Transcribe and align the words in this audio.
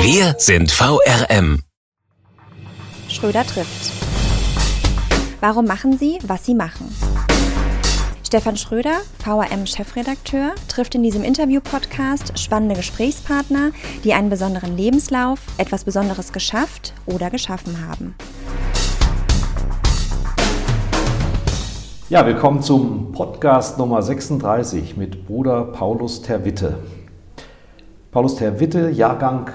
Wir 0.00 0.36
sind 0.38 0.70
VRM. 0.70 1.62
Schröder 3.08 3.44
trifft. 3.44 3.92
Warum 5.40 5.64
machen 5.66 5.98
Sie, 5.98 6.20
was 6.24 6.46
Sie 6.46 6.54
machen? 6.54 6.94
Stefan 8.24 8.56
Schröder, 8.56 9.00
VRM-Chefredakteur, 9.24 10.54
trifft 10.68 10.94
in 10.94 11.02
diesem 11.02 11.24
Interview-Podcast 11.24 12.38
spannende 12.38 12.76
Gesprächspartner, 12.76 13.72
die 14.04 14.14
einen 14.14 14.30
besonderen 14.30 14.76
Lebenslauf, 14.76 15.40
etwas 15.58 15.82
Besonderes 15.82 16.32
geschafft 16.32 16.94
oder 17.06 17.28
geschaffen 17.30 17.88
haben. 17.88 18.14
Ja, 22.08 22.24
willkommen 22.24 22.62
zum 22.62 23.10
Podcast 23.12 23.78
Nummer 23.78 24.00
36 24.00 24.96
mit 24.96 25.26
Bruder 25.26 25.64
Paulus 25.64 26.22
Terwitte. 26.22 26.78
Paulus 28.12 28.36
Terwitte, 28.36 28.88
Jahrgang 28.90 29.50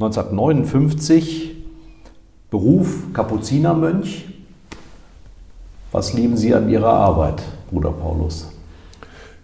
1959, 0.00 1.56
Beruf 2.50 3.12
Kapuzinermönch. 3.12 4.24
Was 5.92 6.14
lieben 6.14 6.38
Sie 6.38 6.54
an 6.54 6.70
Ihrer 6.70 6.90
Arbeit, 6.90 7.42
Bruder 7.70 7.90
Paulus? 7.90 8.50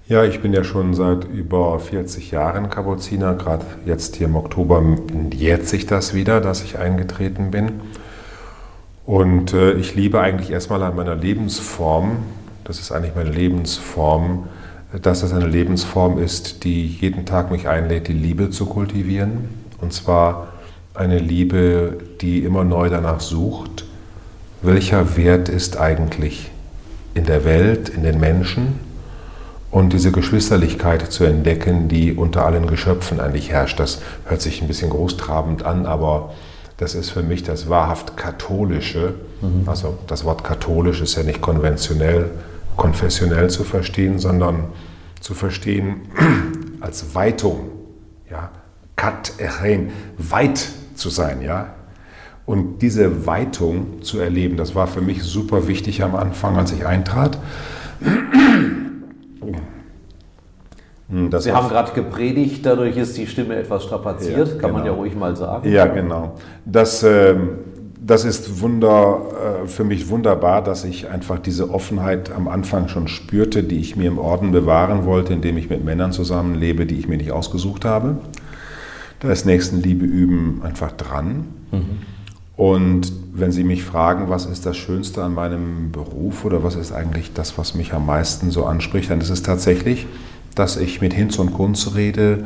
Ja, 0.09 0.25
ich 0.25 0.41
bin 0.41 0.55
ja 0.55 0.65
schon 0.65 0.95
seit 0.95 1.25
über 1.25 1.79
40 1.79 2.31
Jahren 2.31 2.71
Kapuziner. 2.71 3.35
Gerade 3.35 3.67
jetzt 3.85 4.17
hier 4.17 4.29
im 4.29 4.37
Oktober 4.37 4.83
jährt 5.31 5.67
sich 5.67 5.85
das 5.85 6.15
wieder, 6.15 6.41
dass 6.41 6.65
ich 6.65 6.79
eingetreten 6.79 7.51
bin. 7.51 7.73
Und 9.05 9.53
äh, 9.53 9.73
ich 9.73 9.95
liebe 9.95 10.23
eigentlich 10.23 10.51
erstmal 10.51 10.83
an 10.85 10.97
meiner 10.97 11.17
Lebensform, 11.17 12.17
das 12.65 12.81
ist 12.81 12.93
eigentlich 12.93 13.15
meine 13.15 13.31
Lebensform, 13.31 14.45
dass 15.03 15.23
es 15.23 15.35
eine 15.35 15.49
Lebensform 15.49 16.19
ist, 16.19 16.65
die 16.65 16.87
jeden 16.87 17.27
Tag 17.27 17.51
mich 17.51 17.69
einlädt, 17.69 18.09
die 18.09 18.15
Liebe 18.15 18.49
zu 18.49 18.65
kultivieren 18.65 19.67
und 19.81 19.93
zwar 19.93 20.49
eine 20.97 21.19
Liebe, 21.19 21.99
die 22.21 22.45
immer 22.45 22.65
neu 22.65 22.89
danach 22.89 23.21
sucht, 23.21 23.85
welcher 24.63 25.17
Wert 25.17 25.49
ist 25.49 25.79
eigentlich 25.79 26.51
in 27.15 27.25
der 27.25 27.45
Welt, 27.45 27.89
in 27.89 28.03
den 28.03 28.21
Menschen 28.21 28.81
und 29.71 29.93
diese 29.93 30.13
Geschwisterlichkeit 30.13 31.11
zu 31.13 31.25
entdecken, 31.25 31.89
die 31.89 32.13
unter 32.13 32.45
allen 32.45 32.67
Geschöpfen 32.67 33.21
eigentlich 33.21 33.51
herrscht. 33.51 33.79
Das 33.81 34.01
hört 34.25 34.41
sich 34.41 34.63
ein 34.63 34.69
bisschen 34.69 34.91
großtrabend 34.91 35.65
an, 35.65 35.87
aber 35.87 36.33
das 36.77 36.95
ist 36.95 37.11
für 37.11 37.23
mich 37.23 37.43
das 37.43 37.69
wahrhaft 37.69 38.17
katholische. 38.17 39.15
Mhm. 39.41 39.69
Also 39.69 39.99
das 40.07 40.25
Wort 40.25 40.45
katholisch 40.45 41.01
ist 41.01 41.17
ja 41.17 41.23
nicht 41.23 41.41
konventionell, 41.41 42.31
konfessionell 42.77 43.51
zu 43.51 43.65
verstehen, 43.65 44.19
sondern 44.19 44.65
zu 45.21 45.35
verstehen 45.35 46.03
als 46.81 47.15
Weitung. 47.15 47.71
Ja, 48.31 48.51
kat 48.97 49.33
echein, 49.39 49.91
weit 50.19 50.69
zu 50.97 51.11
sein, 51.11 51.43
ja. 51.43 51.75
Und 52.47 52.81
diese 52.81 53.27
Weitung 53.27 54.03
zu 54.03 54.21
erleben, 54.21 54.57
das 54.57 54.75
war 54.75 54.87
für 54.87 55.01
mich 55.01 55.23
super 55.25 55.67
wichtig 55.67 56.05
am 56.05 56.15
Anfang, 56.15 56.57
als 56.57 56.73
ich 56.73 56.87
eintrat. 56.87 57.39
Das 61.31 61.45
Sie 61.45 61.53
haben 61.53 61.69
gerade 61.69 61.93
gepredigt, 61.93 62.67
dadurch 62.67 62.97
ist 62.97 63.17
die 63.17 63.27
Stimme 63.27 63.57
etwas 63.57 63.85
strapaziert, 63.85 64.49
ja, 64.49 64.55
kann 64.55 64.61
genau. 64.61 64.73
man 64.73 64.87
ja 64.87 64.93
ruhig 64.93 65.15
mal 65.15 65.37
sagen. 65.37 65.69
Ja, 65.71 65.87
genau. 65.87 66.35
Das, 66.65 67.03
äh, 67.05 67.37
das 68.05 68.25
ist 68.25 68.61
wunder, 68.61 69.63
äh, 69.65 69.69
für 69.69 69.85
mich 69.85 70.09
wunderbar, 70.09 70.63
dass 70.63 70.85
ich 70.85 71.09
einfach 71.09 71.39
diese 71.39 71.71
Offenheit 71.71 72.33
am 72.33 72.49
Anfang 72.49 72.89
schon 72.89 73.07
spürte, 73.07 73.63
die 73.63 73.79
ich 73.79 73.97
mir 73.97 74.09
im 74.09 74.19
Orden 74.19 74.51
bewahren 74.51 75.05
wollte, 75.05 75.33
indem 75.33 75.57
ich 75.59 75.71
mit 75.71 75.85
Männern 75.85 76.11
zusammenlebe, 76.13 76.87
die 76.87 76.99
ich 76.99 77.09
mir 77.09 77.19
nicht 77.19 77.31
ausgesucht 77.31 77.85
habe. 77.85 78.19
Da 79.21 79.31
ist 79.31 79.47
Nächstenliebe 79.47 80.05
üben 80.05 80.61
einfach 80.63 80.93
dran. 80.93 81.45
Mhm. 81.73 81.99
Und 82.57 83.13
wenn 83.35 83.53
Sie 83.53 83.65
mich 83.65 83.85
fragen, 83.85 84.31
was 84.31 84.47
ist 84.47 84.65
das 84.65 84.77
Schönste 84.77 85.23
an 85.23 85.35
meinem 85.35 85.93
Beruf 85.93 86.45
oder 86.45 86.63
was 86.63 86.75
ist 86.75 86.93
eigentlich 86.93 87.35
das, 87.35 87.59
was 87.59 87.75
mich 87.75 87.93
am 87.93 88.07
meisten 88.07 88.51
so 88.51 88.65
anspricht, 88.65 89.11
dann 89.11 89.21
ist 89.21 89.31
es 89.31 89.43
tatsächlich, 89.43 90.07
dass 90.55 90.79
ich 90.79 91.03
mit 91.03 91.13
Hinz 91.13 91.39
und 91.39 91.53
Kunz 91.53 91.95
rede, 91.95 92.45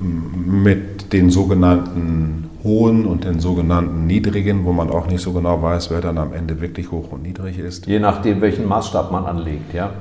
mit 0.00 1.12
den 1.12 1.30
sogenannten 1.30 2.50
hohen 2.62 3.06
und 3.06 3.24
den 3.24 3.40
sogenannten 3.40 4.06
niedrigen, 4.06 4.64
wo 4.64 4.72
man 4.72 4.90
auch 4.90 5.06
nicht 5.06 5.22
so 5.22 5.32
genau 5.32 5.62
weiß, 5.62 5.90
wer 5.90 6.00
dann 6.00 6.18
am 6.18 6.32
Ende 6.32 6.60
wirklich 6.60 6.90
hoch 6.90 7.12
und 7.12 7.22
niedrig 7.22 7.58
ist. 7.58 7.86
Je 7.86 7.98
nachdem, 7.98 8.40
welchen 8.40 8.66
Maßstab 8.66 9.10
man 9.10 9.24
anlegt, 9.24 9.72
ja? 9.72 9.92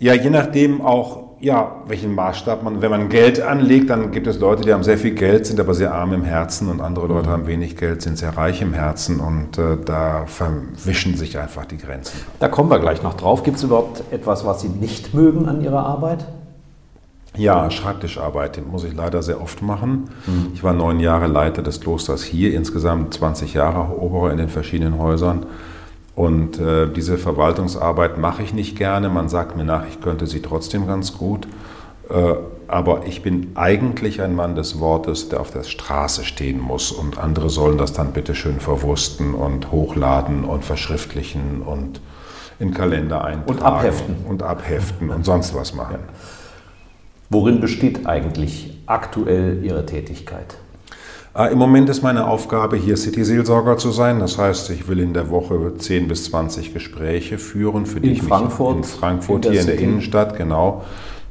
Ja, 0.00 0.14
je 0.14 0.30
nachdem 0.30 0.80
auch, 0.80 1.27
ja, 1.40 1.82
welchen 1.86 2.14
Maßstab 2.14 2.62
man, 2.62 2.82
wenn 2.82 2.90
man 2.90 3.08
Geld 3.08 3.40
anlegt, 3.40 3.90
dann 3.90 4.10
gibt 4.10 4.26
es 4.26 4.40
Leute, 4.40 4.62
die 4.62 4.72
haben 4.72 4.82
sehr 4.82 4.98
viel 4.98 5.12
Geld, 5.12 5.46
sind 5.46 5.60
aber 5.60 5.72
sehr 5.72 5.94
arm 5.94 6.12
im 6.12 6.24
Herzen 6.24 6.68
und 6.68 6.80
andere 6.80 7.06
Leute 7.06 7.28
mhm. 7.28 7.32
haben 7.32 7.46
wenig 7.46 7.76
Geld, 7.76 8.02
sind 8.02 8.18
sehr 8.18 8.36
reich 8.36 8.60
im 8.60 8.72
Herzen 8.74 9.20
und 9.20 9.56
äh, 9.56 9.76
da 9.84 10.24
verwischen 10.26 11.16
sich 11.16 11.38
einfach 11.38 11.64
die 11.64 11.78
Grenzen. 11.78 12.18
Da 12.40 12.48
kommen 12.48 12.70
wir 12.70 12.80
gleich 12.80 13.02
noch 13.02 13.14
drauf. 13.14 13.44
Gibt 13.44 13.58
es 13.58 13.62
überhaupt 13.62 14.02
etwas, 14.10 14.44
was 14.44 14.62
Sie 14.62 14.68
nicht 14.68 15.14
mögen 15.14 15.48
an 15.48 15.62
Ihrer 15.62 15.86
Arbeit? 15.86 16.26
Ja, 17.36 17.70
Schreibtischarbeit 17.70 18.60
muss 18.68 18.82
ich 18.82 18.94
leider 18.94 19.22
sehr 19.22 19.40
oft 19.40 19.62
machen. 19.62 20.10
Mhm. 20.26 20.50
Ich 20.54 20.64
war 20.64 20.72
neun 20.72 20.98
Jahre 20.98 21.28
Leiter 21.28 21.62
des 21.62 21.80
Klosters 21.80 22.24
hier, 22.24 22.52
insgesamt 22.54 23.14
20 23.14 23.54
Jahre 23.54 23.96
Oberer 23.96 24.32
in 24.32 24.38
den 24.38 24.48
verschiedenen 24.48 24.98
Häusern. 24.98 25.46
Und 26.18 26.58
äh, 26.58 26.88
diese 26.88 27.16
Verwaltungsarbeit 27.16 28.18
mache 28.18 28.42
ich 28.42 28.52
nicht 28.52 28.76
gerne. 28.76 29.08
Man 29.08 29.28
sagt 29.28 29.56
mir 29.56 29.62
nach, 29.62 29.86
ich 29.86 30.00
könnte 30.00 30.26
sie 30.26 30.42
trotzdem 30.42 30.88
ganz 30.88 31.16
gut. 31.16 31.46
Äh, 32.10 32.34
aber 32.66 33.06
ich 33.06 33.22
bin 33.22 33.52
eigentlich 33.54 34.20
ein 34.20 34.34
Mann 34.34 34.56
des 34.56 34.80
Wortes, 34.80 35.28
der 35.28 35.38
auf 35.38 35.52
der 35.52 35.62
Straße 35.62 36.24
stehen 36.24 36.58
muss. 36.58 36.90
Und 36.90 37.18
andere 37.18 37.50
sollen 37.50 37.78
das 37.78 37.92
dann 37.92 38.12
bitte 38.14 38.34
schön 38.34 38.58
verwursten 38.58 39.32
und 39.32 39.70
hochladen 39.70 40.42
und 40.42 40.64
verschriftlichen 40.64 41.62
und 41.62 42.00
in 42.58 42.74
Kalender 42.74 43.24
eintragen. 43.24 43.50
Und 43.50 43.62
abheften. 43.62 44.16
Und 44.28 44.42
abheften 44.42 45.10
und 45.10 45.24
sonst 45.24 45.54
was 45.54 45.72
machen. 45.72 45.98
Ja. 46.00 46.14
Worin 47.30 47.60
besteht 47.60 48.08
eigentlich 48.08 48.76
aktuell 48.86 49.62
Ihre 49.62 49.86
Tätigkeit? 49.86 50.56
Äh, 51.36 51.52
Im 51.52 51.58
Moment 51.58 51.88
ist 51.88 52.02
meine 52.02 52.26
Aufgabe, 52.26 52.76
hier 52.76 52.96
City-Seelsorger 52.96 53.76
zu 53.78 53.90
sein. 53.90 54.18
Das 54.18 54.38
heißt, 54.38 54.70
ich 54.70 54.88
will 54.88 55.00
in 55.00 55.14
der 55.14 55.30
Woche 55.30 55.74
10 55.76 56.08
bis 56.08 56.24
20 56.24 56.72
Gespräche 56.72 57.38
führen, 57.38 57.86
für 57.86 58.00
die 58.00 58.08
in 58.08 58.14
ich 58.14 58.22
Frankfurt, 58.22 58.76
mich 58.76 58.86
in 58.86 58.98
Frankfurt, 58.98 59.46
in 59.46 59.52
hier 59.52 59.60
in 59.60 59.66
der 59.66 59.78
Innenstadt, 59.78 60.36
genau. 60.36 60.84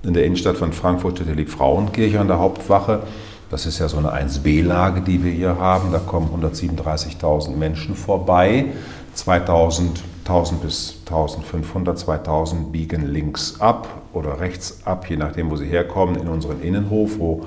In 0.04 0.14
der 0.14 0.26
Innenstadt 0.26 0.58
von 0.58 0.74
Frankfurt 0.74 1.18
steht 1.18 1.38
die 1.38 1.46
Frauenkirche 1.46 2.20
an 2.20 2.28
der 2.28 2.40
Hauptwache. 2.40 3.02
Das 3.50 3.66
ist 3.66 3.80
ja 3.80 3.88
so 3.88 3.98
eine 3.98 4.14
1B-Lage, 4.14 5.02
die 5.02 5.24
wir 5.24 5.32
hier 5.32 5.58
haben. 5.58 5.92
Da 5.92 6.00
kommen 6.00 6.30
137.000 6.44 7.56
Menschen 7.56 7.96
vorbei. 7.96 8.66
2000, 9.14 10.04
1000 10.26 10.62
bis 10.62 11.00
1500, 11.06 11.98
2000 11.98 12.72
biegen 12.72 13.08
links 13.08 13.60
ab 13.60 13.88
oder 14.14 14.40
rechts 14.40 14.82
ab, 14.86 15.10
je 15.10 15.16
nachdem, 15.16 15.50
wo 15.50 15.56
sie 15.56 15.66
herkommen, 15.66 16.16
in 16.18 16.28
unseren 16.28 16.62
Innenhof, 16.62 17.18
wo 17.18 17.46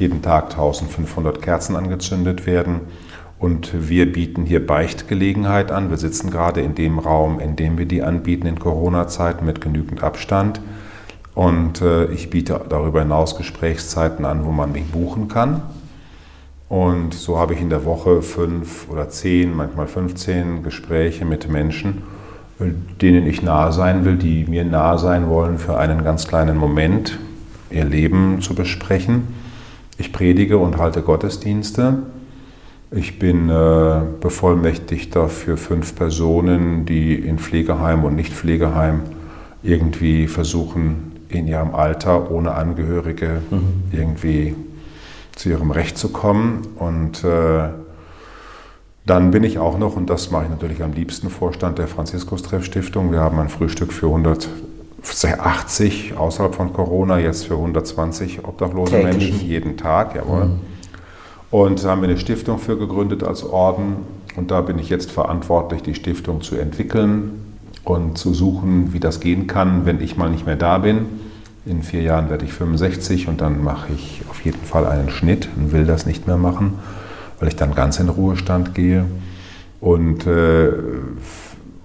jeden 0.00 0.22
Tag 0.22 0.50
1500 0.50 1.40
Kerzen 1.40 1.76
angezündet 1.76 2.46
werden. 2.46 2.80
Und 3.38 3.88
wir 3.88 4.12
bieten 4.12 4.44
hier 4.44 4.66
Beichtgelegenheit 4.66 5.70
an. 5.70 5.88
Wir 5.90 5.96
sitzen 5.96 6.30
gerade 6.30 6.60
in 6.60 6.74
dem 6.74 6.98
Raum, 6.98 7.40
in 7.40 7.56
dem 7.56 7.78
wir 7.78 7.86
die 7.86 8.02
anbieten 8.02 8.46
in 8.46 8.58
Corona-Zeiten 8.58 9.46
mit 9.46 9.60
genügend 9.60 10.02
Abstand. 10.02 10.60
Und 11.34 11.80
äh, 11.80 12.06
ich 12.06 12.28
biete 12.28 12.60
darüber 12.68 13.00
hinaus 13.00 13.36
Gesprächszeiten 13.36 14.24
an, 14.24 14.44
wo 14.44 14.50
man 14.50 14.72
mich 14.72 14.84
buchen 14.86 15.28
kann. 15.28 15.62
Und 16.68 17.14
so 17.14 17.38
habe 17.38 17.54
ich 17.54 17.60
in 17.60 17.70
der 17.70 17.84
Woche 17.84 18.22
fünf 18.22 18.88
oder 18.90 19.08
zehn, 19.08 19.56
manchmal 19.56 19.86
15 19.86 20.62
Gespräche 20.62 21.24
mit 21.24 21.48
Menschen, 21.48 22.02
denen 22.58 23.26
ich 23.26 23.42
nahe 23.42 23.72
sein 23.72 24.04
will, 24.04 24.16
die 24.16 24.44
mir 24.44 24.64
nahe 24.64 24.98
sein 24.98 25.28
wollen 25.28 25.58
für 25.58 25.78
einen 25.78 26.04
ganz 26.04 26.28
kleinen 26.28 26.56
Moment, 26.56 27.18
ihr 27.70 27.84
Leben 27.84 28.40
zu 28.40 28.54
besprechen. 28.54 29.39
Ich 30.00 30.14
predige 30.14 30.56
und 30.56 30.78
halte 30.78 31.02
Gottesdienste. 31.02 31.98
Ich 32.90 33.18
bin 33.18 33.50
äh, 33.50 34.00
Bevollmächtigter 34.18 35.28
für 35.28 35.58
fünf 35.58 35.94
Personen, 35.94 36.86
die 36.86 37.14
in 37.14 37.38
Pflegeheim 37.38 38.04
und 38.04 38.16
Nicht-Pflegeheim 38.16 39.02
irgendwie 39.62 40.26
versuchen, 40.26 41.12
in 41.28 41.46
ihrem 41.46 41.74
Alter 41.74 42.30
ohne 42.30 42.52
Angehörige 42.52 43.42
mhm. 43.50 43.82
irgendwie 43.92 44.54
zu 45.36 45.50
ihrem 45.50 45.70
Recht 45.70 45.98
zu 45.98 46.08
kommen. 46.08 46.62
Und 46.76 47.22
äh, 47.22 47.68
Dann 49.04 49.30
bin 49.30 49.44
ich 49.44 49.58
auch 49.58 49.78
noch, 49.78 49.96
und 49.96 50.08
das 50.08 50.30
mache 50.30 50.44
ich 50.44 50.50
natürlich 50.50 50.82
am 50.82 50.94
liebsten, 50.94 51.28
Vorstand 51.28 51.78
der 51.78 51.88
Franziskus-Treff-Stiftung. 51.88 53.12
Wir 53.12 53.20
haben 53.20 53.38
ein 53.38 53.50
Frühstück 53.50 53.92
für 53.92 54.08
180 55.02 56.16
außerhalb 56.16 56.54
von 56.54 56.72
Corona, 56.72 57.18
jetzt 57.18 57.46
für 57.46 57.54
120 57.54 58.44
obdachlose 58.44 58.92
Täglich. 58.92 59.32
Menschen 59.32 59.48
jeden 59.48 59.76
Tag, 59.76 60.14
jawohl. 60.14 60.46
Mhm. 60.46 60.60
Und 61.50 61.82
da 61.82 61.90
haben 61.90 62.02
wir 62.02 62.08
eine 62.08 62.18
Stiftung 62.18 62.58
für 62.58 62.78
gegründet 62.78 63.24
als 63.24 63.42
Orden. 63.44 63.96
Und 64.36 64.50
da 64.50 64.60
bin 64.60 64.78
ich 64.78 64.88
jetzt 64.88 65.10
verantwortlich, 65.10 65.82
die 65.82 65.94
Stiftung 65.94 66.42
zu 66.42 66.56
entwickeln 66.56 67.56
und 67.84 68.18
zu 68.18 68.32
suchen, 68.34 68.92
wie 68.92 69.00
das 69.00 69.20
gehen 69.20 69.46
kann, 69.46 69.86
wenn 69.86 70.00
ich 70.00 70.16
mal 70.16 70.30
nicht 70.30 70.46
mehr 70.46 70.56
da 70.56 70.78
bin. 70.78 71.06
In 71.66 71.82
vier 71.82 72.02
Jahren 72.02 72.30
werde 72.30 72.44
ich 72.44 72.52
65 72.52 73.28
und 73.28 73.40
dann 73.40 73.62
mache 73.62 73.92
ich 73.92 74.22
auf 74.30 74.44
jeden 74.44 74.62
Fall 74.62 74.86
einen 74.86 75.10
Schnitt 75.10 75.48
und 75.56 75.72
will 75.72 75.84
das 75.84 76.06
nicht 76.06 76.26
mehr 76.26 76.36
machen, 76.36 76.74
weil 77.38 77.48
ich 77.48 77.56
dann 77.56 77.74
ganz 77.74 77.98
in 77.98 78.08
Ruhestand 78.08 78.74
gehe. 78.74 79.04
Und, 79.80 80.26
äh, 80.26 80.68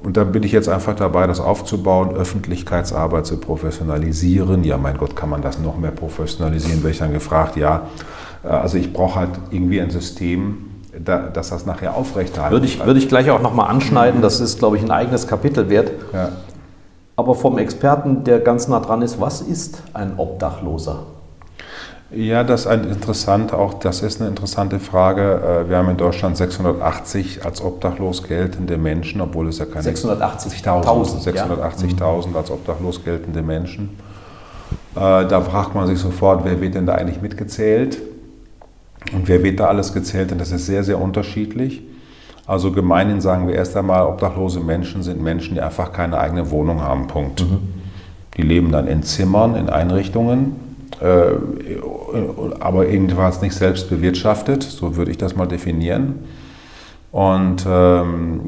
und 0.05 0.17
dann 0.17 0.31
bin 0.31 0.43
ich 0.43 0.51
jetzt 0.51 0.69
einfach 0.69 0.95
dabei, 0.95 1.25
das 1.25 1.39
aufzubauen, 1.39 2.15
Öffentlichkeitsarbeit 2.15 3.25
zu 3.25 3.37
professionalisieren. 3.37 4.63
Ja, 4.63 4.77
mein 4.77 4.97
Gott, 4.97 5.15
kann 5.15 5.29
man 5.29 5.41
das 5.41 5.57
noch 5.57 5.79
mehr 5.79 5.89
professionalisieren? 5.89 6.83
Werde 6.83 6.91
ich 6.91 6.99
dann 6.99 7.11
gefragt, 7.11 7.55
ja. 7.55 7.87
Äh, 8.43 8.49
also 8.49 8.77
ich 8.77 8.93
brauche 8.93 9.19
halt 9.19 9.31
irgendwie 9.49 9.81
ein 9.81 9.89
System, 9.89 10.57
dass 11.03 11.49
das 11.49 11.65
nachher 11.65 11.97
aufrechterhalten 11.97 12.53
Würde 12.53 12.67
ich, 12.67 12.85
würde 12.85 12.99
ich 12.99 13.09
gleich 13.09 13.31
auch 13.31 13.41
nochmal 13.41 13.67
anschneiden, 13.67 14.21
das 14.21 14.39
ist, 14.39 14.59
glaube 14.59 14.77
ich, 14.77 14.83
ein 14.83 14.91
eigenes 14.91 15.27
Kapitel 15.27 15.69
wert. 15.69 15.91
Ja. 16.13 16.29
Aber 17.15 17.33
vom 17.33 17.57
Experten, 17.57 18.23
der 18.23 18.39
ganz 18.39 18.67
nah 18.67 18.81
dran 18.81 19.01
ist, 19.01 19.19
was 19.19 19.41
ist 19.41 19.81
ein 19.93 20.13
Obdachloser? 20.17 20.99
Ja, 22.15 22.45
das 22.45 22.61
ist 22.61 22.67
ein 22.67 22.85
interessant, 22.85 23.51
auch 23.53 23.73
das 23.73 24.01
ist 24.01 24.21
eine 24.21 24.29
interessante 24.29 24.79
Frage. 24.79 25.65
Äh, 25.65 25.69
wir 25.69 25.77
haben 25.77 25.89
in 25.89 25.97
Deutschland 25.97 26.37
680 26.37 27.43
als 27.43 27.61
obdachlos 27.61 28.23
geltende 28.23 28.77
Menschen, 28.77 29.19
obwohl 29.19 29.49
es 29.49 29.59
ja 29.59 29.65
keine 29.65 29.85
680.000 29.89 31.19
680 31.19 31.99
ja. 31.99 32.07
als 32.37 32.51
obdachlos 32.51 33.03
geltende 33.03 33.41
Menschen. 33.41 33.97
Äh, 34.95 35.27
da 35.27 35.41
fragt 35.41 35.75
man 35.75 35.87
sich 35.87 35.99
sofort, 35.99 36.45
wer 36.45 36.61
wird 36.61 36.75
denn 36.75 36.85
da 36.85 36.95
eigentlich 36.95 37.21
mitgezählt? 37.21 37.97
Und 39.11 39.27
wer 39.27 39.43
wird 39.43 39.59
da 39.59 39.67
alles 39.67 39.91
gezählt? 39.91 40.31
Und 40.31 40.39
das 40.39 40.51
ist 40.51 40.65
sehr, 40.65 40.85
sehr 40.85 41.01
unterschiedlich. 41.01 41.83
Also 42.47 42.71
gemeinhin 42.71 43.19
sagen 43.19 43.47
wir 43.47 43.55
erst 43.55 43.75
einmal, 43.75 44.05
obdachlose 44.07 44.61
Menschen 44.61 45.03
sind 45.03 45.21
Menschen, 45.21 45.55
die 45.55 45.61
einfach 45.61 45.91
keine 45.91 46.17
eigene 46.17 46.49
Wohnung 46.49 46.81
haben. 46.81 47.07
Punkt. 47.07 47.41
Mhm. 47.41 47.59
Die 48.37 48.41
leben 48.41 48.71
dann 48.71 48.87
in 48.87 49.03
Zimmern, 49.03 49.55
in 49.55 49.69
Einrichtungen, 49.69 50.55
aber 51.01 52.87
irgendwas 52.87 53.41
nicht 53.41 53.53
selbst 53.53 53.89
bewirtschaftet, 53.89 54.63
so 54.63 54.95
würde 54.95 55.11
ich 55.11 55.17
das 55.17 55.35
mal 55.35 55.45
definieren. 55.45 56.25
Und 57.11 57.65
ähm, 57.67 58.41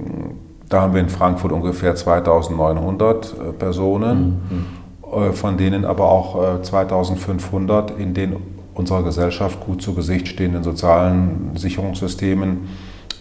da 0.70 0.82
haben 0.82 0.94
wir 0.94 1.02
in 1.02 1.10
Frankfurt 1.10 1.52
ungefähr 1.52 1.96
2900 1.96 3.26
äh, 3.34 3.54
Personen, 3.54 4.42
mhm. 4.50 5.30
äh, 5.30 5.32
von 5.32 5.58
denen 5.58 5.86
aber 5.86 6.12
auch 6.12 6.62
2500 6.62 7.92
äh, 7.92 8.04
in 8.04 8.14
den 8.14 8.36
unserer 8.74 9.04
Gesellschaft 9.04 9.60
gut 9.66 9.82
zu 9.82 9.94
Gesicht 9.94 10.28
stehenden 10.28 10.64
sozialen 10.64 11.52
Sicherungssystemen 11.56 12.68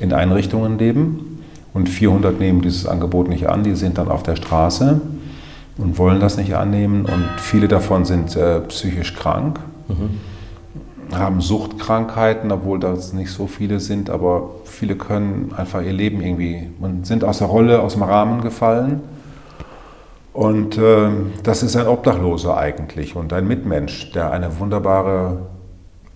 in 0.00 0.12
Einrichtungen 0.12 0.78
leben. 0.78 1.42
Und 1.72 1.88
400 1.88 2.40
nehmen 2.40 2.62
dieses 2.62 2.86
Angebot 2.86 3.28
nicht 3.28 3.48
an, 3.48 3.62
die 3.62 3.74
sind 3.74 3.98
dann 3.98 4.08
auf 4.08 4.22
der 4.22 4.36
Straße 4.36 5.00
und 5.78 5.98
wollen 5.98 6.20
das 6.20 6.36
nicht 6.36 6.54
annehmen. 6.54 7.04
Und 7.04 7.28
viele 7.38 7.68
davon 7.68 8.04
sind 8.04 8.36
äh, 8.36 8.60
psychisch 8.60 9.14
krank, 9.14 9.60
mhm. 9.88 11.16
haben 11.16 11.40
Suchtkrankheiten, 11.40 12.50
obwohl 12.50 12.78
das 12.80 13.12
nicht 13.12 13.30
so 13.30 13.46
viele 13.46 13.80
sind, 13.80 14.10
aber 14.10 14.50
viele 14.64 14.96
können 14.96 15.52
einfach 15.56 15.82
ihr 15.82 15.92
Leben 15.92 16.20
irgendwie 16.22 16.70
und 16.80 17.06
sind 17.06 17.24
aus 17.24 17.38
der 17.38 17.48
Rolle, 17.48 17.80
aus 17.80 17.94
dem 17.94 18.02
Rahmen 18.02 18.40
gefallen. 18.40 19.00
Und 20.32 20.76
äh, 20.76 21.08
das 21.42 21.62
ist 21.62 21.76
ein 21.76 21.86
Obdachloser 21.86 22.58
eigentlich 22.58 23.16
und 23.16 23.32
ein 23.32 23.48
Mitmensch, 23.48 24.12
der 24.12 24.32
eine 24.32 24.58
wunderbare 24.58 25.46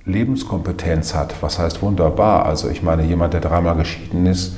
Lebenskompetenz 0.05 1.15
hat. 1.15 1.35
Was 1.41 1.59
heißt 1.59 1.81
wunderbar? 1.81 2.45
Also 2.45 2.69
ich 2.69 2.83
meine, 2.83 3.03
jemand, 3.05 3.33
der 3.33 3.41
dreimal 3.41 3.77
geschieden 3.77 4.27
ist, 4.27 4.57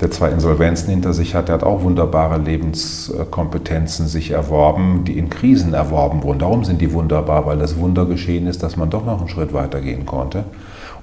der 0.00 0.10
zwei 0.10 0.30
Insolvenzen 0.30 0.90
hinter 0.90 1.12
sich 1.12 1.34
hat, 1.34 1.48
der 1.48 1.56
hat 1.56 1.62
auch 1.62 1.82
wunderbare 1.82 2.38
Lebenskompetenzen 2.38 4.08
sich 4.08 4.32
erworben, 4.32 5.04
die 5.04 5.16
in 5.16 5.30
Krisen 5.30 5.72
erworben 5.72 6.22
wurden. 6.22 6.40
Darum 6.40 6.64
sind 6.64 6.80
die 6.80 6.92
wunderbar, 6.92 7.46
weil 7.46 7.58
das 7.58 7.78
Wunder 7.78 8.04
geschehen 8.04 8.46
ist, 8.46 8.62
dass 8.62 8.76
man 8.76 8.90
doch 8.90 9.04
noch 9.04 9.20
einen 9.20 9.28
Schritt 9.28 9.52
weiter 9.52 9.80
gehen 9.80 10.04
konnte. 10.04 10.44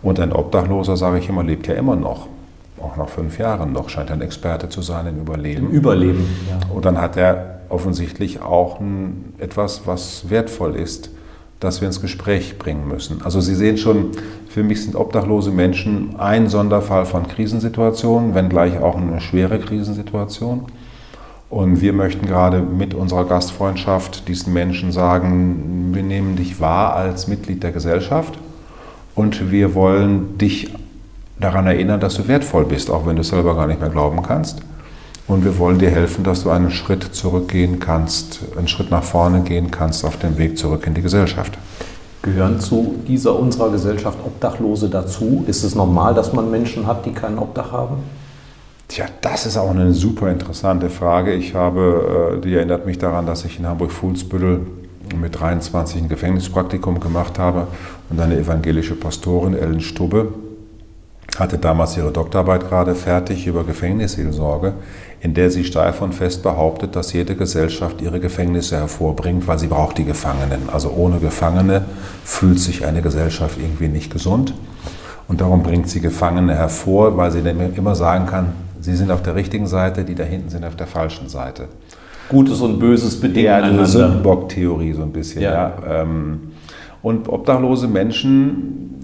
Und 0.03 0.19
ein 0.19 0.33
Obdachloser, 0.33 0.97
sage 0.97 1.19
ich 1.19 1.29
immer, 1.29 1.43
lebt 1.43 1.67
ja 1.67 1.75
immer 1.75 1.95
noch. 1.95 2.27
Auch 2.81 2.97
nach 2.97 3.07
fünf 3.07 3.37
Jahren 3.37 3.71
noch, 3.71 3.89
scheint 3.89 4.11
ein 4.11 4.21
Experte 4.21 4.67
zu 4.67 4.81
sein 4.81 5.07
im 5.07 5.19
Überleben. 5.19 5.67
Im 5.67 5.71
Überleben, 5.71 6.27
ja. 6.49 6.59
Und 6.73 6.85
dann 6.85 6.99
hat 6.99 7.15
er 7.15 7.61
offensichtlich 7.69 8.41
auch 8.41 8.79
ein, 8.79 9.33
etwas, 9.37 9.83
was 9.85 10.29
wertvoll 10.29 10.75
ist 10.75 11.11
das 11.61 11.79
wir 11.79 11.87
ins 11.87 12.01
Gespräch 12.01 12.57
bringen 12.57 12.87
müssen. 12.87 13.21
Also 13.23 13.39
Sie 13.39 13.55
sehen 13.55 13.77
schon, 13.77 14.09
für 14.49 14.63
mich 14.63 14.83
sind 14.83 14.95
obdachlose 14.95 15.51
Menschen 15.51 16.15
ein 16.17 16.49
Sonderfall 16.49 17.05
von 17.05 17.27
Krisensituationen, 17.27 18.35
wenngleich 18.35 18.79
auch 18.79 18.97
eine 18.97 19.21
schwere 19.21 19.59
Krisensituation. 19.59 20.65
Und 21.49 21.79
wir 21.81 21.93
möchten 21.93 22.25
gerade 22.25 22.61
mit 22.61 22.93
unserer 22.93 23.25
Gastfreundschaft 23.25 24.27
diesen 24.27 24.53
Menschen 24.53 24.91
sagen, 24.91 25.91
wir 25.93 26.01
nehmen 26.01 26.35
dich 26.35 26.59
wahr 26.59 26.95
als 26.95 27.27
Mitglied 27.27 27.61
der 27.61 27.71
Gesellschaft 27.71 28.37
und 29.13 29.51
wir 29.51 29.75
wollen 29.75 30.37
dich 30.39 30.73
daran 31.39 31.67
erinnern, 31.67 31.99
dass 31.99 32.15
du 32.15 32.27
wertvoll 32.27 32.65
bist, 32.65 32.89
auch 32.89 33.05
wenn 33.05 33.17
du 33.17 33.21
es 33.21 33.27
selber 33.27 33.55
gar 33.55 33.67
nicht 33.67 33.79
mehr 33.79 33.89
glauben 33.89 34.23
kannst. 34.23 34.61
Und 35.27 35.45
wir 35.45 35.57
wollen 35.57 35.79
dir 35.79 35.91
helfen, 35.91 36.23
dass 36.23 36.43
du 36.43 36.49
einen 36.49 36.71
Schritt 36.71 37.03
zurückgehen 37.15 37.79
kannst, 37.79 38.39
einen 38.57 38.67
Schritt 38.67 38.91
nach 38.91 39.03
vorne 39.03 39.41
gehen 39.41 39.71
kannst 39.71 40.03
auf 40.03 40.17
dem 40.17 40.37
Weg 40.37 40.57
zurück 40.57 40.85
in 40.87 40.93
die 40.93 41.01
Gesellschaft. 41.01 41.57
Gehören 42.21 42.59
zu 42.59 42.95
dieser 43.07 43.37
unserer 43.37 43.71
Gesellschaft 43.71 44.19
Obdachlose 44.23 44.89
dazu? 44.89 45.43
Ist 45.47 45.63
es 45.63 45.73
normal, 45.73 46.13
dass 46.13 46.33
man 46.33 46.51
Menschen 46.51 46.85
hat, 46.85 47.05
die 47.05 47.13
kein 47.13 47.39
Obdach 47.39 47.71
haben? 47.71 47.97
Tja, 48.87 49.05
das 49.21 49.45
ist 49.45 49.57
auch 49.57 49.71
eine 49.71 49.93
super 49.93 50.29
interessante 50.29 50.89
Frage. 50.89 51.33
Ich 51.33 51.55
habe, 51.55 52.35
äh, 52.37 52.41
die 52.41 52.53
erinnert 52.53 52.85
mich 52.85 52.97
daran, 52.97 53.25
dass 53.25 53.45
ich 53.45 53.57
in 53.57 53.65
Hamburg-Fuhlsbüttel 53.65 54.67
mit 55.15 55.39
23 55.39 56.01
ein 56.01 56.09
Gefängnispraktikum 56.09 56.99
gemacht 56.99 57.39
habe 57.39 57.67
und 58.09 58.19
eine 58.19 58.37
evangelische 58.37 58.95
Pastorin, 58.95 59.53
Ellen 59.53 59.81
Stubbe, 59.81 60.33
hatte 61.39 61.57
damals 61.57 61.97
ihre 61.97 62.11
Doktorarbeit 62.11 62.67
gerade 62.67 62.93
fertig 62.93 63.47
über 63.47 63.63
Gefängnisseelsorge, 63.63 64.73
in 65.21 65.35
der 65.35 65.51
sie 65.51 65.63
steif 65.63 66.01
und 66.01 66.13
fest 66.13 66.41
behauptet, 66.41 66.95
dass 66.95 67.13
jede 67.13 67.35
Gesellschaft 67.35 68.01
ihre 68.01 68.19
Gefängnisse 68.19 68.77
hervorbringt, 68.77 69.47
weil 69.47 69.59
sie 69.59 69.67
braucht 69.67 69.99
die 69.99 70.03
Gefangenen. 70.03 70.69
Also 70.73 70.89
ohne 70.89 71.19
Gefangene 71.19 71.85
fühlt 72.25 72.59
sich 72.59 72.85
eine 72.85 73.03
Gesellschaft 73.03 73.57
irgendwie 73.61 73.87
nicht 73.87 74.11
gesund. 74.11 74.55
Und 75.27 75.39
darum 75.39 75.61
bringt 75.61 75.87
sie 75.87 76.01
Gefangene 76.01 76.55
hervor, 76.55 77.15
weil 77.17 77.31
sie 77.31 77.39
immer 77.39 77.95
sagen 77.95 78.25
kann, 78.25 78.47
sie 78.79 78.95
sind 78.95 79.11
auf 79.11 79.21
der 79.21 79.35
richtigen 79.35 79.67
Seite, 79.67 80.03
die 80.03 80.15
da 80.15 80.23
hinten 80.23 80.49
sind 80.49 80.65
auf 80.65 80.75
der 80.75 80.87
falschen 80.87 81.29
Seite. 81.29 81.67
Gutes 82.27 82.59
und 82.61 82.79
Böses 82.79 83.19
bedingen 83.19 83.45
ja, 83.45 83.57
eine 83.57 83.85
Sündenbock-Theorie 83.85 84.93
so 84.93 85.03
ein 85.03 85.11
bisschen. 85.11 85.43
Ja. 85.43 85.51
ja. 85.51 86.01
Ähm, 86.01 86.39
und 87.03 87.29
obdachlose 87.29 87.87
Menschen, 87.87 88.99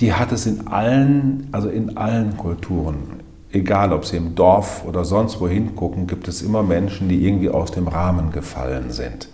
die 0.00 0.12
hat 0.12 0.32
es 0.32 0.46
in 0.46 0.66
allen, 0.66 1.48
also 1.50 1.68
in 1.68 1.96
allen 1.96 2.36
Kulturen, 2.36 3.21
egal 3.52 3.92
ob 3.92 4.04
sie 4.04 4.16
im 4.16 4.34
Dorf 4.34 4.84
oder 4.86 5.04
sonst 5.04 5.40
wohin 5.40 5.76
gucken, 5.76 6.06
gibt 6.06 6.26
es 6.28 6.42
immer 6.42 6.62
Menschen, 6.62 7.08
die 7.08 7.26
irgendwie 7.26 7.50
aus 7.50 7.70
dem 7.70 7.86
Rahmen 7.88 8.32
gefallen 8.32 8.90
sind. 8.90 9.28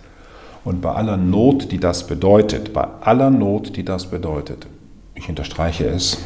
Und 0.65 0.81
bei 0.81 0.91
aller 0.91 1.17
Not, 1.17 1.71
die 1.71 1.79
das 1.79 2.05
bedeutet, 2.05 2.73
bei 2.73 2.85
aller 3.01 3.29
Not, 3.29 3.75
die 3.77 3.85
das 3.85 4.07
bedeutet, 4.07 4.67
ich 5.15 5.29
unterstreiche 5.29 5.85
es, 5.85 6.17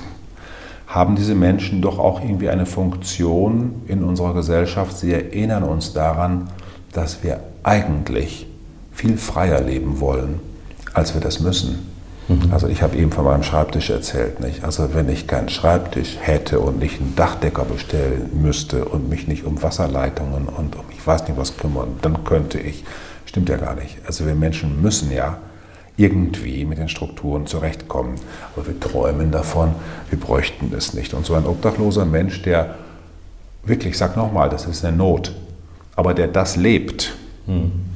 haben 0.88 1.16
diese 1.16 1.36
Menschen 1.36 1.82
doch 1.82 1.98
auch 1.98 2.22
irgendwie 2.22 2.50
eine 2.50 2.66
Funktion 2.66 3.82
in 3.88 4.04
unserer 4.04 4.34
Gesellschaft. 4.34 4.98
Sie 4.98 5.12
erinnern 5.12 5.64
uns 5.64 5.94
daran, 5.94 6.50
dass 6.92 7.24
wir 7.24 7.40
eigentlich 7.64 8.48
viel 8.92 9.18
freier 9.18 9.62
leben 9.62 10.00
wollen, 10.00 10.40
als 10.94 11.14
wir 11.14 11.22
das 11.22 11.40
müssen. 11.40 11.93
Mhm. 12.28 12.52
Also 12.52 12.68
ich 12.68 12.82
habe 12.82 12.96
eben 12.98 13.12
von 13.12 13.26
meinem 13.26 13.44
Schreibtisch 13.44 13.90
erzählt. 13.90 14.40
Nicht? 14.40 14.64
Also 14.64 14.94
wenn 14.94 15.10
ich 15.10 15.28
keinen 15.28 15.50
Schreibtisch 15.50 16.18
hätte 16.20 16.60
und 16.60 16.80
nicht 16.80 17.00
einen 17.00 17.16
Dachdecker 17.16 17.66
bestellen 17.66 18.30
müsste 18.42 18.86
und 18.86 19.10
mich 19.10 19.28
nicht 19.28 19.46
um 19.46 19.62
Wasserleitungen 19.62 20.48
und 20.48 20.76
um 20.76 20.86
ich 20.92 21.06
weiß 21.06 21.28
nicht 21.28 21.38
was 21.38 21.58
kümmern, 21.58 21.96
dann 22.02 22.24
könnte 22.24 22.60
ich. 22.60 22.84
Stimmt 23.26 23.50
ja 23.50 23.58
gar 23.58 23.76
nicht. 23.76 23.98
Also 24.06 24.26
wir 24.26 24.36
Menschen 24.36 24.82
müssen 24.82 25.12
ja 25.12 25.38
irgendwie 25.98 26.66
mit 26.66 26.78
den 26.78 26.90
Strukturen 26.90 27.46
zurechtkommen. 27.46 28.16
Aber 28.56 28.68
wir 28.68 28.80
träumen 28.80 29.32
davon, 29.32 29.76
wir 30.10 30.20
bräuchten 30.20 30.72
es 30.76 30.94
nicht. 30.94 31.14
Und 31.14 31.26
so 31.26 31.34
ein 31.36 31.46
obdachloser 31.46 32.06
Mensch, 32.06 32.42
der 32.42 32.76
wirklich, 33.64 33.98
sag 33.98 34.18
nochmal, 34.18 34.50
das 34.50 34.66
ist 34.66 34.84
eine 34.84 34.96
Not, 34.96 35.34
aber 35.96 36.14
der 36.14 36.28
das 36.28 36.56
lebt, 36.56 37.16
mhm 37.46 37.93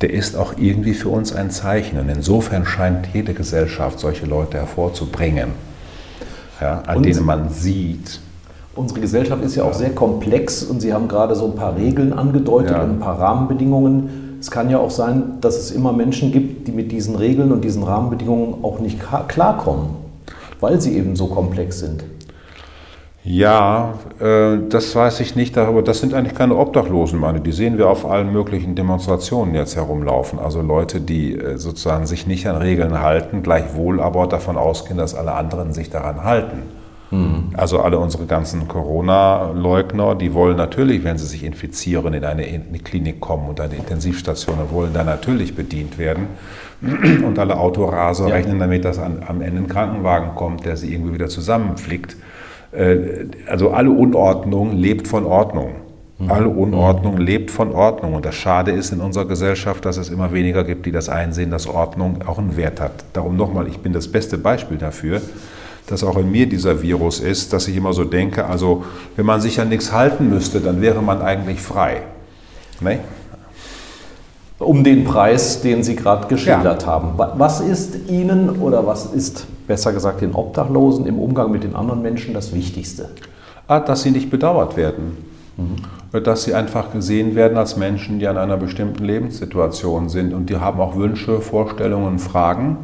der 0.00 0.12
ist 0.12 0.36
auch 0.36 0.54
irgendwie 0.58 0.94
für 0.94 1.08
uns 1.08 1.34
ein 1.34 1.50
Zeichen. 1.50 1.98
Und 1.98 2.08
insofern 2.08 2.66
scheint 2.66 3.08
jede 3.14 3.34
Gesellschaft 3.34 3.98
solche 3.98 4.26
Leute 4.26 4.58
hervorzubringen, 4.58 5.50
ja, 6.60 6.82
an 6.86 6.98
und, 6.98 7.06
denen 7.06 7.24
man 7.24 7.48
sieht. 7.50 8.20
Unsere 8.74 9.00
Gesellschaft 9.00 9.42
ist 9.42 9.56
ja 9.56 9.64
auch 9.64 9.72
sehr 9.72 9.90
komplex 9.90 10.62
und 10.62 10.80
Sie 10.82 10.92
haben 10.92 11.08
gerade 11.08 11.34
so 11.34 11.46
ein 11.46 11.54
paar 11.54 11.76
Regeln 11.76 12.12
angedeutet 12.12 12.72
ja. 12.72 12.82
und 12.82 12.90
ein 12.90 12.98
paar 12.98 13.18
Rahmenbedingungen. 13.18 14.36
Es 14.38 14.50
kann 14.50 14.68
ja 14.68 14.78
auch 14.78 14.90
sein, 14.90 15.40
dass 15.40 15.56
es 15.56 15.70
immer 15.70 15.94
Menschen 15.94 16.30
gibt, 16.30 16.68
die 16.68 16.72
mit 16.72 16.92
diesen 16.92 17.16
Regeln 17.16 17.52
und 17.52 17.64
diesen 17.64 17.82
Rahmenbedingungen 17.82 18.62
auch 18.62 18.78
nicht 18.78 19.00
klarkommen, 19.28 19.86
weil 20.60 20.78
sie 20.78 20.94
eben 20.94 21.16
so 21.16 21.28
komplex 21.28 21.78
sind. 21.78 22.04
Ja, 23.28 23.94
äh, 24.20 24.58
das 24.68 24.94
weiß 24.94 25.18
ich 25.18 25.34
nicht, 25.34 25.58
aber 25.58 25.82
das 25.82 25.98
sind 25.98 26.14
eigentlich 26.14 26.36
keine 26.36 26.54
Obdachlosen, 26.54 27.18
meine. 27.18 27.40
Die 27.40 27.50
sehen 27.50 27.76
wir 27.76 27.90
auf 27.90 28.08
allen 28.08 28.32
möglichen 28.32 28.76
Demonstrationen 28.76 29.52
jetzt 29.56 29.74
herumlaufen. 29.74 30.38
Also 30.38 30.62
Leute, 30.62 31.00
die 31.00 31.36
äh, 31.36 31.58
sozusagen 31.58 32.06
sich 32.06 32.28
nicht 32.28 32.46
an 32.46 32.54
Regeln 32.54 33.00
halten, 33.00 33.42
gleichwohl 33.42 34.00
aber 34.00 34.28
davon 34.28 34.56
ausgehen, 34.56 34.96
dass 34.96 35.16
alle 35.16 35.32
anderen 35.32 35.72
sich 35.72 35.90
daran 35.90 36.22
halten. 36.22 36.62
Mhm. 37.10 37.50
Also 37.56 37.80
alle 37.80 37.98
unsere 37.98 38.26
ganzen 38.26 38.68
Corona-Leugner, 38.68 40.14
die 40.14 40.32
wollen 40.32 40.56
natürlich, 40.56 41.02
wenn 41.02 41.18
sie 41.18 41.26
sich 41.26 41.42
infizieren, 41.42 42.14
in 42.14 42.24
eine, 42.24 42.46
in 42.46 42.62
eine 42.68 42.78
Klinik 42.78 43.18
kommen 43.18 43.48
und 43.48 43.60
eine 43.60 43.74
Intensivstation, 43.74 44.56
wollen 44.70 44.92
da 44.92 45.02
natürlich 45.02 45.56
bedient 45.56 45.98
werden. 45.98 46.28
Und 46.80 47.40
alle 47.40 47.56
Autoraser 47.58 48.28
ja. 48.28 48.34
rechnen 48.36 48.60
damit, 48.60 48.84
dass 48.84 49.00
an, 49.00 49.24
am 49.26 49.40
Ende 49.40 49.62
ein 49.62 49.66
Krankenwagen 49.66 50.36
kommt, 50.36 50.64
der 50.64 50.76
sie 50.76 50.92
irgendwie 50.92 51.14
wieder 51.14 51.28
zusammenflickt. 51.28 52.16
Äh, 52.72 53.26
also 53.46 53.70
alle 53.70 53.90
Unordnung 53.90 54.72
lebt 54.76 55.08
von 55.08 55.24
Ordnung. 55.24 55.76
Mhm. 56.18 56.30
Alle 56.30 56.48
Unordnung 56.48 57.18
lebt 57.18 57.50
von 57.50 57.72
Ordnung. 57.72 58.14
Und 58.14 58.24
das 58.24 58.34
Schade 58.34 58.72
ist 58.72 58.92
in 58.92 59.00
unserer 59.00 59.26
Gesellschaft, 59.26 59.84
dass 59.84 59.96
es 59.96 60.08
immer 60.08 60.32
weniger 60.32 60.64
gibt, 60.64 60.86
die 60.86 60.92
das 60.92 61.08
einsehen, 61.08 61.50
dass 61.50 61.66
Ordnung 61.66 62.20
auch 62.26 62.38
einen 62.38 62.56
Wert 62.56 62.80
hat. 62.80 63.04
Darum 63.12 63.36
nochmal, 63.36 63.68
ich 63.68 63.78
bin 63.78 63.92
das 63.92 64.08
beste 64.08 64.38
Beispiel 64.38 64.78
dafür, 64.78 65.20
dass 65.86 66.02
auch 66.02 66.16
in 66.16 66.30
mir 66.30 66.48
dieser 66.48 66.82
Virus 66.82 67.20
ist, 67.20 67.52
dass 67.52 67.68
ich 67.68 67.76
immer 67.76 67.92
so 67.92 68.04
denke, 68.04 68.46
also 68.46 68.84
wenn 69.14 69.26
man 69.26 69.40
sich 69.40 69.60
an 69.60 69.68
nichts 69.68 69.92
halten 69.92 70.30
müsste, 70.30 70.60
dann 70.60 70.80
wäre 70.80 71.02
man 71.02 71.22
eigentlich 71.22 71.60
frei. 71.60 72.02
Ne? 72.80 72.98
Um 74.58 74.84
den 74.84 75.04
Preis, 75.04 75.60
den 75.60 75.82
Sie 75.82 75.96
gerade 75.96 76.28
geschildert 76.28 76.82
ja. 76.82 76.88
haben. 76.88 77.12
Was 77.16 77.60
ist 77.60 78.08
Ihnen 78.08 78.48
oder 78.58 78.86
was 78.86 79.06
ist 79.06 79.46
besser 79.66 79.92
gesagt 79.92 80.20
den 80.20 80.34
Obdachlosen 80.34 81.06
im 81.06 81.18
Umgang 81.18 81.50
mit 81.50 81.64
den 81.64 81.74
anderen 81.74 82.02
Menschen 82.02 82.34
das 82.34 82.54
Wichtigste? 82.54 83.10
Ah, 83.68 83.80
dass 83.80 84.02
sie 84.02 84.10
nicht 84.10 84.30
bedauert 84.30 84.76
werden. 84.76 85.16
Mhm. 85.56 86.22
Dass 86.22 86.44
sie 86.44 86.54
einfach 86.54 86.92
gesehen 86.92 87.34
werden 87.34 87.58
als 87.58 87.76
Menschen, 87.76 88.18
die 88.18 88.28
an 88.28 88.38
einer 88.38 88.56
bestimmten 88.56 89.04
Lebenssituation 89.04 90.08
sind 90.08 90.32
und 90.32 90.48
die 90.50 90.56
haben 90.56 90.80
auch 90.80 90.96
Wünsche, 90.96 91.40
Vorstellungen, 91.40 92.18
Fragen 92.18 92.76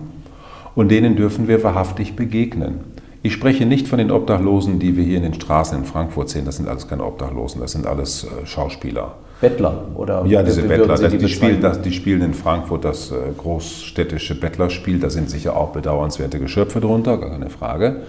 und 0.75 0.91
denen 0.91 1.17
dürfen 1.17 1.49
wir 1.49 1.63
wahrhaftig 1.63 2.17
begegnen. 2.17 2.81
Ich 3.23 3.33
spreche 3.33 3.67
nicht 3.67 3.87
von 3.87 3.99
den 3.99 4.11
Obdachlosen, 4.11 4.81
die 4.81 4.97
wir 4.97 5.05
hier 5.05 5.19
in 5.19 5.23
den 5.23 5.35
Straßen 5.35 5.79
in 5.79 5.85
Frankfurt 5.85 6.29
sehen. 6.29 6.45
Das 6.45 6.57
sind 6.57 6.69
alles 6.69 6.89
keine 6.89 7.05
Obdachlosen, 7.05 7.61
das 7.61 7.73
sind 7.73 7.87
alles 7.87 8.25
äh, 8.25 8.47
Schauspieler. 8.47 9.15
Bettler 9.43 9.87
oder? 9.97 10.25
Ja, 10.25 10.43
diese 10.45 10.63
Bettler. 10.63 10.97
Die, 11.09 11.19
die, 11.19 11.29
spielen 11.29 11.61
das, 11.61 11.83
die 11.83 11.93
spielen 11.93 12.23
in 12.23 12.33
Frankfurt 12.33 12.85
das 12.85 13.11
äh, 13.11 13.17
großstädtische 13.37 14.37
Bettlerspiel. 14.37 15.01
Da 15.01 15.11
sind 15.11 15.29
sicher 15.29 15.57
auch 15.57 15.73
bedauernswerte 15.73 16.39
Geschöpfe 16.39 16.81
drunter, 16.81 17.19
gar 17.19 17.31
keine 17.31 17.51
Frage. 17.51 18.03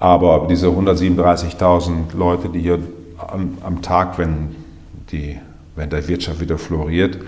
Aber 0.00 0.48
diese 0.50 0.66
137.000 0.66 2.16
Leute, 2.18 2.48
die 2.48 2.58
hier 2.58 2.80
am, 3.18 3.56
am 3.62 3.82
Tag, 3.82 4.18
wenn, 4.18 4.56
die, 5.12 5.38
wenn 5.76 5.88
der 5.90 6.08
Wirtschaft 6.08 6.40
wieder 6.40 6.58
floriert, 6.58 7.18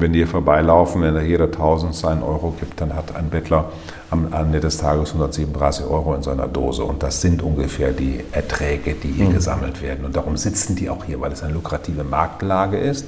wenn 0.00 0.12
die 0.12 0.20
hier 0.20 0.28
vorbeilaufen, 0.28 1.02
wenn 1.02 1.14
da 1.14 1.20
jeder 1.20 1.44
1000 1.44 1.94
seinen 1.94 2.22
Euro 2.22 2.54
gibt, 2.58 2.80
dann 2.80 2.94
hat 2.94 3.14
ein 3.16 3.30
Bettler 3.30 3.66
am 4.10 4.32
Ende 4.32 4.60
des 4.60 4.78
Tages 4.78 5.10
137 5.10 5.86
Euro 5.86 6.14
in 6.14 6.22
seiner 6.22 6.48
Dose. 6.48 6.84
Und 6.84 7.02
das 7.02 7.20
sind 7.20 7.42
ungefähr 7.42 7.92
die 7.92 8.20
Erträge, 8.32 8.94
die 8.94 9.08
hier 9.08 9.26
mhm. 9.26 9.34
gesammelt 9.34 9.82
werden. 9.82 10.04
Und 10.04 10.16
darum 10.16 10.36
sitzen 10.36 10.76
die 10.76 10.88
auch 10.88 11.04
hier, 11.04 11.20
weil 11.20 11.32
es 11.32 11.42
eine 11.42 11.52
lukrative 11.52 12.04
Marktlage 12.04 12.78
ist. 12.78 13.06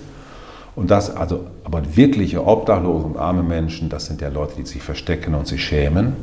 Und 0.77 0.91
das, 0.91 1.15
also, 1.17 1.47
aber 1.65 1.83
wirkliche 1.97 2.47
Obdachlose 2.47 3.05
und 3.07 3.17
arme 3.17 3.43
Menschen, 3.43 3.89
das 3.89 4.07
sind 4.07 4.21
ja 4.21 4.29
Leute, 4.29 4.55
die 4.57 4.67
sich 4.67 4.83
verstecken 4.83 5.35
und 5.35 5.47
sich 5.47 5.65
schämen. 5.65 6.15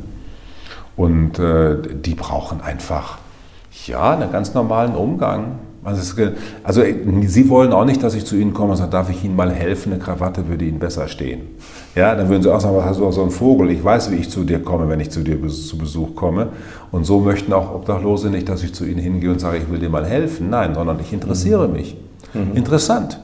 Und 0.96 1.38
äh, 1.38 1.76
die 1.94 2.14
brauchen 2.14 2.60
einfach, 2.60 3.18
ja, 3.86 4.14
einen 4.14 4.32
ganz 4.32 4.54
normalen 4.54 4.94
Umgang 4.94 5.58
also 5.84 6.82
Sie 7.26 7.48
wollen 7.48 7.72
auch 7.72 7.84
nicht, 7.84 8.02
dass 8.02 8.14
ich 8.14 8.24
zu 8.24 8.36
Ihnen 8.36 8.52
komme 8.52 8.72
und 8.72 8.76
sage, 8.76 8.90
darf 8.90 9.10
ich 9.10 9.24
Ihnen 9.24 9.36
mal 9.36 9.50
helfen, 9.50 9.92
eine 9.92 10.02
Krawatte 10.02 10.48
würde 10.48 10.64
Ihnen 10.64 10.78
besser 10.78 11.08
stehen. 11.08 11.40
Ja, 11.94 12.14
dann 12.14 12.28
würden 12.28 12.42
Sie 12.42 12.52
auch 12.52 12.60
sagen, 12.60 12.76
was 12.76 12.84
hast 12.84 13.00
du 13.00 13.06
auch 13.06 13.12
so 13.12 13.22
ein 13.22 13.30
Vogel? 13.30 13.70
Ich 13.70 13.82
weiß, 13.82 14.10
wie 14.10 14.16
ich 14.16 14.28
zu 14.28 14.44
dir 14.44 14.58
komme, 14.58 14.88
wenn 14.88 15.00
ich 15.00 15.10
zu 15.10 15.20
dir 15.20 15.38
zu 15.48 15.78
Besuch 15.78 16.14
komme. 16.14 16.48
Und 16.90 17.04
so 17.04 17.20
möchten 17.20 17.52
auch 17.52 17.74
Obdachlose 17.74 18.28
nicht, 18.28 18.48
dass 18.48 18.62
ich 18.62 18.74
zu 18.74 18.84
ihnen 18.84 18.98
hingehe 18.98 19.30
und 19.30 19.40
sage, 19.40 19.58
ich 19.58 19.70
will 19.70 19.78
dir 19.78 19.88
mal 19.88 20.04
helfen. 20.04 20.50
Nein, 20.50 20.74
sondern 20.74 21.00
ich 21.00 21.12
interessiere 21.12 21.68
mhm. 21.68 21.74
mich. 21.74 21.96
Mhm. 22.34 22.56
Interessant. 22.56 23.20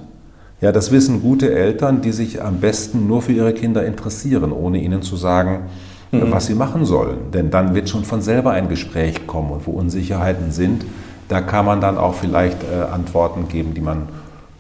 Ja, 0.61 0.73
das 0.73 0.93
wissen 0.93 1.21
gute 1.21 1.53
Eltern, 1.53 2.01
die 2.01 2.13
sich 2.13 2.43
am 2.43 2.61
besten 2.61 3.07
nur 3.07 3.21
für 3.21 3.33
ihre 3.33 3.53
Kinder 3.53 3.85
interessieren, 3.85 4.53
ohne 4.53 4.79
ihnen 4.79 5.03
zu 5.03 5.17
sagen, 5.17 5.65
mhm. 6.11 6.31
was 6.31 6.47
sie 6.47 6.55
machen 6.55 6.85
sollen. 6.85 7.31
Denn 7.33 7.51
dann 7.51 7.75
wird 7.75 7.89
schon 7.89 8.05
von 8.05 8.23
selber 8.23 8.53
ein 8.53 8.69
Gespräch 8.69 9.27
kommen 9.27 9.51
und 9.51 9.67
wo 9.67 9.73
Unsicherheiten 9.73 10.53
sind, 10.53 10.87
da 11.28 11.40
kann 11.40 11.64
man 11.64 11.81
dann 11.81 11.99
auch 11.99 12.14
vielleicht 12.14 12.62
äh, 12.62 12.83
Antworten 12.93 13.49
geben, 13.49 13.75
die 13.75 13.81
man 13.81 14.09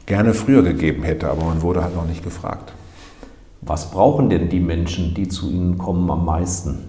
gerne 0.06 0.34
früher 0.34 0.62
gegeben 0.62 1.02
hätte, 1.02 1.30
aber 1.30 1.44
man 1.44 1.62
wurde 1.62 1.82
halt 1.82 1.94
noch 1.94 2.06
nicht 2.06 2.22
gefragt. 2.22 2.72
Was 3.60 3.90
brauchen 3.90 4.28
denn 4.28 4.48
die 4.48 4.60
Menschen, 4.60 5.14
die 5.14 5.28
zu 5.28 5.50
Ihnen 5.50 5.78
kommen, 5.78 6.10
am 6.10 6.24
meisten? 6.24 6.84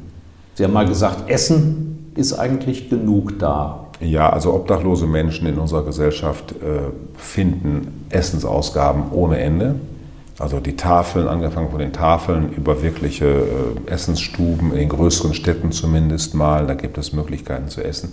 Sie 0.55 0.63
haben 0.63 0.73
mal 0.73 0.87
gesagt, 0.87 1.29
Essen 1.29 2.11
ist 2.15 2.33
eigentlich 2.33 2.89
genug 2.89 3.39
da. 3.39 3.87
Ja, 4.01 4.29
also 4.29 4.53
obdachlose 4.53 5.07
Menschen 5.07 5.47
in 5.47 5.57
unserer 5.57 5.83
Gesellschaft 5.83 6.51
äh, 6.51 6.91
finden 7.17 8.05
Essensausgaben 8.09 9.03
ohne 9.11 9.39
Ende. 9.39 9.75
Also 10.37 10.59
die 10.59 10.75
Tafeln, 10.75 11.29
angefangen 11.29 11.69
von 11.69 11.79
den 11.79 11.93
Tafeln 11.93 12.51
über 12.51 12.81
wirkliche 12.83 13.25
äh, 13.25 13.89
Essensstuben 13.89 14.71
in 14.71 14.79
den 14.79 14.89
größeren 14.89 15.33
Städten 15.33 15.71
zumindest 15.71 16.35
mal, 16.35 16.67
da 16.67 16.73
gibt 16.73 16.97
es 16.97 17.13
Möglichkeiten 17.13 17.69
zu 17.69 17.81
essen. 17.81 18.11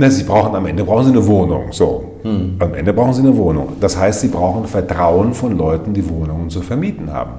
Na, 0.00 0.08
sie 0.08 0.22
brauchen 0.24 0.54
am 0.54 0.64
Ende 0.64 0.82
brauchen 0.82 1.04
sie 1.04 1.10
eine 1.10 1.26
Wohnung. 1.26 1.72
So, 1.72 2.12
hm. 2.22 2.56
am 2.58 2.72
Ende 2.72 2.94
brauchen 2.94 3.12
sie 3.12 3.20
eine 3.20 3.36
Wohnung. 3.36 3.74
Das 3.80 3.98
heißt, 3.98 4.22
sie 4.22 4.28
brauchen 4.28 4.64
Vertrauen 4.64 5.34
von 5.34 5.58
Leuten, 5.58 5.92
die 5.92 6.08
Wohnungen 6.08 6.48
zu 6.48 6.62
vermieten 6.62 7.12
haben. 7.12 7.32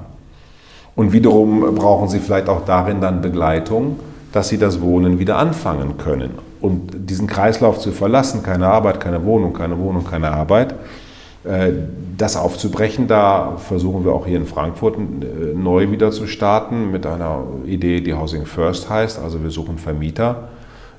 Und 0.94 1.12
wiederum 1.12 1.74
brauchen 1.74 2.08
sie 2.08 2.20
vielleicht 2.20 2.48
auch 2.48 2.64
darin 2.64 3.00
dann 3.00 3.20
Begleitung, 3.20 3.98
dass 4.30 4.48
sie 4.48 4.58
das 4.58 4.80
Wohnen 4.80 5.18
wieder 5.18 5.38
anfangen 5.38 5.98
können. 5.98 6.38
Und 6.60 7.10
diesen 7.10 7.26
Kreislauf 7.26 7.80
zu 7.80 7.90
verlassen, 7.90 8.44
keine 8.44 8.68
Arbeit, 8.68 9.00
keine 9.00 9.24
Wohnung, 9.24 9.52
keine 9.54 9.76
Wohnung, 9.80 10.04
keine 10.04 10.30
Arbeit, 10.30 10.76
äh, 11.42 11.72
das 12.16 12.36
aufzubrechen, 12.36 13.08
da 13.08 13.56
versuchen 13.56 14.04
wir 14.04 14.12
auch 14.12 14.24
hier 14.24 14.36
in 14.36 14.46
Frankfurt 14.46 14.96
äh, 14.98 15.52
neu 15.56 15.90
wieder 15.90 16.12
zu 16.12 16.28
starten 16.28 16.92
mit 16.92 17.06
einer 17.06 17.42
Idee, 17.66 18.00
die 18.00 18.14
Housing 18.14 18.46
First 18.46 18.88
heißt. 18.88 19.18
Also 19.18 19.42
wir 19.42 19.50
suchen 19.50 19.78
Vermieter, 19.78 20.48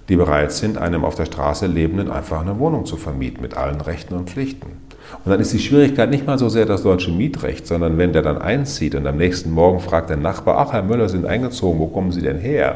die 0.09 0.15
bereit 0.15 0.51
sind, 0.51 0.77
einem 0.77 1.05
auf 1.05 1.15
der 1.15 1.25
Straße 1.25 1.65
Lebenden 1.65 2.11
einfach 2.11 2.41
eine 2.41 2.59
Wohnung 2.59 2.85
zu 2.85 2.97
vermieten 2.97 3.41
mit 3.41 3.55
allen 3.55 3.81
Rechten 3.81 4.15
und 4.15 4.29
Pflichten. 4.29 4.83
Und 5.23 5.31
dann 5.31 5.39
ist 5.39 5.53
die 5.53 5.59
Schwierigkeit 5.59 6.09
nicht 6.09 6.25
mal 6.25 6.37
so 6.37 6.49
sehr 6.49 6.65
das 6.65 6.83
deutsche 6.83 7.11
Mietrecht, 7.11 7.67
sondern 7.67 7.97
wenn 7.97 8.13
der 8.13 8.21
dann 8.21 8.41
einzieht 8.41 8.95
und 8.95 9.05
am 9.07 9.17
nächsten 9.17 9.51
Morgen 9.51 9.79
fragt 9.79 10.09
der 10.09 10.17
Nachbar, 10.17 10.57
ach 10.57 10.73
Herr 10.73 10.83
Müller, 10.83 11.07
Sie 11.07 11.17
sind 11.17 11.25
eingezogen, 11.25 11.79
wo 11.79 11.87
kommen 11.87 12.11
Sie 12.11 12.21
denn 12.21 12.39
her? 12.39 12.75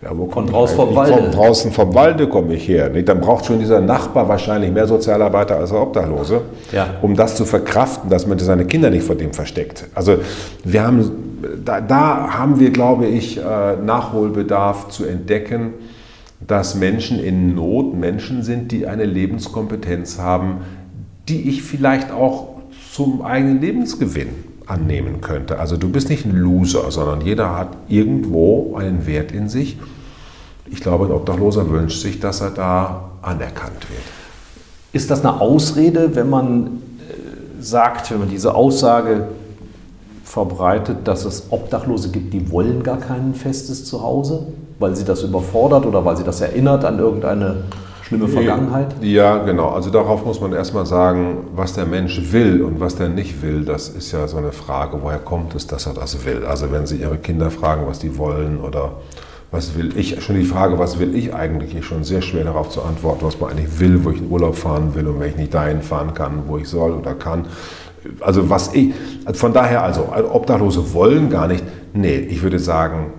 Ja, 0.00 0.16
wo 0.16 0.28
Von 0.30 0.46
draußen 0.46 0.76
vom 0.76 0.94
Walde. 0.94 1.14
Von 1.14 1.32
draußen 1.32 1.72
vom 1.72 1.92
Walde 1.92 2.28
komme 2.28 2.54
ich 2.54 2.68
her. 2.68 2.88
Dann 2.88 3.20
braucht 3.20 3.46
schon 3.46 3.58
dieser 3.58 3.80
Nachbar 3.80 4.28
wahrscheinlich 4.28 4.70
mehr 4.70 4.86
Sozialarbeiter 4.86 5.56
als 5.56 5.70
der 5.70 5.80
Obdachlose, 5.80 6.42
ja. 6.70 6.86
um 7.02 7.16
das 7.16 7.34
zu 7.34 7.44
verkraften, 7.44 8.08
dass 8.08 8.24
man 8.24 8.38
seine 8.38 8.64
Kinder 8.64 8.90
nicht 8.90 9.02
vor 9.02 9.16
dem 9.16 9.32
versteckt. 9.32 9.86
Also 9.94 10.18
wir 10.62 10.86
haben, 10.86 11.10
da, 11.64 11.80
da 11.80 12.28
haben 12.38 12.60
wir, 12.60 12.70
glaube 12.70 13.06
ich, 13.06 13.38
äh, 13.38 13.40
Nachholbedarf 13.84 14.88
zu 14.90 15.04
entdecken, 15.04 15.74
dass 16.46 16.74
Menschen 16.74 17.18
in 17.18 17.54
Not 17.54 17.94
Menschen 17.94 18.42
sind, 18.42 18.72
die 18.72 18.86
eine 18.86 19.04
Lebenskompetenz 19.04 20.18
haben, 20.18 20.58
die 21.28 21.48
ich 21.48 21.62
vielleicht 21.62 22.10
auch 22.12 22.48
zum 22.92 23.22
eigenen 23.22 23.60
Lebensgewinn 23.60 24.28
annehmen 24.66 25.20
könnte. 25.20 25.58
Also 25.58 25.76
du 25.76 25.88
bist 25.88 26.08
nicht 26.08 26.24
ein 26.24 26.36
Loser, 26.36 26.90
sondern 26.90 27.20
jeder 27.22 27.56
hat 27.56 27.68
irgendwo 27.88 28.76
einen 28.76 29.06
Wert 29.06 29.32
in 29.32 29.48
sich. 29.48 29.78
Ich 30.70 30.80
glaube, 30.80 31.06
ein 31.06 31.12
Obdachloser 31.12 31.70
wünscht 31.70 32.02
sich, 32.02 32.20
dass 32.20 32.40
er 32.40 32.50
da 32.50 33.10
anerkannt 33.22 33.88
wird. 33.88 34.02
Ist 34.92 35.10
das 35.10 35.20
eine 35.20 35.40
Ausrede, 35.40 36.14
wenn 36.14 36.28
man 36.30 36.66
äh, 36.66 37.62
sagt, 37.62 38.10
wenn 38.10 38.20
man 38.20 38.30
diese 38.30 38.54
Aussage 38.54 39.28
verbreitet, 40.24 40.98
dass 41.04 41.24
es 41.24 41.50
Obdachlose 41.50 42.10
gibt, 42.10 42.34
die 42.34 42.50
wollen 42.50 42.82
gar 42.82 42.98
kein 42.98 43.34
festes 43.34 43.84
Zuhause? 43.84 44.46
Weil 44.78 44.94
sie 44.94 45.04
das 45.04 45.22
überfordert 45.22 45.86
oder 45.86 46.04
weil 46.04 46.16
sie 46.16 46.24
das 46.24 46.40
erinnert 46.40 46.84
an 46.84 46.98
irgendeine 46.98 47.64
schlimme 48.02 48.28
Vergangenheit? 48.28 48.94
Ja, 49.02 49.38
genau. 49.38 49.70
Also 49.70 49.90
darauf 49.90 50.24
muss 50.24 50.40
man 50.40 50.52
erstmal 50.52 50.86
sagen, 50.86 51.48
was 51.54 51.74
der 51.74 51.86
Mensch 51.86 52.32
will 52.32 52.62
und 52.62 52.80
was 52.80 52.96
der 52.96 53.08
nicht 53.08 53.42
will, 53.42 53.64
das 53.64 53.88
ist 53.88 54.12
ja 54.12 54.26
so 54.28 54.38
eine 54.38 54.52
Frage, 54.52 54.98
woher 55.02 55.18
kommt 55.18 55.54
es, 55.54 55.66
dass 55.66 55.86
er 55.86 55.94
das 55.94 56.24
will? 56.24 56.44
Also 56.46 56.72
wenn 56.72 56.86
Sie 56.86 56.96
Ihre 56.96 57.18
Kinder 57.18 57.50
fragen, 57.50 57.86
was 57.86 57.98
die 57.98 58.16
wollen 58.16 58.60
oder 58.60 58.92
was 59.50 59.76
will 59.76 59.96
ich, 59.96 60.22
schon 60.22 60.36
die 60.36 60.44
Frage, 60.44 60.78
was 60.78 60.98
will 60.98 61.16
ich 61.16 61.34
eigentlich, 61.34 61.74
ist 61.74 61.86
schon 61.86 62.04
sehr 62.04 62.20
schwer 62.20 62.44
darauf 62.44 62.68
zu 62.68 62.82
antworten, 62.82 63.24
was 63.24 63.40
man 63.40 63.50
eigentlich 63.50 63.80
will, 63.80 64.04
wo 64.04 64.10
ich 64.10 64.18
in 64.18 64.30
Urlaub 64.30 64.56
fahren 64.56 64.94
will 64.94 65.06
und 65.06 65.20
wenn 65.20 65.30
ich 65.30 65.36
nicht 65.36 65.54
dahin 65.54 65.80
fahren 65.80 66.12
kann, 66.12 66.42
wo 66.46 66.58
ich 66.58 66.68
soll 66.68 66.92
oder 66.92 67.14
kann. 67.14 67.46
Also 68.20 68.50
was 68.50 68.74
ich, 68.74 68.92
von 69.32 69.52
daher 69.52 69.82
also, 69.82 70.08
Obdachlose 70.32 70.92
wollen 70.92 71.30
gar 71.30 71.48
nicht. 71.48 71.64
Nee, 71.94 72.16
ich 72.16 72.42
würde 72.42 72.58
sagen, 72.58 73.12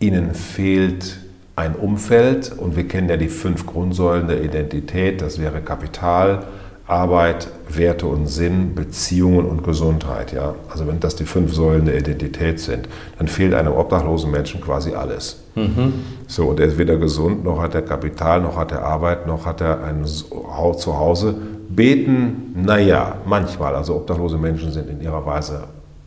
ihnen 0.00 0.34
fehlt 0.34 1.18
ein 1.56 1.74
Umfeld 1.74 2.52
und 2.56 2.76
wir 2.76 2.86
kennen 2.86 3.08
ja 3.08 3.16
die 3.16 3.28
fünf 3.28 3.66
Grundsäulen 3.66 4.28
der 4.28 4.42
Identität, 4.42 5.20
das 5.20 5.40
wäre 5.40 5.60
Kapital, 5.60 6.44
Arbeit, 6.86 7.48
Werte 7.68 8.06
und 8.06 8.26
Sinn, 8.28 8.74
Beziehungen 8.74 9.44
und 9.44 9.62
Gesundheit. 9.62 10.32
Ja? 10.32 10.54
Also 10.70 10.86
wenn 10.86 11.00
das 11.00 11.16
die 11.16 11.24
fünf 11.24 11.52
Säulen 11.52 11.84
der 11.84 11.98
Identität 11.98 12.60
sind, 12.60 12.88
dann 13.18 13.28
fehlt 13.28 13.52
einem 13.52 13.74
obdachlosen 13.74 14.30
Menschen 14.30 14.62
quasi 14.62 14.94
alles. 14.94 15.42
Mhm. 15.54 15.92
So, 16.26 16.46
und 16.46 16.60
er 16.60 16.66
ist 16.66 16.78
weder 16.78 16.96
gesund, 16.96 17.44
noch 17.44 17.60
hat 17.60 17.74
er 17.74 17.82
Kapital, 17.82 18.40
noch 18.40 18.56
hat 18.56 18.72
er 18.72 18.84
Arbeit, 18.84 19.26
noch 19.26 19.44
hat 19.44 19.60
er 19.60 19.84
ein 19.84 20.06
Zuhause. 20.06 21.34
Beten, 21.68 22.54
naja, 22.56 23.16
manchmal. 23.26 23.74
Also 23.74 23.96
obdachlose 23.96 24.38
Menschen 24.38 24.72
sind 24.72 24.88
in 24.88 25.02
ihrer 25.02 25.26
Weise 25.26 25.64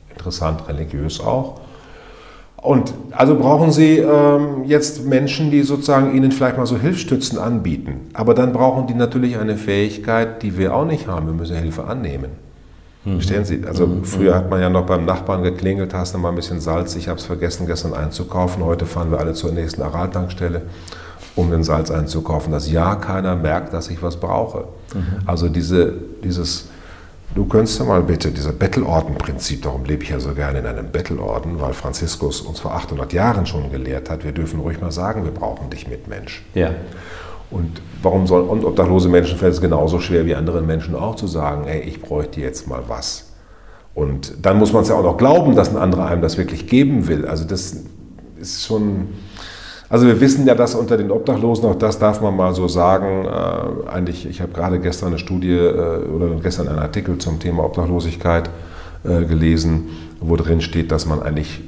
interessant, 0.09 0.67
religiös 0.67 1.19
auch. 1.19 1.61
Und 2.61 2.93
also 3.09 3.35
brauchen 3.35 3.71
Sie 3.71 3.97
ähm, 3.97 4.65
jetzt 4.65 5.05
Menschen, 5.05 5.49
die 5.49 5.63
sozusagen 5.63 6.15
Ihnen 6.15 6.31
vielleicht 6.31 6.57
mal 6.57 6.67
so 6.67 6.77
Hilfsstützen 6.77 7.39
anbieten. 7.39 8.09
Aber 8.13 8.35
dann 8.35 8.53
brauchen 8.53 8.85
die 8.85 8.93
natürlich 8.93 9.37
eine 9.37 9.57
Fähigkeit, 9.57 10.43
die 10.43 10.57
wir 10.57 10.75
auch 10.75 10.85
nicht 10.85 11.07
haben. 11.07 11.25
Wir 11.25 11.33
müssen 11.33 11.55
Hilfe 11.55 11.85
annehmen. 11.85 12.31
Mhm. 13.03 13.13
Verstehen 13.13 13.45
Sie? 13.45 13.63
Also 13.65 13.87
mhm. 13.87 14.03
früher 14.03 14.35
hat 14.35 14.51
man 14.51 14.61
ja 14.61 14.69
noch 14.69 14.85
beim 14.85 15.05
Nachbarn 15.05 15.41
geklingelt, 15.41 15.93
hast 15.95 16.13
du 16.13 16.19
mal 16.19 16.29
ein 16.29 16.35
bisschen 16.35 16.59
Salz, 16.59 16.95
ich 16.95 17.07
habe 17.07 17.19
es 17.19 17.25
vergessen 17.25 17.65
gestern 17.65 17.95
einzukaufen. 17.95 18.63
Heute 18.63 18.85
fahren 18.85 19.09
wir 19.09 19.19
alle 19.19 19.33
zur 19.33 19.51
nächsten 19.51 19.81
Araltankstelle, 19.81 20.61
um 21.35 21.49
den 21.49 21.63
Salz 21.63 21.89
einzukaufen. 21.89 22.51
Dass 22.51 22.71
ja 22.71 22.93
keiner 22.93 23.35
merkt, 23.35 23.73
dass 23.73 23.89
ich 23.89 24.03
was 24.03 24.17
brauche. 24.17 24.65
Mhm. 24.93 25.03
Also 25.25 25.49
diese, 25.49 25.93
dieses 26.23 26.69
Du 27.33 27.45
könntest 27.45 27.79
ja 27.79 27.85
mal 27.85 28.03
bitte, 28.03 28.31
dieser 28.31 28.51
Bettelorden-Prinzip, 28.51 29.61
darum 29.61 29.85
lebe 29.85 30.03
ich 30.03 30.09
ja 30.09 30.19
so 30.19 30.33
gerne 30.33 30.59
in 30.59 30.65
einem 30.65 30.91
Bettelorden, 30.91 31.61
weil 31.61 31.71
Franziskus 31.73 32.41
uns 32.41 32.59
vor 32.59 32.73
800 32.73 33.13
Jahren 33.13 33.45
schon 33.45 33.71
gelehrt 33.71 34.09
hat, 34.09 34.25
wir 34.25 34.33
dürfen 34.33 34.59
ruhig 34.59 34.81
mal 34.81 34.91
sagen, 34.91 35.23
wir 35.23 35.31
brauchen 35.31 35.69
dich 35.69 35.87
Mitmensch. 35.87 36.43
Ja. 36.53 36.71
Und 37.49 37.81
warum 38.01 38.27
soll, 38.27 38.41
und 38.41 38.65
obdachlose 38.65 39.07
Menschen 39.07 39.37
fällt 39.37 39.53
es 39.53 39.61
genauso 39.61 39.99
schwer 39.99 40.25
wie 40.25 40.35
anderen 40.35 40.65
Menschen 40.65 40.93
auch 40.93 41.15
zu 41.15 41.27
sagen, 41.27 41.67
ey, 41.67 41.81
ich 41.81 42.01
bräuchte 42.01 42.41
jetzt 42.41 42.67
mal 42.67 42.83
was. 42.87 43.31
Und 43.93 44.33
dann 44.41 44.57
muss 44.57 44.73
man 44.73 44.83
es 44.83 44.89
ja 44.89 44.95
auch 44.95 45.03
noch 45.03 45.17
glauben, 45.17 45.55
dass 45.55 45.69
ein 45.69 45.77
anderer 45.77 46.07
einem 46.07 46.21
das 46.21 46.37
wirklich 46.37 46.67
geben 46.67 47.07
will. 47.07 47.25
Also 47.25 47.45
das 47.45 47.77
ist 48.39 48.65
schon, 48.65 49.09
also 49.91 50.07
wir 50.07 50.21
wissen 50.21 50.47
ja, 50.47 50.55
dass 50.55 50.73
unter 50.73 50.95
den 50.95 51.11
Obdachlosen, 51.11 51.65
auch 51.65 51.75
das 51.75 51.99
darf 51.99 52.21
man 52.21 52.33
mal 52.33 52.55
so 52.55 52.69
sagen, 52.69 53.25
äh, 53.25 53.89
eigentlich, 53.89 54.25
ich 54.25 54.39
habe 54.39 54.53
gerade 54.53 54.79
gestern 54.79 55.09
eine 55.09 55.19
Studie 55.19 55.51
äh, 55.51 56.05
oder 56.07 56.29
gestern 56.41 56.69
einen 56.69 56.79
Artikel 56.79 57.17
zum 57.17 57.41
Thema 57.41 57.65
Obdachlosigkeit 57.65 58.49
äh, 59.03 59.25
gelesen, 59.25 59.89
wo 60.21 60.37
drin 60.37 60.61
steht, 60.61 60.93
dass 60.93 61.05
man 61.05 61.21
eigentlich 61.21 61.59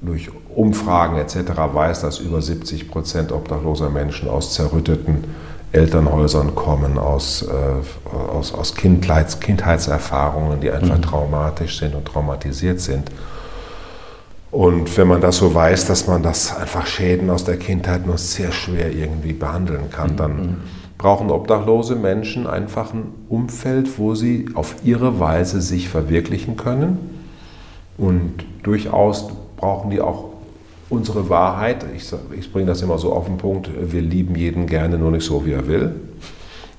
durch 0.00 0.28
Umfragen 0.56 1.18
etc. 1.18 1.36
weiß, 1.72 2.00
dass 2.00 2.18
über 2.18 2.42
70 2.42 2.90
Prozent 2.90 3.30
obdachloser 3.30 3.90
Menschen 3.90 4.28
aus 4.28 4.54
zerrütteten 4.54 5.22
Elternhäusern 5.70 6.56
kommen, 6.56 6.98
aus, 6.98 7.42
äh, 7.42 8.36
aus, 8.36 8.54
aus 8.54 8.74
Kindheits, 8.74 9.38
Kindheitserfahrungen, 9.38 10.60
die 10.60 10.72
einfach 10.72 10.96
mhm. 10.96 11.02
traumatisch 11.02 11.78
sind 11.78 11.94
und 11.94 12.06
traumatisiert 12.06 12.80
sind. 12.80 13.12
Und 14.50 14.96
wenn 14.96 15.08
man 15.08 15.20
das 15.20 15.36
so 15.38 15.54
weiß, 15.54 15.86
dass 15.86 16.06
man 16.06 16.22
das 16.22 16.56
einfach 16.56 16.86
Schäden 16.86 17.28
aus 17.28 17.44
der 17.44 17.58
Kindheit 17.58 18.06
nur 18.06 18.16
sehr 18.16 18.50
schwer 18.50 18.92
irgendwie 18.92 19.34
behandeln 19.34 19.90
kann, 19.90 20.16
dann 20.16 20.36
mhm. 20.36 20.56
brauchen 20.96 21.30
obdachlose 21.30 21.96
Menschen 21.96 22.46
einfach 22.46 22.94
ein 22.94 23.12
Umfeld, 23.28 23.98
wo 23.98 24.14
sie 24.14 24.46
auf 24.54 24.76
ihre 24.84 25.20
Weise 25.20 25.60
sich 25.60 25.88
verwirklichen 25.88 26.56
können. 26.56 26.98
Und 27.98 28.44
durchaus 28.62 29.28
brauchen 29.56 29.90
die 29.90 30.00
auch 30.00 30.30
unsere 30.88 31.28
Wahrheit. 31.28 31.84
Ich, 31.94 32.10
ich 32.38 32.50
bringe 32.50 32.66
das 32.66 32.80
immer 32.80 32.96
so 32.96 33.12
auf 33.12 33.26
den 33.26 33.36
Punkt, 33.36 33.68
wir 33.92 34.00
lieben 34.00 34.34
jeden 34.34 34.66
gerne, 34.66 34.96
nur 34.96 35.10
nicht 35.10 35.24
so, 35.24 35.44
wie 35.44 35.52
er 35.52 35.66
will. 35.66 35.94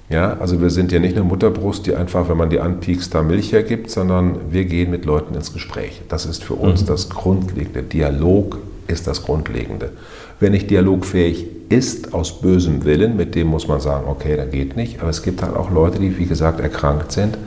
Ja, 0.09 0.37
also 0.39 0.59
wir 0.59 0.71
sind 0.71 0.91
ja 0.91 0.99
nicht 0.99 1.15
eine 1.15 1.23
Mutterbrust, 1.23 1.85
die 1.85 1.95
einfach, 1.95 2.29
wenn 2.29 2.37
man 2.37 2.49
die 2.49 2.59
anpiekst, 2.59 3.13
da 3.13 3.21
Milch 3.21 3.51
hergibt, 3.51 3.91
sondern 3.91 4.51
wir 4.51 4.65
gehen 4.65 4.89
mit 4.89 5.05
Leuten 5.05 5.35
ins 5.35 5.53
Gespräch. 5.53 6.01
Das 6.09 6.25
ist 6.25 6.43
für 6.43 6.55
uns 6.55 6.81
mhm. 6.81 6.87
das 6.87 7.09
Grundlegende. 7.09 7.83
Dialog 7.83 8.57
ist 8.87 9.05
das 9.05 9.23
Grundlegende. 9.23 9.91
Wenn 10.39 10.53
nicht 10.53 10.71
dialogfähig 10.71 11.45
ist, 11.69 12.13
aus 12.13 12.41
bösem 12.41 12.85
Willen, 12.85 13.17
mit 13.17 13.35
dem 13.35 13.47
muss 13.47 13.67
man 13.67 13.79
sagen, 13.79 14.07
okay, 14.07 14.35
da 14.35 14.45
geht 14.45 14.75
nicht. 14.75 14.99
Aber 14.99 15.11
es 15.11 15.21
gibt 15.21 15.43
halt 15.43 15.55
auch 15.55 15.69
Leute, 15.69 15.99
die, 15.99 16.17
wie 16.17 16.25
gesagt, 16.25 16.59
erkrankt 16.59 17.11
sind. 17.11 17.37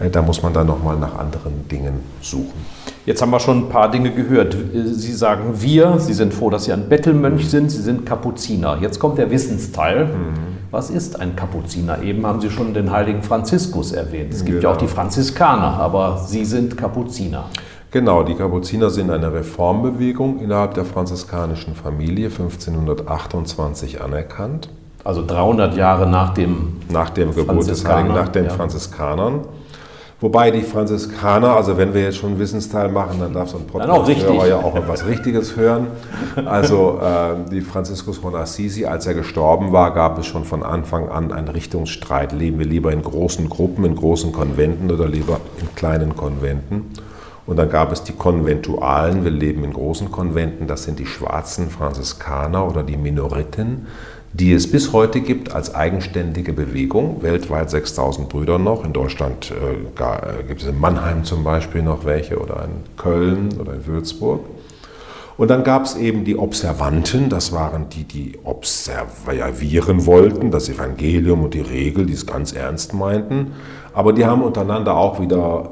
Äh, 0.00 0.10
da 0.10 0.20
muss 0.20 0.42
man 0.42 0.52
dann 0.52 0.66
nochmal 0.66 0.98
nach 0.98 1.16
anderen 1.16 1.68
Dingen 1.68 2.00
suchen. 2.20 2.66
Jetzt 3.06 3.22
haben 3.22 3.30
wir 3.30 3.38
schon 3.38 3.66
ein 3.66 3.68
paar 3.68 3.88
Dinge 3.88 4.10
gehört. 4.10 4.56
Sie 4.72 5.12
sagen 5.12 5.54
wir, 5.58 5.98
Sie 6.00 6.14
sind 6.14 6.34
froh, 6.34 6.50
dass 6.50 6.64
Sie 6.64 6.72
ein 6.72 6.88
Bettelmönch 6.88 7.48
sind, 7.48 7.70
Sie 7.70 7.82
sind 7.82 8.04
Kapuziner. 8.04 8.78
Jetzt 8.80 8.98
kommt 8.98 9.18
der 9.18 9.30
Wissensteil. 9.30 10.06
Mhm. 10.06 10.59
Was 10.70 10.88
ist 10.88 11.18
ein 11.18 11.34
Kapuziner? 11.34 12.00
Eben 12.02 12.24
haben 12.24 12.40
Sie 12.40 12.48
schon 12.48 12.74
den 12.74 12.92
heiligen 12.92 13.24
Franziskus 13.24 13.90
erwähnt. 13.90 14.32
Es 14.32 14.44
gibt 14.44 14.60
genau. 14.60 14.70
ja 14.70 14.74
auch 14.74 14.78
die 14.78 14.86
Franziskaner, 14.86 15.80
aber 15.80 16.18
Sie 16.24 16.44
sind 16.44 16.76
Kapuziner. 16.76 17.46
Genau, 17.90 18.22
die 18.22 18.36
Kapuziner 18.36 18.88
sind 18.88 19.10
eine 19.10 19.32
Reformbewegung 19.32 20.38
innerhalb 20.38 20.74
der 20.74 20.84
franziskanischen 20.84 21.74
Familie 21.74 22.28
1528 22.28 24.00
anerkannt. 24.00 24.68
Also 25.02 25.26
300 25.26 25.74
Jahre 25.74 26.08
nach 26.08 26.34
dem 26.34 26.76
nach 26.88 27.10
dem 27.10 27.34
Geburt 27.34 27.68
des 27.68 27.84
Heiligen, 27.84 28.14
nach 28.14 28.28
den 28.28 28.44
ja. 28.44 28.50
Franziskanern. 28.50 29.40
Wobei 30.20 30.50
die 30.50 30.60
Franziskaner, 30.60 31.56
also 31.56 31.78
wenn 31.78 31.94
wir 31.94 32.02
jetzt 32.02 32.18
schon 32.18 32.30
einen 32.30 32.38
Wissensteil 32.38 32.90
machen, 32.90 33.20
dann 33.20 33.32
darf 33.32 33.48
so 33.48 33.56
ein 33.56 33.66
Podcast-Hörer 33.66 34.48
ja 34.48 34.56
auch 34.58 34.76
etwas 34.76 35.06
Richtiges 35.06 35.56
hören. 35.56 35.86
Also 36.44 37.00
äh, 37.02 37.50
die 37.50 37.62
Franziskus 37.62 38.18
von 38.18 38.34
Assisi, 38.34 38.84
als 38.84 39.06
er 39.06 39.14
gestorben 39.14 39.72
war, 39.72 39.94
gab 39.94 40.18
es 40.18 40.26
schon 40.26 40.44
von 40.44 40.62
Anfang 40.62 41.08
an 41.08 41.32
einen 41.32 41.48
Richtungsstreit. 41.48 42.32
Leben 42.32 42.58
wir 42.58 42.66
lieber 42.66 42.92
in 42.92 43.02
großen 43.02 43.48
Gruppen, 43.48 43.86
in 43.86 43.96
großen 43.96 44.30
Konventen 44.30 44.90
oder 44.90 45.08
lieber 45.08 45.40
in 45.58 45.74
kleinen 45.74 46.14
Konventen? 46.14 46.90
Und 47.46 47.56
dann 47.56 47.70
gab 47.70 47.90
es 47.90 48.04
die 48.04 48.12
Konventualen, 48.12 49.24
wir 49.24 49.30
leben 49.30 49.64
in 49.64 49.72
großen 49.72 50.10
Konventen, 50.10 50.66
das 50.66 50.84
sind 50.84 50.98
die 50.98 51.06
schwarzen 51.06 51.70
Franziskaner 51.70 52.68
oder 52.68 52.82
die 52.82 52.98
Minoriten 52.98 53.86
die 54.32 54.52
es 54.52 54.70
bis 54.70 54.92
heute 54.92 55.20
gibt 55.20 55.52
als 55.52 55.74
eigenständige 55.74 56.52
Bewegung. 56.52 57.22
Weltweit 57.22 57.70
6000 57.70 58.28
Brüder 58.28 58.58
noch. 58.58 58.84
In 58.84 58.92
Deutschland 58.92 59.50
äh, 59.50 60.02
äh, 60.02 60.44
gibt 60.46 60.62
es 60.62 60.68
in 60.68 60.78
Mannheim 60.78 61.24
zum 61.24 61.42
Beispiel 61.42 61.82
noch 61.82 62.04
welche 62.04 62.38
oder 62.38 62.64
in 62.64 62.96
Köln 62.96 63.48
oder 63.58 63.74
in 63.74 63.86
Würzburg. 63.86 64.40
Und 65.36 65.48
dann 65.48 65.64
gab 65.64 65.84
es 65.84 65.96
eben 65.96 66.24
die 66.24 66.36
Observanten, 66.36 67.30
das 67.30 67.50
waren 67.52 67.88
die, 67.88 68.04
die 68.04 68.38
observieren 68.44 70.04
wollten, 70.04 70.50
das 70.50 70.68
Evangelium 70.68 71.44
und 71.44 71.54
die 71.54 71.62
Regel, 71.62 72.04
die 72.04 72.12
es 72.12 72.26
ganz 72.26 72.52
ernst 72.52 72.92
meinten. 72.92 73.52
Aber 73.94 74.12
die 74.12 74.26
haben 74.26 74.42
untereinander 74.42 74.96
auch 74.96 75.18
wieder 75.18 75.70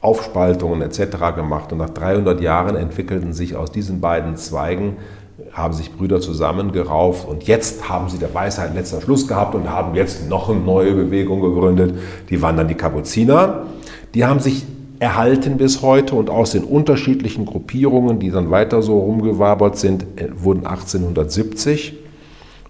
Aufspaltungen 0.00 0.82
etc. 0.82 1.34
gemacht. 1.36 1.70
Und 1.72 1.78
nach 1.78 1.90
300 1.90 2.40
Jahren 2.40 2.76
entwickelten 2.76 3.32
sich 3.32 3.56
aus 3.56 3.70
diesen 3.70 4.00
beiden 4.00 4.36
Zweigen 4.36 4.96
haben 5.52 5.72
sich 5.74 5.92
Brüder 5.92 6.20
zusammengerauft 6.20 7.26
und 7.26 7.44
jetzt 7.44 7.88
haben 7.88 8.08
sie 8.08 8.18
der 8.18 8.32
Weisheit 8.34 8.74
letzter 8.74 9.00
Schluss 9.00 9.26
gehabt 9.26 9.54
und 9.54 9.68
haben 9.68 9.94
jetzt 9.94 10.28
noch 10.28 10.48
eine 10.48 10.60
neue 10.60 10.94
Bewegung 10.94 11.40
gegründet. 11.40 11.98
Die 12.30 12.40
waren 12.40 12.56
dann 12.56 12.68
die 12.68 12.74
Kapuziner. 12.74 13.64
Die 14.14 14.24
haben 14.24 14.40
sich 14.40 14.64
erhalten 15.00 15.56
bis 15.56 15.82
heute 15.82 16.14
und 16.14 16.30
aus 16.30 16.52
den 16.52 16.64
unterschiedlichen 16.64 17.46
Gruppierungen, 17.46 18.20
die 18.20 18.30
dann 18.30 18.50
weiter 18.50 18.80
so 18.80 18.98
rumgewabert 18.98 19.76
sind, 19.76 20.04
äh, 20.16 20.28
wurden 20.36 20.66
1870 20.66 21.98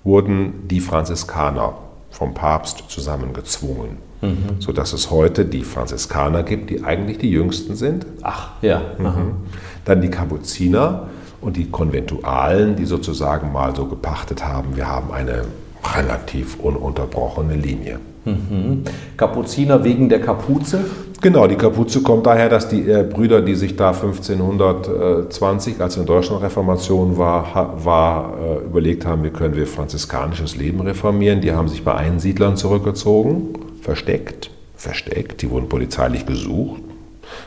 wurden 0.05 0.69
die 0.69 0.81
Franziskaner 0.81 1.75
vom 2.11 2.35
Papst 2.35 2.85
zusammengezwungen, 2.89 3.97
mhm. 4.21 4.37
sodass 4.61 4.93
es 4.93 5.11
heute 5.11 5.45
die 5.45 5.63
Franziskaner 5.65 6.43
gibt, 6.43 6.71
die 6.71 6.85
eigentlich 6.85 7.19
die 7.19 7.31
jüngsten 7.31 7.75
sind. 7.75 8.07
Ach, 8.23 8.51
ja. 8.63 8.83
Mhm. 8.99 9.37
Dann 9.85 10.01
die 10.01 10.11
Kapuziner, 10.11 11.09
und 11.45 11.57
die 11.57 11.71
Konventualen, 11.71 12.75
die 12.77 12.87
sozusagen 12.87 13.53
mal 13.53 13.77
so 13.77 13.85
gepachtet 13.87 14.45
haben, 14.45 14.77
wir 14.77 14.89
haben 14.89 15.13
eine 15.13 15.43
relativ 15.95 16.59
ununterbrochene 16.59 17.55
Linie. 17.55 17.99
Mhm. 18.25 18.85
Kapuziner 19.17 19.85
wegen 19.85 20.09
der 20.09 20.23
Kapuze? 20.23 20.87
Genau, 21.21 21.47
die 21.47 21.57
Kapuze 21.57 22.03
kommt 22.03 22.27
daher, 22.27 22.49
dass 22.49 22.69
die 22.69 22.89
äh, 22.89 23.03
Brüder, 23.03 23.43
die 23.43 23.55
sich 23.55 23.77
da 23.77 23.91
1520, 23.91 25.81
als 25.81 25.97
in 25.97 26.07
Deutschland 26.07 26.43
Reformation 26.43 27.19
war, 27.19 27.55
ha, 27.55 27.75
war 27.83 28.35
äh, 28.39 28.65
überlegt 28.65 29.07
haben, 29.07 29.25
wie 29.25 29.31
können 29.31 29.57
wir 29.57 29.67
franziskanisches 29.67 30.57
Leben 30.57 30.81
reformieren, 30.81 31.41
die 31.41 31.53
haben 31.53 31.69
sich 31.69 31.85
bei 31.85 31.95
Einsiedlern 31.95 32.57
zurückgezogen, 32.57 33.51
versteckt, 33.81 34.51
versteckt, 34.77 35.43
die 35.43 35.51
wurden 35.51 35.69
polizeilich 35.69 36.27
gesucht, 36.27 36.83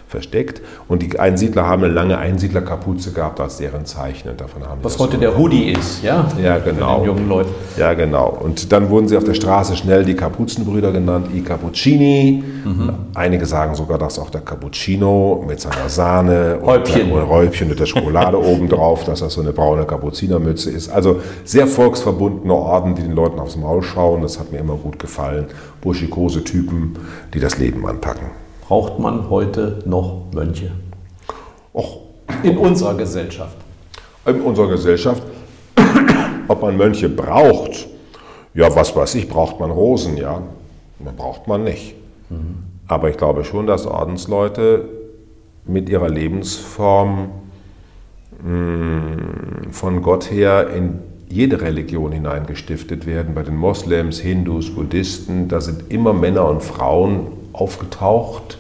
versteckt. 0.08 0.62
Und 0.88 1.02
die 1.02 1.19
Einsiedler 1.19 1.67
haben 1.67 1.84
eine 1.84 1.93
lange 1.93 2.17
Einsiedlerkapuze 2.17 3.12
gehabt 3.12 3.39
als 3.39 3.58
deren 3.58 3.86
Zeichen. 3.86 4.30
Und 4.30 4.39
davon 4.41 4.63
haben 4.67 4.80
Was 4.84 4.97
heute 5.00 5.13
so- 5.13 5.19
der 5.21 5.38
Hoodie 5.38 5.71
ist, 5.71 6.04
ja? 6.04 6.28
Ja, 6.41 6.60
genau. 6.60 7.04
jungen 7.06 7.28
Leuten. 7.28 7.50
Ja, 7.78 7.93
genau. 7.93 8.30
Und 8.41 8.71
dann 8.71 8.89
wurden 8.89 9.08
sie 9.08 9.17
auf 9.17 9.23
der 9.23 9.34
Straße 9.34 9.76
schnell 9.76 10.06
die 10.06 10.15
Kapuzenbrüder 10.15 10.91
genannt, 10.91 11.28
i 11.36 11.41
Cappuccini. 11.41 12.43
Mhm. 12.65 12.93
Einige 13.13 13.45
sagen 13.45 13.76
sogar, 13.76 13.97
dass 13.97 14.19
auch 14.19 14.30
der 14.30 14.41
Cappuccino 14.41 15.43
mit 15.47 15.60
seiner 15.62 15.89
Sahne 15.89 16.60
Häubchen. 16.63 17.12
und, 17.12 17.21
Räubchen 17.21 17.67
mit 17.69 17.80
der 17.80 17.86
Schokolade 17.86 18.38
obendrauf, 18.43 19.04
dass 19.06 19.19
das 19.19 19.34
so 19.34 19.41
eine 19.41 19.52
braune 19.54 19.86
Kapuzinermütze 19.86 20.69
ist. 20.71 20.89
Also 20.89 21.21
sehr 21.43 21.67
volksverbundene 21.67 22.54
Orden, 22.54 22.95
die 22.95 23.02
den 23.04 23.13
Leuten 23.13 23.39
aufs 23.39 23.56
Maul 23.56 23.84
schauen. 23.84 24.21
Das 24.21 24.39
hat 24.39 24.52
mir 24.52 24.60
immer 24.60 24.76
gut 24.76 25.00
gefallen. 25.00 25.45
Burschikose 25.82 26.43
Typen, 26.43 26.95
die 27.34 27.39
das 27.39 27.58
Leben 27.58 27.86
anpacken. 27.88 28.28
Braucht 28.67 28.99
man 28.99 29.30
heute 29.30 29.80
noch 29.86 30.23
Mönche? 30.34 30.71
Och, 31.73 31.99
In 32.43 32.58
unserer 32.58 32.95
Gesellschaft. 32.95 33.56
in 34.25 34.41
unserer 34.41 34.67
Gesellschaft, 34.67 35.23
ob 36.49 36.62
man 36.62 36.75
Mönche 36.75 37.08
braucht, 37.08 37.88
ja, 38.53 38.75
was 38.75 38.93
weiß 38.93 39.15
ich, 39.15 39.30
braucht 39.30 39.60
man 39.62 39.71
Rosen, 39.71 40.17
ja. 40.17 40.41
Man 40.99 41.15
braucht 41.15 41.47
man 41.47 41.63
nicht. 41.63 41.95
Aber 42.88 43.10
ich 43.10 43.15
glaube 43.15 43.45
schon, 43.45 43.67
dass 43.67 43.86
Ordensleute 43.86 44.84
mit 45.65 45.88
ihrer 45.88 46.10
Lebensform 46.10 47.30
mh, 48.43 49.71
von 49.71 50.01
Gott 50.01 50.30
her 50.30 50.69
in 50.75 50.99
jede 51.30 51.62
Religion 51.62 52.12
hineingestiftet 52.12 53.06
werden. 53.06 53.34
Bei 53.34 53.43
den 53.43 53.56
Moslems, 53.56 54.19
Hindus, 54.19 54.73
Buddhisten, 54.75 55.47
da 55.47 55.62
sind 55.62 55.89
immer 55.89 56.12
Männer 56.13 56.49
und 56.49 56.63
Frauen 56.63 57.27
aufgetaucht, 57.60 58.58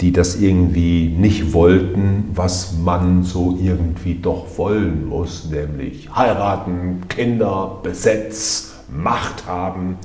die 0.00 0.12
das 0.12 0.36
irgendwie 0.36 1.08
nicht 1.08 1.52
wollten, 1.52 2.30
was 2.34 2.72
man 2.72 3.22
so 3.22 3.56
irgendwie 3.60 4.16
doch 4.16 4.58
wollen 4.58 5.08
muss, 5.08 5.44
nämlich 5.44 6.10
heiraten, 6.14 7.02
Kinder, 7.08 7.78
Besitz, 7.82 8.74
Macht 8.94 9.46
haben, 9.46 9.96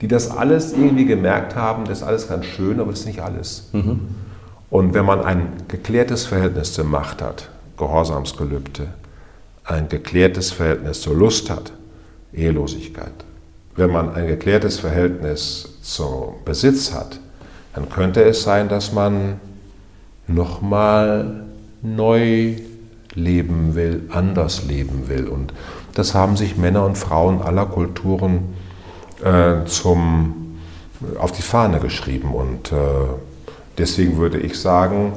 die 0.00 0.08
das 0.08 0.30
alles 0.30 0.72
irgendwie 0.72 1.06
gemerkt 1.06 1.56
haben, 1.56 1.84
das 1.84 1.98
ist 1.98 2.04
alles 2.04 2.28
ganz 2.28 2.44
schön, 2.44 2.80
aber 2.80 2.90
das 2.90 3.00
ist 3.00 3.06
nicht 3.06 3.20
alles. 3.20 3.70
Und 4.70 4.94
wenn 4.94 5.04
man 5.04 5.24
ein 5.24 5.48
geklärtes 5.68 6.26
Verhältnis 6.26 6.72
zur 6.74 6.84
Macht 6.84 7.22
hat, 7.22 7.48
Gehorsamsgelübde, 7.78 8.88
ein 9.64 9.88
geklärtes 9.88 10.52
Verhältnis 10.52 11.00
zur 11.00 11.14
Lust 11.16 11.50
hat, 11.50 11.72
Ehelosigkeit, 12.32 13.24
wenn 13.74 13.90
man 13.90 14.14
ein 14.14 14.26
geklärtes 14.26 14.78
Verhältnis 14.78 15.78
zum 15.82 16.34
Besitz 16.44 16.92
hat, 16.92 17.20
dann 17.76 17.90
könnte 17.90 18.22
es 18.22 18.42
sein, 18.42 18.70
dass 18.70 18.92
man 18.92 19.38
nochmal 20.26 21.44
neu 21.82 22.56
leben 23.14 23.74
will, 23.74 24.08
anders 24.10 24.64
leben 24.64 25.08
will. 25.08 25.28
Und 25.28 25.52
das 25.92 26.14
haben 26.14 26.38
sich 26.38 26.56
Männer 26.56 26.86
und 26.86 26.96
Frauen 26.96 27.42
aller 27.42 27.66
Kulturen 27.66 28.54
äh, 29.22 29.66
zum, 29.66 30.56
auf 31.18 31.32
die 31.32 31.42
Fahne 31.42 31.78
geschrieben. 31.78 32.34
Und 32.34 32.72
äh, 32.72 32.76
deswegen 33.76 34.16
würde 34.16 34.38
ich 34.38 34.58
sagen, 34.58 35.12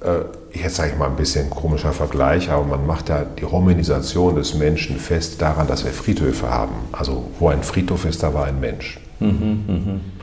äh, 0.00 0.58
jetzt 0.58 0.76
sage 0.76 0.92
ich 0.92 0.98
mal 0.98 1.10
ein 1.10 1.16
bisschen 1.16 1.50
komischer 1.50 1.92
Vergleich, 1.92 2.50
aber 2.50 2.64
man 2.64 2.86
macht 2.86 3.10
ja 3.10 3.24
die 3.24 3.44
Hominisation 3.44 4.34
des 4.34 4.54
Menschen 4.54 4.96
fest 4.96 5.42
daran, 5.42 5.66
dass 5.66 5.84
wir 5.84 5.92
Friedhöfe 5.92 6.48
haben. 6.48 6.72
Also 6.90 7.24
wo 7.38 7.48
ein 7.48 7.62
Friedhof 7.62 8.06
ist, 8.06 8.22
da 8.22 8.32
war 8.32 8.46
ein 8.46 8.60
Mensch. 8.60 8.98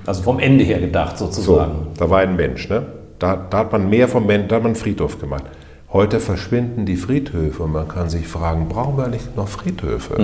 Also 0.06 0.24
vom 0.24 0.40
Ende 0.40 0.64
her 0.64 0.80
gedacht 0.80 1.18
So, 1.18 1.26
sozusagen. 1.26 1.88
da 1.98 2.10
war 2.10 2.20
ein 2.20 2.36
Mensch. 2.36 2.70
Ne? 2.70 2.84
Da, 3.20 3.36
da 3.50 3.60
hat 3.60 3.72
man 3.72 3.90
mehr 3.90 4.08
vom 4.08 4.26
Mensch, 4.26 4.48
da 4.48 4.56
hat 4.56 4.64
man 4.64 4.72
einen 4.72 4.76
Friedhof 4.82 5.20
gemacht. 5.20 5.44
Heute 5.92 6.20
verschwinden 6.20 6.86
die 6.86 6.96
Friedhöfe 6.96 7.64
und 7.64 7.72
man 7.72 7.88
kann 7.88 8.10
sich 8.10 8.28
fragen, 8.28 8.68
brauchen 8.70 8.98
wir 8.98 9.06
eigentlich 9.06 9.28
noch 9.36 9.48
Friedhöfe? 9.48 10.18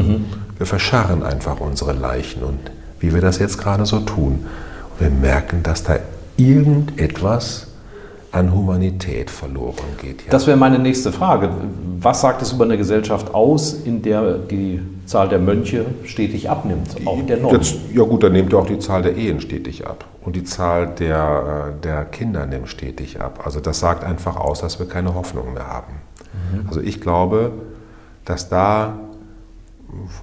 Wir 0.58 0.66
verscharren 0.68 1.24
einfach 1.24 1.60
unsere 1.60 1.94
Leichen 1.94 2.44
und 2.44 2.60
wie 3.00 3.14
wir 3.14 3.22
das 3.22 3.40
jetzt 3.40 3.58
gerade 3.58 3.86
so 3.88 4.00
tun. 4.02 4.46
Und 4.92 5.00
wir 5.02 5.10
merken, 5.10 5.64
dass 5.64 5.84
da 5.84 5.98
irgendetwas 6.38 7.68
an 8.32 8.54
Humanität 8.54 9.30
verloren 9.32 9.76
geht. 10.02 10.22
Ja. 10.26 10.32
Das 10.32 10.46
wäre 10.46 10.58
meine 10.58 10.78
nächste 10.78 11.12
Frage. 11.12 11.50
Was 12.00 12.22
sagt 12.22 12.42
es 12.42 12.52
über 12.52 12.66
eine 12.66 12.78
Gesellschaft 12.78 13.34
aus, 13.34 13.74
in 13.74 14.02
der 14.02 14.34
die 14.38 14.82
Zahl 15.06 15.30
der 15.30 15.40
Mönche 15.40 15.86
stetig 16.04 16.50
abnimmt, 16.50 16.96
auch 17.06 17.22
der 17.26 17.38
Nonnen? 17.38 17.62
Ja 17.94 18.04
gut, 18.04 18.24
dann 18.24 18.34
nimmt 18.34 18.52
ja 18.52 18.60
auch 18.60 18.66
die 18.66 18.80
Zahl 18.80 19.02
der 19.02 19.16
Ehen 19.16 19.40
stetig 19.42 19.86
ab. 19.86 20.06
Und 20.22 20.36
die 20.36 20.44
Zahl 20.44 20.88
der, 20.88 21.74
äh, 21.78 21.82
der 21.82 22.06
Kinder 22.06 22.46
nimmt 22.46 22.70
stetig 22.70 23.22
ab. 23.22 23.42
Also 23.44 23.60
das 23.60 23.80
sagt 23.80 24.04
einfach 24.04 24.36
aus, 24.36 24.62
dass 24.62 24.80
wir 24.80 24.88
keine 24.88 25.14
Hoffnung 25.14 25.54
mehr 25.54 25.68
haben. 25.68 25.94
Also 26.68 26.82
ich 26.82 27.02
glaube, 27.02 27.52
dass 28.26 28.50
da, 28.50 29.00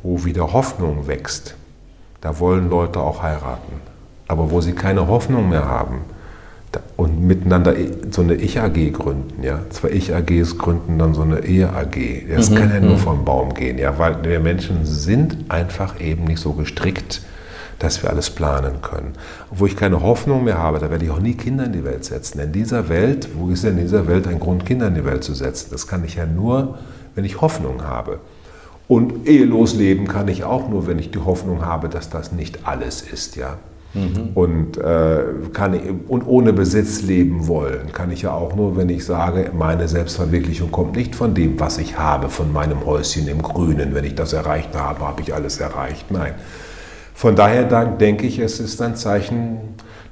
wo 0.02 0.24
wieder 0.24 0.52
Hoffnung 0.52 1.06
wächst, 1.06 1.54
da 2.20 2.38
wollen 2.38 2.68
Leute 2.68 3.00
auch 3.00 3.22
heiraten. 3.22 3.80
Aber 4.28 4.50
wo 4.50 4.60
sie 4.60 4.72
keine 4.72 5.08
Hoffnung 5.08 5.48
mehr 5.48 5.66
haben 5.66 6.02
und 6.96 7.26
miteinander 7.26 7.74
so 8.10 8.22
eine 8.22 8.34
Ich-AG 8.34 8.92
gründen, 8.92 9.42
ja, 9.42 9.60
zwei 9.70 9.90
Ich-AGs 9.90 10.58
gründen 10.58 10.98
dann 10.98 11.14
so 11.14 11.22
eine 11.22 11.44
Ehe-AG. 11.44 12.28
Das 12.34 12.54
kann 12.54 12.70
ja 12.70 12.80
nur 12.80 12.98
vom 12.98 13.24
Baum 13.24 13.54
gehen, 13.54 13.78
ja, 13.78 13.98
weil 13.98 14.22
wir 14.24 14.40
Menschen 14.40 14.84
sind 14.84 15.36
einfach 15.48 16.00
eben 16.00 16.24
nicht 16.24 16.40
so 16.40 16.52
gestrickt, 16.52 17.22
dass 17.78 18.02
wir 18.02 18.10
alles 18.10 18.30
planen 18.30 18.80
können. 18.80 19.12
Wo 19.50 19.66
ich 19.66 19.76
keine 19.76 20.02
Hoffnung 20.02 20.44
mehr 20.44 20.58
habe, 20.58 20.78
da 20.78 20.90
werde 20.90 21.04
ich 21.04 21.10
auch 21.10 21.20
nie 21.20 21.34
Kinder 21.34 21.64
in 21.64 21.72
die 21.72 21.84
Welt 21.84 22.04
setzen. 22.04 22.38
In 22.38 22.52
dieser 22.52 22.88
Welt, 22.88 23.28
wo 23.36 23.48
ist 23.48 23.64
denn 23.64 23.76
in 23.76 23.84
dieser 23.84 24.06
Welt 24.06 24.28
ein 24.28 24.38
Grund, 24.38 24.64
Kinder 24.64 24.86
in 24.86 24.94
die 24.94 25.04
Welt 25.04 25.24
zu 25.24 25.34
setzen? 25.34 25.68
Das 25.72 25.86
kann 25.86 26.04
ich 26.04 26.14
ja 26.14 26.26
nur, 26.26 26.78
wenn 27.14 27.24
ich 27.24 27.40
Hoffnung 27.40 27.82
habe. 27.82 28.20
Und 28.88 29.26
ehelos 29.26 29.74
leben 29.74 30.06
kann 30.06 30.28
ich 30.28 30.44
auch 30.44 30.68
nur, 30.68 30.86
wenn 30.86 30.98
ich 30.98 31.10
die 31.10 31.18
Hoffnung 31.18 31.64
habe, 31.64 31.88
dass 31.88 32.10
das 32.10 32.30
nicht 32.32 32.66
alles 32.66 33.02
ist, 33.02 33.36
ja. 33.36 33.56
Und, 34.34 34.78
äh, 34.78 35.24
kann 35.52 35.78
und 36.08 36.26
ohne 36.26 36.52
Besitz 36.54 37.02
leben 37.02 37.46
wollen, 37.46 37.92
kann 37.92 38.10
ich 38.10 38.22
ja 38.22 38.32
auch 38.32 38.56
nur, 38.56 38.76
wenn 38.76 38.88
ich 38.88 39.04
sage, 39.04 39.50
meine 39.52 39.86
Selbstverwirklichung 39.86 40.70
kommt 40.70 40.96
nicht 40.96 41.14
von 41.14 41.34
dem, 41.34 41.60
was 41.60 41.76
ich 41.76 41.98
habe, 41.98 42.30
von 42.30 42.52
meinem 42.52 42.86
Häuschen 42.86 43.28
im 43.28 43.42
Grünen. 43.42 43.94
Wenn 43.94 44.04
ich 44.04 44.14
das 44.14 44.32
erreicht 44.32 44.74
habe, 44.74 45.00
habe 45.00 45.20
ich 45.20 45.34
alles 45.34 45.60
erreicht. 45.60 46.10
Nein. 46.10 46.32
Von 47.14 47.36
daher 47.36 47.64
denke 47.86 48.26
ich, 48.26 48.38
es 48.38 48.60
ist 48.60 48.80
ein 48.80 48.96
Zeichen 48.96 49.58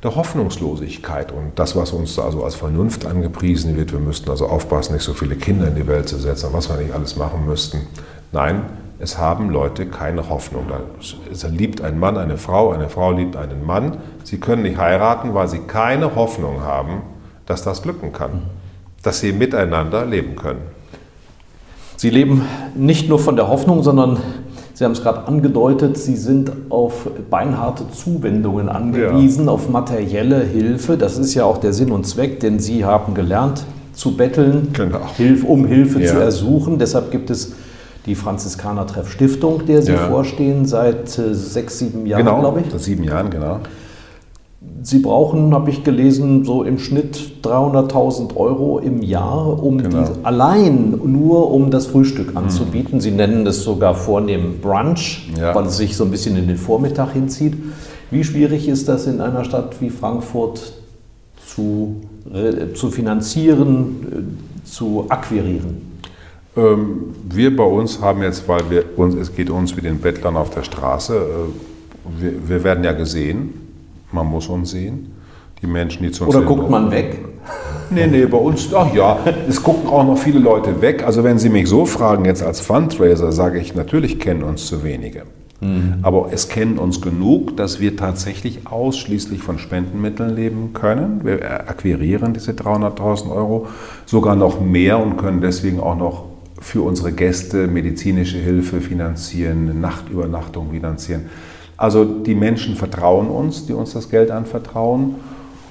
der 0.03 0.17
Hoffnungslosigkeit 0.17 1.33
und 1.33 1.59
das, 1.59 1.77
was 1.77 1.93
uns 1.93 2.19
also 2.19 2.45
als 2.45 2.55
Vernunft 2.55 3.05
angepriesen 3.05 3.77
wird, 3.77 3.93
wir 3.93 3.99
müssten 3.99 4.31
also 4.31 4.47
aufpassen, 4.47 4.95
nicht 4.95 5.03
so 5.03 5.13
viele 5.13 5.37
Kinder 5.37 5.69
in 5.69 5.75
die 5.75 5.87
Welt 5.87 6.09
zu 6.09 6.19
setzen, 6.19 6.49
was 6.53 6.69
wir 6.69 6.77
nicht 6.77 6.93
alles 6.95 7.17
machen 7.17 7.45
müssten. 7.47 7.81
Nein, 8.33 8.63
es 9.01 9.19
haben 9.19 9.49
Leute 9.51 9.87
keine 9.87 10.29
Hoffnung. 10.29 10.65
Da 10.69 10.81
es 11.33 11.43
liebt 11.49 11.81
ein 11.81 11.99
Mann 11.99 12.19
eine 12.19 12.37
Frau, 12.37 12.71
eine 12.71 12.89
Frau 12.89 13.13
liebt 13.13 13.35
einen 13.37 13.65
Mann. 13.65 13.97
Sie 14.25 14.39
können 14.39 14.63
nicht 14.63 14.77
heiraten, 14.79 15.35
weil 15.35 15.49
sie 15.49 15.61
keine 15.61 16.15
Hoffnung 16.15 16.61
haben, 16.63 17.03
dass 17.47 17.63
das 17.63 17.83
glücken 17.83 18.13
kann, 18.13 18.43
dass 19.03 19.21
sie 19.21 19.33
miteinander 19.33 20.05
leben 20.05 20.37
können. 20.37 20.61
Sie 21.97 22.11
leben 22.11 22.43
nicht 22.75 23.09
nur 23.09 23.19
von 23.19 23.37
der 23.37 23.49
Hoffnung, 23.49 23.83
sondern 23.83 24.19
Sie 24.75 24.85
haben 24.87 24.93
es 24.93 25.03
gerade 25.03 25.29
angedeutet, 25.29 25.99
Sie 25.99 26.17
sind 26.17 26.51
auf 26.71 27.07
beinharte 27.29 27.91
Zuwendungen 27.91 28.71
angewiesen, 28.71 29.51
auf 29.51 29.69
materielle 29.69 30.41
Hilfe. 30.43 30.97
Das 30.97 31.19
ist 31.19 31.35
ja 31.35 31.45
auch 31.45 31.59
der 31.59 31.75
Sinn 31.75 31.93
und 31.93 32.07
Zweck, 32.07 32.41
denn 32.41 32.61
Sie 32.61 32.83
haben 32.87 33.13
gelernt 33.13 33.65
zu 33.93 34.17
betteln, 34.17 34.69
Genau. 34.73 35.01
Hilf, 35.19 35.45
um 35.45 35.67
Hilfe 35.67 36.01
Ja. 36.01 36.13
zu 36.15 36.19
ersuchen. 36.19 36.79
Deshalb 36.79 37.11
gibt 37.11 37.29
es 37.29 37.53
die 38.11 38.17
Franziskaner-Treff 38.17 39.09
Stiftung, 39.11 39.65
der 39.67 39.83
Sie 39.83 39.93
Ja. 39.93 40.09
vorstehen, 40.09 40.67
seit 40.67 41.17
äh, 41.19 41.33
sechs, 41.35 41.79
sieben 41.79 42.07
Jahren, 42.07 42.25
glaube 42.41 42.61
ich. 42.61 42.71
seit 42.73 42.81
sieben 42.83 43.05
Jahren, 43.05 43.31
genau. 43.31 43.61
Sie 44.83 44.99
brauchen, 44.99 45.55
habe 45.55 45.71
ich 45.71 45.85
gelesen, 45.85 46.45
so 46.45 46.65
im 46.65 46.79
Schnitt 46.79 47.43
300.000 47.43 48.37
Euro 48.37 48.79
im 48.81 49.01
Jahr, 49.01 49.63
um 49.63 49.79
Genau. 49.79 50.03
die, 50.03 50.25
allein 50.25 50.99
nur 51.05 51.51
um 51.53 51.71
das 51.71 51.87
Frühstück 51.87 52.35
anzubieten. 52.37 53.01
Sie 53.01 53.11
nennen 53.13 53.47
es 53.47 53.63
sogar 53.63 53.95
vornehm 53.95 54.59
Brunch, 54.61 55.31
Ja. 55.39 55.55
weil 55.55 55.67
es 55.67 55.77
sich 55.77 55.97
so 55.97 56.05
ein 56.05 56.11
bisschen 56.11 56.37
in 56.37 56.49
den 56.49 56.57
Vormittag 56.57 57.13
hinzieht. 57.13 57.55
Wie 58.11 58.25
schwierig 58.25 58.69
ist 58.69 58.89
das 58.89 59.07
in 59.07 59.21
einer 59.21 59.45
Stadt 59.45 59.81
wie 59.81 59.89
Frankfurt 59.91 60.73
zu, 61.47 61.97
zu 62.75 62.91
finanzieren, 62.91 64.35
äh, 64.65 64.67
zu 64.67 65.05
akquirieren? 65.09 65.90
Ähm, 66.57 67.15
wir 67.29 67.55
bei 67.57 67.65
uns 67.65 68.01
haben 68.01 68.23
jetzt, 68.23 68.49
weil 68.49 68.69
wir 68.71 68.85
uns, 68.97 69.15
es 69.15 69.35
geht 69.35 69.51
uns 69.51 69.77
wie 69.77 69.81
den 69.81 69.99
Bettlern 69.99 70.37
auf 70.37 70.51
der 70.51 70.63
Straße, 70.63 71.15
äh, 71.17 72.23
wir, 72.23 72.49
wir 72.49 72.65
werden 72.65 72.85
ja 72.85 72.93
gesehen, 72.93 73.55
man 74.13 74.27
muss 74.27 74.49
uns 74.49 74.71
sehen. 74.71 75.13
Die 75.63 75.67
Menschen, 75.67 76.03
die 76.03 76.11
zu 76.11 76.25
uns 76.25 76.35
Oder 76.35 76.45
guckt 76.45 76.71
man 76.71 76.91
weg? 76.91 77.19
Nee, 77.93 78.07
nee, 78.07 78.25
bei 78.25 78.39
uns, 78.39 78.73
ach 78.73 78.95
ja, 78.95 79.19
es 79.49 79.61
gucken 79.61 79.91
auch 79.91 80.05
noch 80.05 80.17
viele 80.17 80.39
Leute 80.39 80.81
weg. 80.81 81.03
Also 81.05 81.25
wenn 81.25 81.41
Sie 81.41 81.49
mich 81.49 81.69
so 81.69 81.87
fragen, 81.87 82.25
jetzt 82.25 82.41
als 82.41 82.61
Fundraiser, 82.61 83.33
sage 83.33 83.59
ich, 83.59 83.75
natürlich 83.75 84.21
kennen 84.21 84.45
uns 84.45 84.67
zu 84.67 84.85
wenige. 84.85 85.25
Mhm. 85.61 85.95
Aber 86.03 86.29
es 86.31 86.49
kennen 86.49 86.79
uns 86.79 87.01
genug, 87.01 87.57
dass 87.57 87.81
wir 87.81 87.97
tatsächlich 87.97 88.61
ausschließlich 88.67 89.43
von 89.43 89.59
Spendenmitteln 89.59 90.37
leben 90.37 90.73
können. 90.73 91.23
Wir 91.25 91.69
akquirieren 91.69 92.33
diese 92.33 92.53
300.000 92.53 93.35
Euro 93.35 93.67
sogar 94.07 94.37
noch 94.37 94.61
mehr 94.61 95.01
und 95.01 95.17
können 95.17 95.41
deswegen 95.41 95.81
auch 95.81 95.97
noch 95.97 96.30
für 96.61 96.83
unsere 96.83 97.13
Gäste 97.13 97.67
medizinische 97.67 98.39
Hilfe 98.39 98.81
finanzieren, 98.81 99.81
Nachtübernachtung 99.81 100.71
finanzieren. 100.71 101.27
Also 101.77 102.05
die 102.05 102.35
Menschen 102.35 102.77
vertrauen 102.77 103.29
uns, 103.29 103.67
die 103.67 103.73
uns 103.73 103.95
das 103.95 104.11
Geld 104.11 104.31
anvertrauen. 104.31 105.15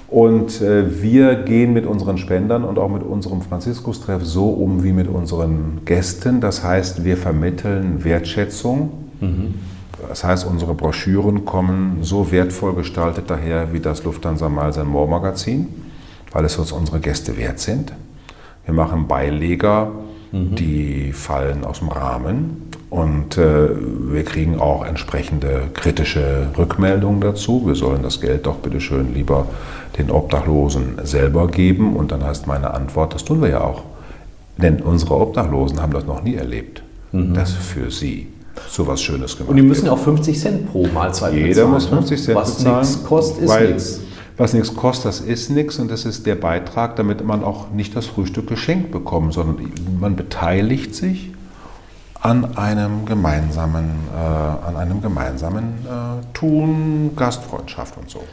Und 0.10 0.60
äh, 0.62 1.04
wir 1.04 1.36
gehen 1.36 1.72
mit 1.72 1.86
unseren 1.86 2.18
Spendern 2.18 2.64
und 2.64 2.80
auch 2.80 2.90
mit 2.90 3.04
unserem 3.04 3.44
Franziskus-Treff 3.44 4.26
so 4.26 4.50
um 4.50 4.84
wie 4.84 4.92
mit 4.92 5.08
unseren 5.08 5.82
Gästen. 5.86 6.42
Das 6.42 6.64
heißt, 6.64 7.06
wir 7.06 7.16
vermitteln 7.16 8.04
Wertschätzung. 8.04 8.90
Mhm. 9.22 9.54
Das 10.08 10.24
heißt, 10.24 10.48
unsere 10.48 10.74
Broschüren 10.74 11.46
kommen 11.46 12.00
so 12.02 12.32
wertvoll 12.32 12.74
gestaltet 12.74 13.26
daher 13.28 13.72
wie 13.72 13.80
das 13.80 14.04
Lufthansa 14.04 14.50
Miles 14.50 14.84
More 14.84 15.08
Magazin, 15.08 15.68
weil 16.32 16.46
es 16.46 16.58
uns 16.58 16.72
unsere 16.72 17.00
Gäste 17.00 17.38
wert 17.38 17.60
sind. 17.60 17.94
Wir 18.66 18.74
machen 18.74 19.08
Beileger, 19.08 19.92
mhm. 20.32 20.56
die 20.56 21.12
fallen 21.14 21.64
aus 21.66 21.80
dem 21.80 21.90
Rahmen. 21.90 22.70
Und 22.90 23.38
äh, 23.38 23.70
wir 24.12 24.24
kriegen 24.24 24.60
auch 24.60 24.84
entsprechende 24.84 25.64
kritische 25.74 26.48
Rückmeldungen 26.58 27.22
dazu. 27.22 27.64
Wir 27.66 27.76
sollen 27.76 28.02
das 28.02 28.20
Geld 28.20 28.48
doch 28.48 28.56
bitte 28.56 28.82
schön 28.82 29.14
lieber 29.14 29.46
den 29.98 30.10
Obdachlosen 30.10 30.98
selber 31.04 31.48
geben. 31.48 31.96
Und 31.96 32.12
dann 32.12 32.24
heißt 32.24 32.48
meine 32.48 32.74
Antwort, 32.74 33.14
das 33.14 33.24
tun 33.24 33.42
wir 33.42 33.50
ja 33.50 33.62
auch. 33.62 33.84
Denn 34.58 34.82
unsere 34.82 35.16
Obdachlosen 35.16 35.82
haben 35.82 35.94
das 35.94 36.06
noch 36.06 36.24
nie 36.24 36.36
erlebt. 36.36 36.82
Mhm. 37.12 37.34
Das 37.34 37.52
für 37.52 37.92
sie 37.92 38.28
so 38.70 38.88
was 38.88 39.02
Schönes 39.02 39.38
gemacht. 39.38 39.52
Und 39.52 39.58
die 39.58 39.62
müssen 39.62 39.86
ja 39.86 39.92
auch 39.92 40.00
50 40.00 40.40
Cent 40.40 40.72
pro 40.72 40.88
Mahlzeit 40.88 41.34
Jeder 41.34 41.48
bezahlen. 41.48 41.48
Jeder 41.48 41.68
muss 41.68 41.86
50 41.86 42.18
ne? 42.20 42.26
Cent 42.26 42.38
was 42.38 42.56
bezahlen. 42.56 42.78
Was 42.78 42.90
nichts 42.90 43.08
kostet, 43.08 43.44
ist 43.44 43.62
nichts. 43.62 44.02
Was 44.40 44.54
nichts 44.54 44.74
kostet, 44.74 45.06
das 45.06 45.20
ist 45.20 45.50
nichts 45.50 45.80
und 45.80 45.92
das 45.92 46.06
ist 46.06 46.26
der 46.26 46.36
Beitrag, 46.36 46.96
damit 46.96 47.26
man 47.26 47.44
auch 47.44 47.72
nicht 47.72 47.94
das 47.94 48.06
Frühstück 48.06 48.48
geschenkt 48.48 48.90
bekommt, 48.90 49.34
sondern 49.34 49.70
man 50.00 50.16
beteiligt 50.16 50.96
sich 50.96 51.34
an 52.22 52.56
einem 52.56 53.06
gemeinsamen, 53.06 53.90
äh, 54.16 54.18
an 54.18 54.78
einem 54.78 55.02
gemeinsamen 55.02 55.86
äh, 55.86 56.26
Tun, 56.34 57.12
Gastfreundschaft 57.18 57.98
und 57.98 58.10
so. 58.10 58.24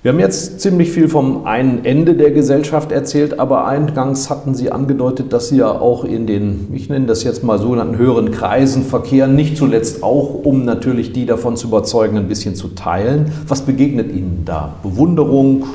Wir 0.00 0.12
haben 0.12 0.20
jetzt 0.20 0.60
ziemlich 0.60 0.92
viel 0.92 1.08
vom 1.08 1.44
einen 1.44 1.84
Ende 1.84 2.14
der 2.14 2.30
Gesellschaft 2.30 2.92
erzählt, 2.92 3.40
aber 3.40 3.66
eingangs 3.66 4.30
hatten 4.30 4.54
Sie 4.54 4.70
angedeutet, 4.70 5.32
dass 5.32 5.48
Sie 5.48 5.56
ja 5.56 5.72
auch 5.72 6.04
in 6.04 6.24
den, 6.28 6.68
ich 6.72 6.88
nenne 6.88 7.06
das 7.06 7.24
jetzt 7.24 7.42
mal 7.42 7.58
sogenannten 7.58 7.98
höheren 7.98 8.30
Kreisen 8.30 8.84
verkehren, 8.84 9.34
nicht 9.34 9.56
zuletzt 9.56 10.04
auch, 10.04 10.44
um 10.44 10.64
natürlich 10.64 11.12
die 11.12 11.26
davon 11.26 11.56
zu 11.56 11.66
überzeugen, 11.66 12.16
ein 12.16 12.28
bisschen 12.28 12.54
zu 12.54 12.68
teilen. 12.68 13.32
Was 13.48 13.62
begegnet 13.62 14.12
Ihnen 14.12 14.42
da? 14.44 14.76
Bewunderung, 14.84 15.66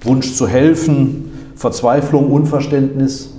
Wunsch 0.00 0.34
zu 0.34 0.48
helfen, 0.48 1.30
Verzweiflung, 1.54 2.32
Unverständnis? 2.32 3.34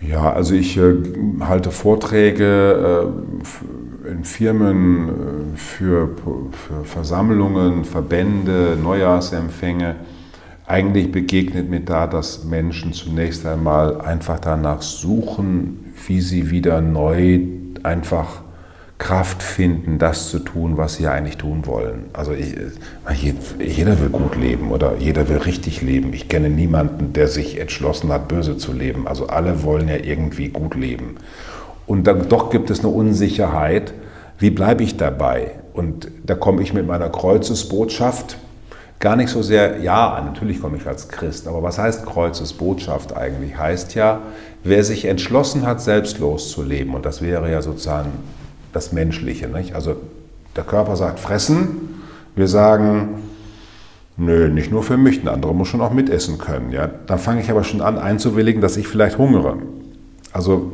Ja, 0.00 0.32
also 0.32 0.54
ich 0.54 0.78
äh, 0.78 0.94
halte 1.40 1.70
Vorträge 1.70 3.04
äh, 3.04 3.42
in 4.12 4.24
Firmen 4.24 5.08
äh, 5.08 5.56
für, 5.56 6.08
für, 6.50 6.84
Versammlungen, 6.84 7.84
Verbände, 7.84 8.78
Neujahrsempfänge. 8.80 9.96
Eigentlich 10.66 11.10
begegnet 11.10 11.68
mir 11.68 11.80
da, 11.80 12.06
dass 12.06 12.44
Menschen 12.44 12.92
zunächst 12.92 13.44
einmal 13.46 14.00
einfach 14.00 14.38
danach 14.38 14.82
suchen, 14.82 15.92
wie 16.06 16.20
sie 16.20 16.50
wieder 16.50 16.80
neu 16.80 17.40
einfach 17.82 18.42
Kraft 18.98 19.42
finden, 19.42 19.98
das 19.98 20.30
zu 20.30 20.38
tun, 20.38 20.76
was 20.76 20.94
sie 20.94 21.08
eigentlich 21.08 21.36
tun 21.36 21.66
wollen. 21.66 22.04
Also 22.12 22.32
ich, 22.32 22.54
jeder 23.58 23.98
will 24.00 24.10
gut 24.10 24.36
leben 24.36 24.70
oder 24.70 24.96
jeder 24.98 25.28
will 25.28 25.38
richtig 25.38 25.82
leben. 25.82 26.12
Ich 26.12 26.28
kenne 26.28 26.48
niemanden, 26.48 27.12
der 27.12 27.26
sich 27.26 27.58
entschlossen 27.58 28.12
hat, 28.12 28.28
böse 28.28 28.56
zu 28.56 28.72
leben. 28.72 29.08
Also 29.08 29.26
alle 29.26 29.64
wollen 29.64 29.88
ja 29.88 29.96
irgendwie 29.96 30.50
gut 30.50 30.76
leben. 30.76 31.16
Und 31.86 32.06
dann 32.06 32.28
doch 32.28 32.50
gibt 32.50 32.70
es 32.70 32.80
eine 32.80 32.88
Unsicherheit. 32.88 33.92
Wie 34.38 34.50
bleibe 34.50 34.82
ich 34.82 34.96
dabei? 34.96 35.52
Und 35.74 36.08
da 36.24 36.34
komme 36.34 36.62
ich 36.62 36.74
mit 36.74 36.86
meiner 36.86 37.08
Kreuzesbotschaft 37.08 38.36
gar 39.02 39.16
nicht 39.16 39.30
so 39.30 39.42
sehr, 39.42 39.80
ja, 39.80 40.22
natürlich 40.24 40.60
komme 40.60 40.76
ich 40.76 40.86
als 40.86 41.08
Christ, 41.08 41.48
aber 41.48 41.60
was 41.64 41.76
heißt 41.76 42.06
Kreuzesbotschaft 42.06 43.16
eigentlich? 43.16 43.58
Heißt 43.58 43.96
ja, 43.96 44.20
wer 44.62 44.84
sich 44.84 45.06
entschlossen 45.06 45.66
hat, 45.66 45.80
selbstlos 45.80 46.50
zu 46.50 46.62
leben, 46.62 46.94
und 46.94 47.04
das 47.04 47.20
wäre 47.20 47.50
ja 47.50 47.62
sozusagen 47.62 48.10
das 48.72 48.92
Menschliche. 48.92 49.48
Nicht? 49.48 49.74
Also 49.74 49.96
der 50.54 50.62
Körper 50.62 50.94
sagt 50.94 51.18
fressen, 51.18 52.00
wir 52.36 52.46
sagen, 52.46 53.22
nö, 54.16 54.48
nicht 54.48 54.70
nur 54.70 54.84
für 54.84 54.96
mich, 54.96 55.20
ein 55.20 55.28
anderer 55.28 55.52
muss 55.52 55.66
schon 55.66 55.80
auch 55.80 55.92
mitessen 55.92 56.38
können. 56.38 56.70
Ja? 56.70 56.88
Dann 57.06 57.18
fange 57.18 57.40
ich 57.40 57.50
aber 57.50 57.64
schon 57.64 57.80
an 57.80 57.98
einzuwilligen, 57.98 58.60
dass 58.62 58.76
ich 58.76 58.86
vielleicht 58.86 59.18
hungere. 59.18 59.56
Also 60.32 60.72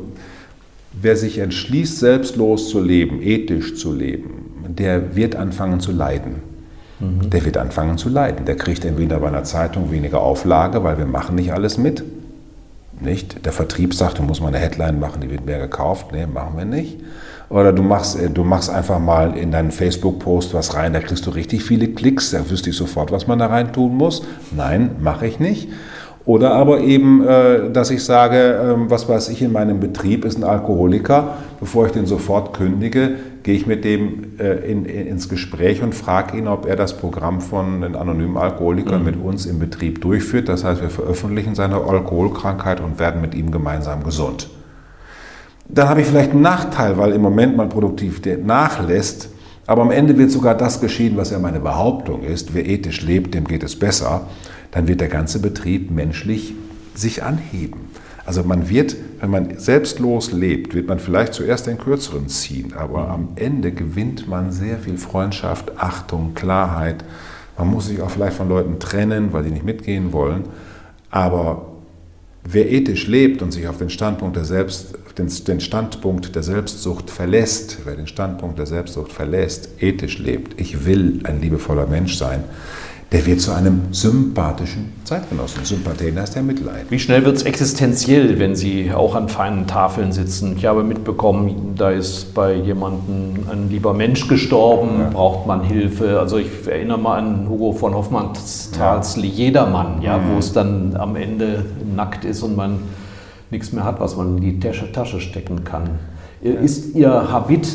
wer 1.01 1.15
sich 1.15 1.37
entschließt, 1.37 1.99
selbstlos 1.99 2.69
zu 2.69 2.81
leben, 2.81 3.21
ethisch 3.21 3.75
zu 3.75 3.93
leben, 3.93 4.65
der 4.67 5.15
wird 5.15 5.35
anfangen 5.35 5.79
zu 5.79 5.91
leiden. 5.91 6.35
Mhm. 6.99 7.29
Der 7.29 7.45
wird 7.45 7.57
anfangen 7.57 7.97
zu 7.97 8.09
leiden. 8.09 8.45
Der 8.45 8.55
kriegt 8.55 8.85
entweder 8.85 9.19
bei 9.19 9.27
einer 9.27 9.43
Zeitung 9.43 9.91
weniger 9.91 10.21
Auflage, 10.21 10.83
weil 10.83 10.97
wir 10.97 11.05
machen 11.05 11.35
nicht 11.35 11.53
alles 11.53 11.77
mit. 11.77 12.03
Nicht? 12.99 13.45
Der 13.45 13.53
Vertrieb 13.53 13.93
sagt, 13.93 14.19
du 14.19 14.23
musst 14.23 14.41
mal 14.41 14.49
eine 14.49 14.57
Headline 14.57 14.99
machen, 14.99 15.21
die 15.21 15.29
wird 15.29 15.45
mehr 15.45 15.59
gekauft. 15.59 16.07
Nee, 16.11 16.25
machen 16.25 16.57
wir 16.57 16.65
nicht. 16.65 16.97
Oder 17.49 17.73
du 17.73 17.81
machst, 17.81 18.19
äh, 18.19 18.29
du 18.29 18.43
machst 18.43 18.69
einfach 18.69 18.99
mal 18.99 19.37
in 19.37 19.51
deinen 19.51 19.71
Facebook-Post 19.71 20.53
was 20.53 20.75
rein, 20.75 20.93
da 20.93 20.99
kriegst 20.99 21.25
du 21.25 21.31
richtig 21.31 21.63
viele 21.63 21.87
Klicks, 21.87 22.31
da 22.31 22.47
wüsste 22.49 22.69
ich 22.69 22.75
sofort, 22.75 23.11
was 23.11 23.25
man 23.25 23.39
da 23.39 23.47
rein 23.47 23.73
tun 23.73 23.95
muss. 23.95 24.23
Nein, 24.55 24.91
mache 24.99 25.25
ich 25.25 25.39
nicht. 25.39 25.69
Oder 26.29 26.53
aber 26.53 26.81
eben, 26.81 27.27
äh, 27.27 27.71
dass 27.71 27.89
ich 27.89 28.03
sage, 28.03 28.59
ähm, 28.61 28.85
was 28.91 29.09
weiß 29.09 29.29
ich, 29.29 29.41
in 29.41 29.51
meinem 29.51 29.79
Betrieb 29.79 30.25
ist 30.25 30.37
ein 30.37 30.43
Alkoholiker, 30.43 31.37
bevor 31.59 31.87
ich 31.87 31.91
den 31.91 32.05
sofort 32.05 32.53
kündige, 32.53 33.15
gehe 33.41 33.55
ich 33.55 33.65
mit 33.65 33.83
dem 33.83 34.37
äh, 34.37 34.71
in, 34.71 34.85
in, 34.85 35.07
ins 35.07 35.27
Gespräch 35.27 35.81
und 35.81 35.95
frage 35.95 36.37
ihn, 36.37 36.47
ob 36.47 36.67
er 36.67 36.75
das 36.75 36.95
Programm 36.95 37.41
von 37.41 37.81
den 37.81 37.95
anonymen 37.95 38.37
Alkoholikern 38.37 38.99
mhm. 38.99 39.05
mit 39.05 39.15
uns 39.19 39.47
im 39.47 39.57
Betrieb 39.57 40.01
durchführt. 40.01 40.49
Das 40.49 40.63
heißt, 40.63 40.83
wir 40.83 40.91
veröffentlichen 40.91 41.55
seine 41.55 41.77
Alkoholkrankheit 41.77 42.79
und 42.79 42.99
werden 42.99 43.21
mit 43.21 43.33
ihm 43.33 43.49
gemeinsam 43.49 44.03
gesund. 44.03 44.51
Dann 45.67 45.89
habe 45.89 46.01
ich 46.01 46.05
vielleicht 46.05 46.33
einen 46.33 46.43
Nachteil, 46.43 46.99
weil 46.99 47.13
im 47.13 47.23
Moment 47.23 47.57
mein 47.57 47.69
Produktivität 47.69 48.45
nachlässt. 48.45 49.29
Aber 49.65 49.81
am 49.81 49.89
Ende 49.89 50.15
wird 50.15 50.29
sogar 50.29 50.53
das 50.53 50.79
geschehen, 50.79 51.17
was 51.17 51.31
ja 51.31 51.39
meine 51.39 51.59
Behauptung 51.59 52.21
ist. 52.21 52.53
Wer 52.53 52.67
ethisch 52.67 53.01
lebt, 53.01 53.33
dem 53.33 53.45
geht 53.45 53.63
es 53.63 53.77
besser. 53.77 54.27
Dann 54.71 54.87
wird 54.87 55.01
der 55.01 55.07
ganze 55.07 55.39
Betrieb 55.39 55.91
menschlich 55.91 56.53
sich 56.95 57.23
anheben. 57.23 57.89
Also 58.25 58.43
man 58.43 58.69
wird, 58.69 58.95
wenn 59.19 59.31
man 59.31 59.57
selbstlos 59.57 60.31
lebt, 60.31 60.75
wird 60.75 60.87
man 60.87 60.99
vielleicht 60.99 61.33
zuerst 61.33 61.65
den 61.65 61.79
Kürzeren 61.79 62.27
ziehen, 62.27 62.73
aber 62.73 63.09
am 63.09 63.29
Ende 63.35 63.71
gewinnt 63.71 64.27
man 64.27 64.51
sehr 64.51 64.77
viel 64.77 64.97
Freundschaft, 64.97 65.71
Achtung, 65.77 66.35
Klarheit. 66.35 67.03
Man 67.57 67.69
muss 67.69 67.87
sich 67.87 68.01
auch 68.01 68.11
vielleicht 68.11 68.37
von 68.37 68.47
Leuten 68.47 68.79
trennen, 68.79 69.33
weil 69.33 69.43
die 69.43 69.51
nicht 69.51 69.65
mitgehen 69.65 70.13
wollen. 70.13 70.43
Aber 71.09 71.69
Wer 72.43 72.71
ethisch 72.71 73.07
lebt 73.07 73.41
und 73.41 73.51
sich 73.51 73.67
auf 73.67 73.77
den 73.77 73.89
Standpunkt 73.89 74.35
der, 74.35 74.45
Selbst, 74.45 74.97
den 75.17 75.59
Standpunkt 75.59 76.35
der 76.35 76.41
Selbstsucht 76.41 77.09
verlässt, 77.09 77.79
wer 77.83 77.95
den 77.95 78.07
Standpunkt 78.07 78.57
der 78.57 78.65
Selbstsucht 78.65 79.11
verlässt, 79.11 79.69
ethisch 79.81 80.19
lebt, 80.19 80.59
ich 80.59 80.85
will 80.85 81.19
ein 81.25 81.41
liebevoller 81.41 81.85
Mensch 81.85 82.15
sein, 82.15 82.43
der 83.11 83.25
wird 83.25 83.41
zu 83.41 83.51
einem 83.51 83.91
sympathischen 83.91 84.93
Zeitgenossen. 85.03 85.65
Sympathien 85.65 86.19
heißt 86.19 86.35
der 86.35 86.43
Mitleid. 86.43 86.85
Wie 86.89 86.99
schnell 86.99 87.25
wird 87.25 87.37
es 87.37 87.43
existenziell, 87.43 88.37
wenn 88.37 88.55
Sie 88.55 88.91
auch 88.93 89.15
an 89.15 89.29
feinen 89.29 89.65
Tafeln 89.65 90.11
sitzen? 90.11 90.55
Ich 90.57 90.65
habe 90.67 90.83
mitbekommen, 90.83 91.73
da 91.75 91.89
ist 91.89 92.35
bei 92.35 92.53
jemandem 92.53 93.47
ein 93.51 93.69
lieber 93.69 93.95
Mensch 93.95 94.27
gestorben, 94.27 94.99
ja. 94.99 95.09
braucht 95.09 95.47
man 95.47 95.63
Hilfe. 95.63 96.19
Also 96.19 96.37
ich 96.37 96.49
erinnere 96.67 96.99
mal 96.99 97.17
an 97.17 97.49
Hugo 97.49 97.71
von 97.71 97.95
Hoffmanns 97.95 98.69
Tals 98.71 99.15
ja. 99.15 99.23
Jedermann, 99.23 100.03
ja, 100.03 100.19
mhm. 100.19 100.33
wo 100.33 100.37
es 100.37 100.53
dann 100.53 100.95
am 100.95 101.15
Ende 101.15 101.65
nackt 101.95 102.25
ist 102.25 102.43
und 102.43 102.55
man 102.55 102.79
nichts 103.49 103.73
mehr 103.73 103.85
hat, 103.85 103.99
was 103.99 104.15
man 104.17 104.37
in 104.37 104.41
die 104.43 104.59
Tasche, 104.59 104.91
Tasche 104.91 105.19
stecken 105.19 105.63
kann. 105.63 105.89
Ist 106.41 106.95
Ihr 106.95 107.09
Habit 107.09 107.67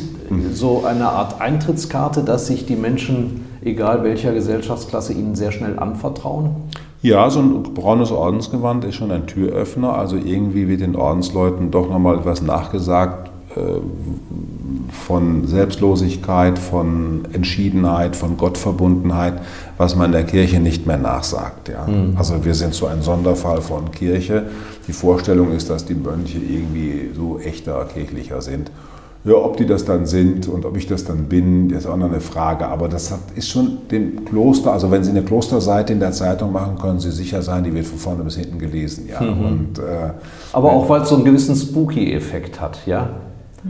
so 0.52 0.84
eine 0.84 1.08
Art 1.08 1.40
Eintrittskarte, 1.40 2.22
dass 2.22 2.46
sich 2.46 2.66
die 2.66 2.76
Menschen, 2.76 3.46
egal 3.62 4.04
welcher 4.04 4.32
Gesellschaftsklasse, 4.32 5.12
Ihnen 5.12 5.34
sehr 5.34 5.52
schnell 5.52 5.78
anvertrauen? 5.78 6.50
Ja, 7.02 7.28
so 7.28 7.40
ein 7.40 7.62
braunes 7.62 8.10
Ordensgewand 8.10 8.84
ist 8.84 8.94
schon 8.94 9.10
ein 9.10 9.26
Türöffner. 9.26 9.92
Also 9.94 10.16
irgendwie 10.16 10.68
wird 10.68 10.80
den 10.80 10.96
Ordensleuten 10.96 11.70
doch 11.70 11.90
nochmal 11.90 12.16
etwas 12.16 12.40
nachgesagt 12.40 13.30
äh, 13.56 13.60
von 14.90 15.46
Selbstlosigkeit, 15.46 16.58
von 16.58 17.26
Entschiedenheit, 17.32 18.16
von 18.16 18.36
Gottverbundenheit, 18.36 19.34
was 19.76 19.96
man 19.96 20.12
der 20.12 20.24
Kirche 20.24 20.60
nicht 20.60 20.86
mehr 20.86 20.96
nachsagt. 20.96 21.68
Ja. 21.68 21.86
Mhm. 21.86 22.16
Also 22.16 22.42
wir 22.44 22.54
sind 22.54 22.74
so 22.74 22.86
ein 22.86 23.02
Sonderfall 23.02 23.60
von 23.60 23.90
Kirche. 23.90 24.46
Die 24.88 24.92
Vorstellung 24.92 25.52
ist, 25.52 25.68
dass 25.68 25.84
die 25.84 25.94
Mönche 25.94 26.38
irgendwie 26.38 27.10
so 27.14 27.38
echter 27.38 27.84
kirchlicher 27.84 28.40
sind. 28.40 28.70
Ja, 29.24 29.36
ob 29.36 29.56
die 29.56 29.64
das 29.64 29.86
dann 29.86 30.04
sind 30.04 30.48
und 30.48 30.66
ob 30.66 30.76
ich 30.76 30.86
das 30.86 31.04
dann 31.04 31.24
bin, 31.24 31.70
ist 31.70 31.86
auch 31.86 31.96
noch 31.96 32.10
eine 32.10 32.20
Frage. 32.20 32.66
Aber 32.66 32.88
das 32.88 33.10
hat, 33.10 33.20
ist 33.34 33.48
schon 33.48 33.78
dem 33.90 34.26
Kloster, 34.26 34.72
also 34.72 34.90
wenn 34.90 35.02
Sie 35.02 35.10
eine 35.10 35.22
Klosterseite 35.22 35.94
in 35.94 36.00
der 36.00 36.12
Zeitung 36.12 36.52
machen, 36.52 36.76
können 36.78 37.00
Sie 37.00 37.10
sicher 37.10 37.40
sein, 37.40 37.64
die 37.64 37.72
wird 37.72 37.86
von 37.86 37.98
vorne 37.98 38.22
bis 38.22 38.36
hinten 38.36 38.58
gelesen. 38.58 39.08
Ja. 39.10 39.22
Mhm. 39.22 39.44
Und, 39.44 39.78
äh, 39.78 40.10
Aber 40.52 40.72
auch 40.72 40.86
weil 40.90 41.02
es 41.02 41.08
so 41.08 41.14
einen 41.14 41.24
gewissen 41.24 41.56
Spooky-Effekt 41.56 42.60
hat, 42.60 42.80
ja? 42.84 43.08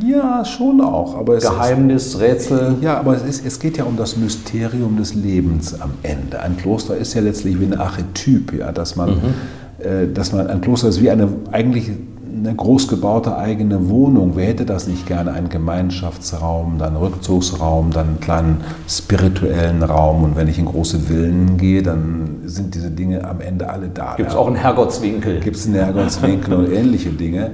Ja, 0.05 0.45
schon 0.45 0.81
auch. 0.81 1.17
Aber 1.17 1.37
Geheimnis, 1.39 2.07
ist, 2.07 2.21
Rätsel. 2.21 2.75
Ja, 2.81 2.99
aber 2.99 3.15
es, 3.15 3.23
ist, 3.23 3.47
es 3.47 3.61
geht 3.61 3.77
ja 3.77 3.85
um 3.85 3.97
das 3.97 4.17
Mysterium 4.17 4.97
des 4.97 5.15
Lebens 5.15 5.81
am 5.81 5.91
Ende. 6.03 6.41
Ein 6.41 6.57
Kloster 6.57 6.97
ist 6.97 7.15
ja 7.15 7.21
letztlich 7.21 7.61
wie 7.61 7.67
ein 7.67 7.79
Archetyp, 7.79 8.53
ja, 8.59 8.73
dass 8.73 8.97
man, 8.97 9.11
mhm. 9.11 9.85
äh, 9.87 10.13
dass 10.13 10.33
man 10.33 10.49
ein 10.49 10.61
Kloster 10.63 10.89
ist 10.89 11.01
wie 11.01 11.11
eine 11.11 11.29
eigentlich 11.53 11.93
eine 12.37 12.55
groß 12.55 12.89
gebaute 12.89 13.37
eigene 13.37 13.89
Wohnung. 13.89 14.33
Wer 14.35 14.49
hätte 14.49 14.65
das 14.65 14.87
nicht 14.87 15.07
gerne? 15.07 15.33
Einen 15.33 15.49
Gemeinschaftsraum, 15.49 16.79
dann 16.79 16.97
Rückzugsraum, 16.97 17.91
dann 17.91 18.09
einen 18.09 18.21
kleinen 18.21 18.61
spirituellen 18.89 19.83
Raum. 19.83 20.25
Und 20.25 20.37
wenn 20.37 20.49
ich 20.49 20.59
in 20.59 20.67
große 20.67 21.01
Villen 21.01 21.57
gehe, 21.57 21.83
dann 21.83 22.43
sind 22.45 22.75
diese 22.75 22.91
Dinge 22.91 23.25
am 23.29 23.41
Ende 23.41 23.71
alle 23.71 23.89
da. 23.89 24.15
Gibt 24.17 24.31
es 24.31 24.37
auch 24.37 24.47
einen 24.47 24.57
Herrgottswinkel? 24.57 25.41
Gibt 25.41 25.57
es 25.57 25.67
einen 25.67 25.77
Herrgottswinkel 25.77 26.55
und 26.55 26.73
ähnliche 26.73 27.11
Dinge. 27.11 27.53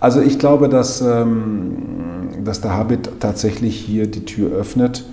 Also 0.00 0.20
ich 0.20 0.38
glaube, 0.38 0.68
dass, 0.68 1.00
ähm, 1.00 2.28
dass 2.44 2.60
der 2.60 2.76
Habit 2.76 3.20
tatsächlich 3.20 3.76
hier 3.76 4.10
die 4.10 4.24
Tür 4.24 4.50
öffnet 4.50 5.04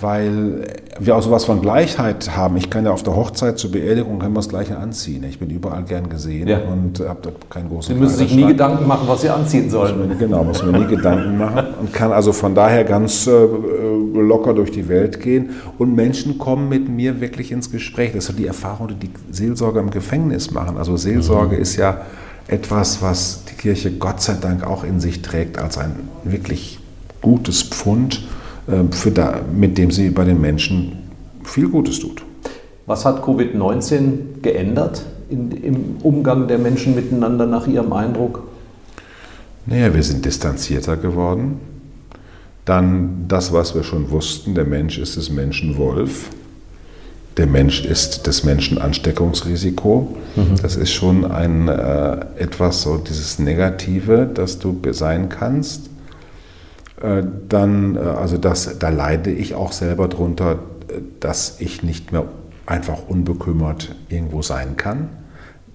weil 0.00 0.64
wir 0.98 1.16
auch 1.16 1.22
sowas 1.22 1.44
von 1.44 1.60
Gleichheit 1.60 2.36
haben. 2.36 2.56
Ich 2.56 2.70
kann 2.70 2.84
ja 2.84 2.90
auf 2.90 3.02
der 3.02 3.14
Hochzeit 3.14 3.58
zur 3.58 3.70
Beerdigung 3.70 4.20
wir 4.22 4.30
das 4.30 4.48
Gleiche 4.48 4.78
anziehen. 4.78 5.24
Ich 5.24 5.38
bin 5.38 5.50
überall 5.50 5.82
gern 5.82 6.08
gesehen 6.08 6.48
ja. 6.48 6.58
und 6.58 7.00
habe 7.00 7.20
dort 7.22 7.50
keinen 7.50 7.68
großen 7.68 7.94
Sie 7.94 8.00
müssen 8.00 8.16
sich 8.16 8.34
nie 8.34 8.46
Gedanken 8.46 8.86
machen, 8.86 9.06
was 9.06 9.22
Sie 9.22 9.28
anziehen 9.28 9.68
sollen. 9.68 10.08
Mir, 10.08 10.14
genau, 10.16 10.44
muss 10.44 10.62
mir 10.62 10.78
nie 10.78 10.86
Gedanken 10.86 11.36
machen 11.36 11.66
und 11.80 11.92
kann 11.92 12.12
also 12.12 12.32
von 12.32 12.54
daher 12.54 12.84
ganz 12.84 13.26
äh, 13.26 13.32
locker 14.14 14.54
durch 14.54 14.70
die 14.70 14.88
Welt 14.88 15.20
gehen. 15.20 15.50
Und 15.78 15.94
Menschen 15.94 16.38
kommen 16.38 16.68
mit 16.68 16.88
mir 16.88 17.20
wirklich 17.20 17.52
ins 17.52 17.70
Gespräch. 17.70 18.12
Das 18.14 18.28
ist 18.28 18.38
die 18.38 18.46
Erfahrung, 18.46 18.88
die 18.88 18.94
die 18.94 19.10
Seelsorger 19.30 19.80
im 19.80 19.90
Gefängnis 19.90 20.50
machen. 20.50 20.78
Also 20.78 20.96
Seelsorge 20.96 21.56
mhm. 21.56 21.62
ist 21.62 21.76
ja 21.76 22.02
etwas, 22.48 23.02
was 23.02 23.44
die 23.50 23.54
Kirche 23.54 23.92
Gott 23.92 24.22
sei 24.22 24.36
Dank 24.40 24.66
auch 24.66 24.84
in 24.84 25.00
sich 25.00 25.22
trägt 25.22 25.58
als 25.58 25.78
ein 25.78 25.94
wirklich 26.24 26.78
gutes 27.20 27.62
Pfund 27.62 28.22
da, 28.66 29.40
mit 29.54 29.76
dem 29.78 29.90
sie 29.90 30.10
bei 30.10 30.24
den 30.24 30.40
Menschen 30.40 30.98
viel 31.44 31.68
Gutes 31.68 31.98
tut. 31.98 32.22
Was 32.86 33.04
hat 33.04 33.22
Covid-19 33.24 34.40
geändert 34.42 35.04
in, 35.30 35.50
im 35.50 35.96
Umgang 36.02 36.48
der 36.48 36.58
Menschen 36.58 36.94
miteinander 36.94 37.46
nach 37.46 37.66
Ihrem 37.66 37.92
Eindruck? 37.92 38.44
Naja, 39.66 39.94
wir 39.94 40.02
sind 40.02 40.24
distanzierter 40.24 40.96
geworden. 40.96 41.60
Dann 42.64 43.24
das, 43.28 43.52
was 43.52 43.74
wir 43.74 43.82
schon 43.82 44.10
wussten, 44.10 44.54
der 44.54 44.64
Mensch 44.64 44.98
ist 44.98 45.16
des 45.16 45.30
Menschen 45.30 45.76
Wolf. 45.76 46.30
Der 47.36 47.46
Mensch 47.46 47.84
ist 47.84 48.26
des 48.26 48.44
Menschen 48.44 48.78
Ansteckungsrisiko. 48.78 50.16
Mhm. 50.36 50.56
Das 50.60 50.76
ist 50.76 50.92
schon 50.92 51.24
ein 51.24 51.68
äh, 51.68 52.26
etwas 52.36 52.82
so 52.82 52.98
dieses 52.98 53.38
Negative, 53.38 54.28
das 54.32 54.58
du 54.58 54.78
sein 54.90 55.28
kannst. 55.28 55.91
Äh, 57.02 57.24
dann, 57.48 57.96
äh, 57.96 57.98
also 57.98 58.38
das, 58.38 58.78
da 58.78 58.88
leide 58.88 59.30
ich 59.30 59.54
auch 59.54 59.72
selber 59.72 60.08
drunter, 60.08 60.60
dass 61.20 61.60
ich 61.60 61.82
nicht 61.82 62.12
mehr 62.12 62.24
einfach 62.66 63.08
unbekümmert 63.08 63.94
irgendwo 64.08 64.42
sein 64.42 64.76
kann. 64.76 65.08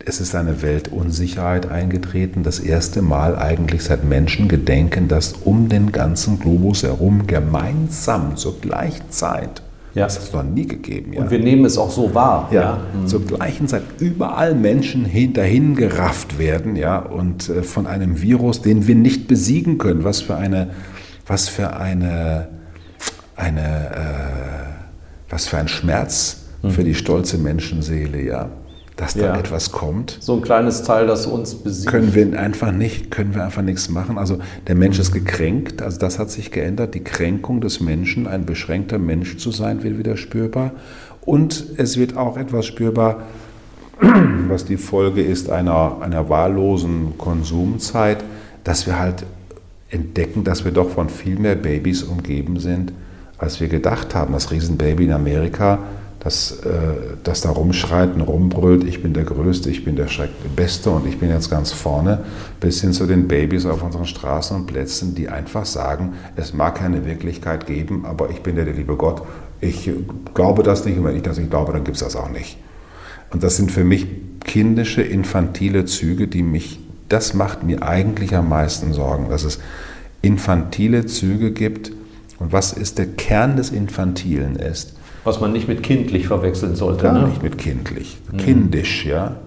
Es 0.05 0.21
ist 0.21 0.35
eine 0.35 0.61
Weltunsicherheit 0.61 1.69
eingetreten, 1.69 2.43
das 2.43 2.59
erste 2.59 3.01
Mal 3.01 3.35
eigentlich 3.35 3.83
seit 3.83 4.05
Menschengedenken, 4.05 5.07
dass 5.07 5.33
um 5.33 5.67
den 5.67 5.91
ganzen 5.91 6.39
Globus 6.39 6.83
herum 6.83 7.27
gemeinsam 7.27 8.37
zur 8.37 8.61
gleichen 8.61 9.09
Zeit 9.09 9.63
ja. 9.97 10.03
Das 10.03 10.17
hat 10.17 10.25
es 10.25 10.33
noch 10.33 10.43
nie 10.43 10.67
gegeben. 10.67 11.13
Ja. 11.13 11.21
Und 11.21 11.31
wir 11.31 11.39
nehmen 11.39 11.65
es 11.65 11.75
auch 11.75 11.89
so 11.89 12.13
wahr. 12.13 12.49
Ja. 12.51 12.61
ja. 12.61 12.79
Mhm. 12.93 13.07
Zur 13.07 13.25
gleichen 13.25 13.67
Zeit 13.67 13.81
überall 13.97 14.53
Menschen 14.53 15.09
dahin 15.33 15.75
gerafft 15.75 16.37
werden, 16.37 16.75
ja, 16.75 16.99
und 16.99 17.49
äh, 17.49 17.63
von 17.63 17.87
einem 17.87 18.21
Virus, 18.21 18.61
den 18.61 18.85
wir 18.85 18.93
nicht 18.93 19.27
besiegen 19.27 19.79
können. 19.79 20.03
Was 20.03 20.21
für 20.21 20.35
eine 20.35 20.69
was 21.27 21.49
für 21.49 21.75
eine, 21.75 22.47
eine 23.35 23.89
äh, 23.89 24.67
was 25.29 25.47
für 25.47 25.57
ein 25.57 25.67
Schmerz 25.67 26.45
mhm. 26.61 26.71
für 26.71 26.83
die 26.83 26.95
stolze 26.95 27.37
Menschenseele, 27.37 28.21
ja, 28.21 28.49
dass 28.95 29.13
da 29.13 29.25
ja. 29.25 29.37
etwas 29.37 29.71
kommt. 29.71 30.17
So 30.21 30.35
ein 30.35 30.41
kleines 30.41 30.83
Teil, 30.83 31.05
das 31.07 31.25
uns 31.25 31.55
besiegt. 31.55 31.91
Können 31.91 32.15
wir 32.15 32.39
einfach 32.39 32.71
nicht, 32.71 33.11
können 33.11 33.35
wir 33.35 33.43
einfach 33.43 33.61
nichts 33.61 33.89
machen. 33.89 34.17
Also 34.17 34.39
der 34.65 34.75
Mensch 34.75 34.99
ist 34.99 35.11
gekränkt, 35.11 35.81
also 35.81 35.99
das 35.99 36.17
hat 36.17 36.31
sich 36.31 36.51
geändert. 36.51 36.95
Die 36.95 37.03
Kränkung 37.03 37.61
des 37.61 37.79
Menschen, 37.79 38.27
ein 38.27 38.45
beschränkter 38.45 38.97
Mensch 38.97 39.37
zu 39.37 39.51
sein, 39.51 39.83
wird 39.83 39.97
wieder 39.97 40.17
spürbar. 40.17 40.71
Und 41.21 41.65
es 41.77 41.97
wird 41.97 42.15
auch 42.15 42.37
etwas 42.37 42.65
spürbar, 42.65 43.23
was 44.47 44.65
die 44.65 44.77
Folge 44.77 45.21
ist 45.21 45.49
einer, 45.49 45.97
einer 46.01 46.29
wahllosen 46.29 47.17
Konsumzeit, 47.17 48.23
dass 48.63 48.87
wir 48.87 48.97
halt 48.97 49.25
entdecken, 49.89 50.43
dass 50.43 50.65
wir 50.65 50.71
doch 50.71 50.89
von 50.89 51.09
viel 51.09 51.37
mehr 51.39 51.55
Babys 51.55 52.03
umgeben 52.03 52.59
sind, 52.59 52.91
als 53.37 53.59
wir 53.59 53.67
gedacht 53.67 54.15
haben. 54.15 54.33
Das 54.33 54.51
Riesenbaby 54.51 55.05
in 55.05 55.13
Amerika, 55.13 55.79
das, 56.19 56.59
äh, 56.63 56.69
das 57.23 57.41
da 57.41 57.51
rumschreit 57.51 58.13
und 58.15 58.21
rumbrüllt, 58.21 58.83
ich 58.83 59.01
bin 59.01 59.13
der 59.13 59.23
Größte, 59.23 59.69
ich 59.69 59.85
bin 59.85 59.95
der 59.95 60.07
Beste 60.55 60.89
und 60.89 61.07
ich 61.07 61.19
bin 61.19 61.29
jetzt 61.29 61.49
ganz 61.49 61.71
vorne, 61.71 62.19
bis 62.59 62.81
hin 62.81 62.91
zu 62.91 63.05
den 63.05 63.27
Babys 63.27 63.65
auf 63.65 63.83
unseren 63.83 64.05
Straßen 64.05 64.55
und 64.57 64.65
Plätzen, 64.65 65.15
die 65.15 65.29
einfach 65.29 65.65
sagen, 65.65 66.13
es 66.35 66.53
mag 66.53 66.75
keine 66.75 67.05
Wirklichkeit 67.05 67.65
geben, 67.67 68.05
aber 68.05 68.29
ich 68.29 68.41
bin 68.41 68.55
der, 68.55 68.65
der 68.65 68.73
liebe 68.73 68.95
Gott. 68.95 69.21
Ich 69.61 69.89
glaube 70.33 70.63
das 70.63 70.85
nicht 70.85 70.97
und 70.97 71.05
wenn 71.05 71.15
ich 71.15 71.23
das 71.23 71.37
nicht 71.37 71.49
glaube, 71.49 71.71
dann 71.71 71.83
gibt 71.83 71.97
es 71.97 72.03
das 72.03 72.15
auch 72.15 72.29
nicht. 72.29 72.57
Und 73.31 73.43
das 73.43 73.57
sind 73.57 73.71
für 73.71 73.83
mich 73.83 74.07
kindische, 74.43 75.01
infantile 75.01 75.85
Züge, 75.85 76.27
die 76.27 76.43
mich 76.43 76.79
das 77.09 77.33
macht 77.33 77.63
mir 77.63 77.83
eigentlich 77.83 78.35
am 78.35 78.49
meisten 78.49 78.93
Sorgen, 78.93 79.29
dass 79.29 79.43
es 79.43 79.59
infantile 80.21 81.05
Züge 81.05 81.51
gibt. 81.51 81.91
Und 82.39 82.51
was 82.51 82.73
ist 82.73 82.97
der 82.97 83.07
Kern 83.07 83.55
des 83.55 83.71
Infantilen 83.71 84.55
ist? 84.55 84.93
Was 85.23 85.41
man 85.41 85.51
nicht 85.51 85.67
mit 85.67 85.83
kindlich 85.83 86.27
verwechseln 86.27 86.75
sollte. 86.75 87.03
Gar 87.03 87.13
ne? 87.13 87.27
nicht 87.27 87.43
mit 87.43 87.57
kindlich. 87.57 88.17
Mhm. 88.31 88.37
Kindisch, 88.37 89.05
ja. 89.05 89.37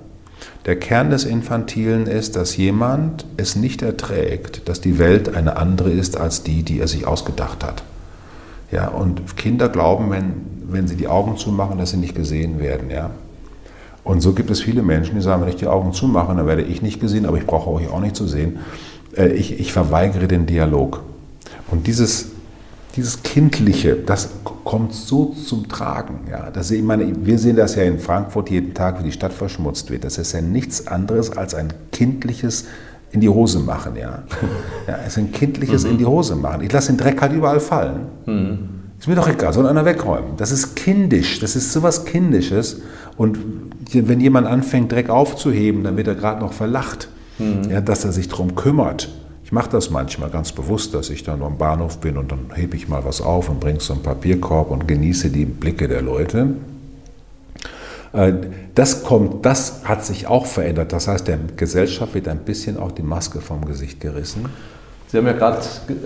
Der 0.67 0.77
Kern 0.77 1.11
des 1.11 1.25
Infantilen 1.25 2.07
ist, 2.07 2.37
dass 2.37 2.57
jemand 2.57 3.25
es 3.37 3.57
nicht 3.57 3.83
erträgt, 3.83 4.69
dass 4.69 4.81
die 4.81 4.99
Welt 4.99 5.35
eine 5.35 5.57
andere 5.57 5.91
ist 5.91 6.19
als 6.19 6.43
die, 6.43 6.63
die 6.63 6.81
er 6.81 6.89
sich 6.89 7.07
ausgedacht 7.07 7.65
hat. 7.65 7.83
Ja, 8.71 8.89
und 8.89 9.37
Kinder 9.37 9.69
glauben, 9.69 10.11
wenn, 10.11 10.33
wenn 10.69 10.87
sie 10.87 10.97
die 10.97 11.09
Augen 11.09 11.37
zumachen, 11.37 11.79
dass 11.79 11.91
sie 11.91 11.97
nicht 11.97 12.15
gesehen 12.15 12.61
werden. 12.61 12.91
Ja. 12.91 13.11
Und 14.05 14.21
so 14.21 14.33
gibt 14.33 14.51
es 14.51 14.63
viele 14.63 14.83
Menschen, 14.83 15.15
die 15.15 15.21
sagen, 15.21 15.43
wenn 15.43 15.49
ich 15.49 15.57
die 15.57 15.67
Augen 15.67 15.93
zumache, 15.93 16.35
dann 16.35 16.47
werde 16.47 16.63
ich 16.63 16.83
nicht 16.83 17.01
gesehen, 17.01 17.27
aber 17.27 17.37
ich 17.37 17.47
brauche 17.47 17.71
euch 17.71 17.89
auch 17.89 18.01
nicht 18.01 18.17
zu 18.17 18.27
sehen. 18.27 18.59
Äh, 19.17 19.29
ich, 19.29 19.61
ich 19.61 19.73
verweigere 19.73 20.27
den 20.27 20.47
Dialog. 20.47 21.03
Und 21.71 21.87
dieses, 21.87 22.31
dieses 22.97 23.23
Kindliche, 23.23 23.95
das 23.95 24.31
kommt 24.65 24.93
so 24.93 25.35
zum 25.35 25.69
Tragen. 25.69 26.21
Ja. 26.31 26.51
Das, 26.51 26.71
ich 26.71 26.83
meine, 26.83 27.13
wir 27.25 27.39
sehen 27.39 27.57
das 27.57 27.75
ja 27.75 27.83
in 27.83 27.99
Frankfurt 27.99 28.51
jeden 28.51 28.75
Tag, 28.75 28.99
wie 29.01 29.05
die 29.05 29.13
Stadt 29.13 29.33
verschmutzt 29.33 29.91
wird. 29.91 30.05
Das 30.05 30.19
ist 30.19 30.33
ja 30.33 30.41
nichts 30.41 30.87
anderes 30.87 31.37
als 31.37 31.55
ein 31.55 31.73
kindliches 31.93 32.67
in 33.13 33.21
die 33.21 33.29
Hose 33.29 33.59
machen. 33.59 33.97
Ja. 33.97 34.23
Ja, 34.87 34.99
es 35.03 35.09
ist 35.09 35.19
ein 35.19 35.31
kindliches 35.31 35.85
mhm. 35.85 35.91
in 35.91 35.99
die 35.99 36.07
Hose 36.07 36.35
machen. 36.35 36.63
Ich 36.63 36.73
lasse 36.73 36.89
den 36.93 36.97
Dreck 36.97 37.21
halt 37.21 37.33
überall 37.33 37.61
fallen. 37.61 38.07
Mhm. 38.27 38.59
Ist 38.99 39.07
mir 39.09 39.15
doch 39.15 39.29
egal, 39.29 39.53
soll 39.53 39.67
einer 39.67 39.85
wegräumen. 39.85 40.37
Das 40.37 40.51
ist 40.51 40.75
kindisch, 40.75 41.39
das 41.39 41.57
ist 41.57 41.73
sowas 41.73 42.05
Kindisches. 42.05 42.81
Und 43.21 43.39
wenn 43.93 44.19
jemand 44.19 44.47
anfängt, 44.47 44.91
Dreck 44.91 45.11
aufzuheben, 45.11 45.85
dann 45.85 45.99
wird 45.99 46.09
er 46.09 46.15
gerade 46.15 46.41
noch 46.41 46.55
verlacht, 46.55 47.09
mhm. 47.39 47.71
ja, 47.71 47.83
dass 47.83 48.07
er 48.07 48.13
sich 48.13 48.29
darum 48.29 48.55
kümmert. 48.55 49.11
Ich 49.45 49.53
mache 49.53 49.69
das 49.69 49.91
manchmal 49.91 50.31
ganz 50.31 50.53
bewusst, 50.53 50.95
dass 50.95 51.11
ich 51.11 51.23
dann 51.23 51.43
am 51.43 51.59
Bahnhof 51.59 51.99
bin 51.99 52.17
und 52.17 52.33
dann 52.33 52.47
hebe 52.55 52.79
ich 52.79 52.89
mal 52.89 53.05
was 53.05 53.21
auf 53.21 53.51
und 53.51 53.61
bringe 53.61 53.81
so 53.81 53.93
einen 53.93 54.03
Papierkorb 54.03 54.71
und 54.71 54.89
genieße 54.89 55.29
die 55.29 55.45
Blicke 55.45 55.87
der 55.87 56.01
Leute. 56.01 56.55
Äh, 58.15 58.33
das 58.75 59.05
kommt, 59.05 59.45
das 59.45 59.83
hat 59.85 60.03
sich 60.03 60.27
auch 60.27 60.47
verändert. 60.47 60.95
Das 60.95 61.07
heißt, 61.07 61.29
der 61.29 61.41
Gesellschaft 61.59 62.15
wird 62.15 62.27
ein 62.27 62.39
bisschen 62.39 62.79
auch 62.79 62.91
die 62.91 63.03
Maske 63.03 63.43
vom 63.43 63.67
Gesicht 63.67 64.01
gerissen. 64.01 64.47
Sie 65.09 65.19
haben 65.19 65.27
ja 65.27 65.35
gerade 65.35 65.61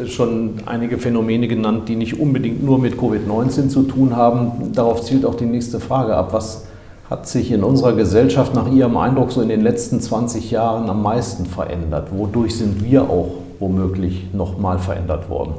schon 0.08 0.54
einige 0.66 0.98
Phänomene 0.98 1.46
genannt, 1.46 1.88
die 1.88 1.94
nicht 1.94 2.18
unbedingt 2.18 2.64
nur 2.64 2.80
mit 2.80 2.96
Covid-19 2.96 3.68
zu 3.68 3.84
tun 3.84 4.16
haben. 4.16 4.72
Darauf 4.72 5.04
zielt 5.04 5.24
auch 5.24 5.36
die 5.36 5.46
nächste 5.46 5.78
Frage 5.78 6.16
ab. 6.16 6.32
Was 6.32 6.64
hat 7.10 7.28
sich 7.28 7.50
in 7.52 7.62
unserer 7.62 7.94
Gesellschaft 7.94 8.54
nach 8.54 8.70
Ihrem 8.70 8.96
Eindruck 8.96 9.30
so 9.30 9.42
in 9.42 9.48
den 9.48 9.60
letzten 9.60 10.00
20 10.00 10.50
Jahren 10.50 10.88
am 10.88 11.02
meisten 11.02 11.46
verändert? 11.46 12.08
Wodurch 12.12 12.56
sind 12.56 12.82
wir 12.82 13.02
auch 13.02 13.34
womöglich 13.58 14.32
nochmal 14.32 14.78
verändert 14.78 15.28
worden? 15.28 15.54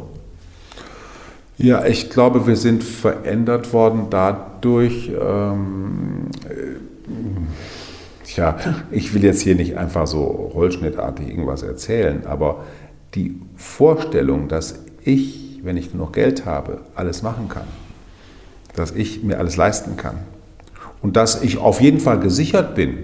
Ja, 1.57 1.85
ich 1.85 2.09
glaube, 2.09 2.47
wir 2.47 2.57
sind 2.57 2.83
verändert 2.83 3.71
worden 3.71 4.07
dadurch, 4.09 5.09
ähm, 5.09 6.27
äh, 6.49 8.25
tja, 8.25 8.57
ich 8.91 9.13
will 9.13 9.23
jetzt 9.23 9.41
hier 9.41 9.55
nicht 9.55 9.77
einfach 9.77 10.07
so 10.07 10.23
rollschnittartig 10.23 11.29
irgendwas 11.29 11.63
erzählen, 11.63 12.25
aber 12.25 12.63
die 13.13 13.39
Vorstellung, 13.55 14.49
dass 14.49 14.79
ich, 15.03 15.61
wenn 15.63 15.77
ich 15.77 15.91
genug 15.91 16.11
Geld 16.11 16.45
habe, 16.45 16.81
alles 16.95 17.21
machen 17.21 17.47
kann, 17.47 17.67
dass 18.75 18.91
ich 18.91 19.23
mir 19.23 19.37
alles 19.37 19.55
leisten 19.55 19.95
kann 19.95 20.17
und 21.01 21.15
dass 21.15 21.41
ich 21.41 21.57
auf 21.57 21.81
jeden 21.81 21.99
Fall 21.99 22.19
gesichert 22.19 22.75
bin, 22.75 22.97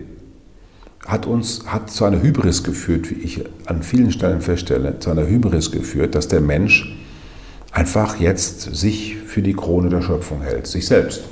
hat 1.06 1.26
uns 1.26 1.66
hat 1.66 1.90
zu 1.90 2.06
einer 2.06 2.22
Hybris 2.22 2.64
geführt, 2.64 3.10
wie 3.10 3.16
ich 3.16 3.44
an 3.66 3.84
vielen 3.84 4.12
Stellen 4.12 4.42
feststelle, 4.42 5.00
zu 5.00 5.10
einer 5.10 5.28
Hybris 5.28 5.72
geführt, 5.72 6.16
dass 6.16 6.28
der 6.28 6.42
Mensch 6.42 6.96
einfach 7.72 8.20
jetzt 8.20 8.76
sich 8.76 9.18
für 9.18 9.42
die 9.42 9.54
Krone 9.54 9.90
der 9.90 10.02
Schöpfung 10.02 10.42
hält, 10.42 10.68
sich 10.68 10.86
selbst. 10.86 11.24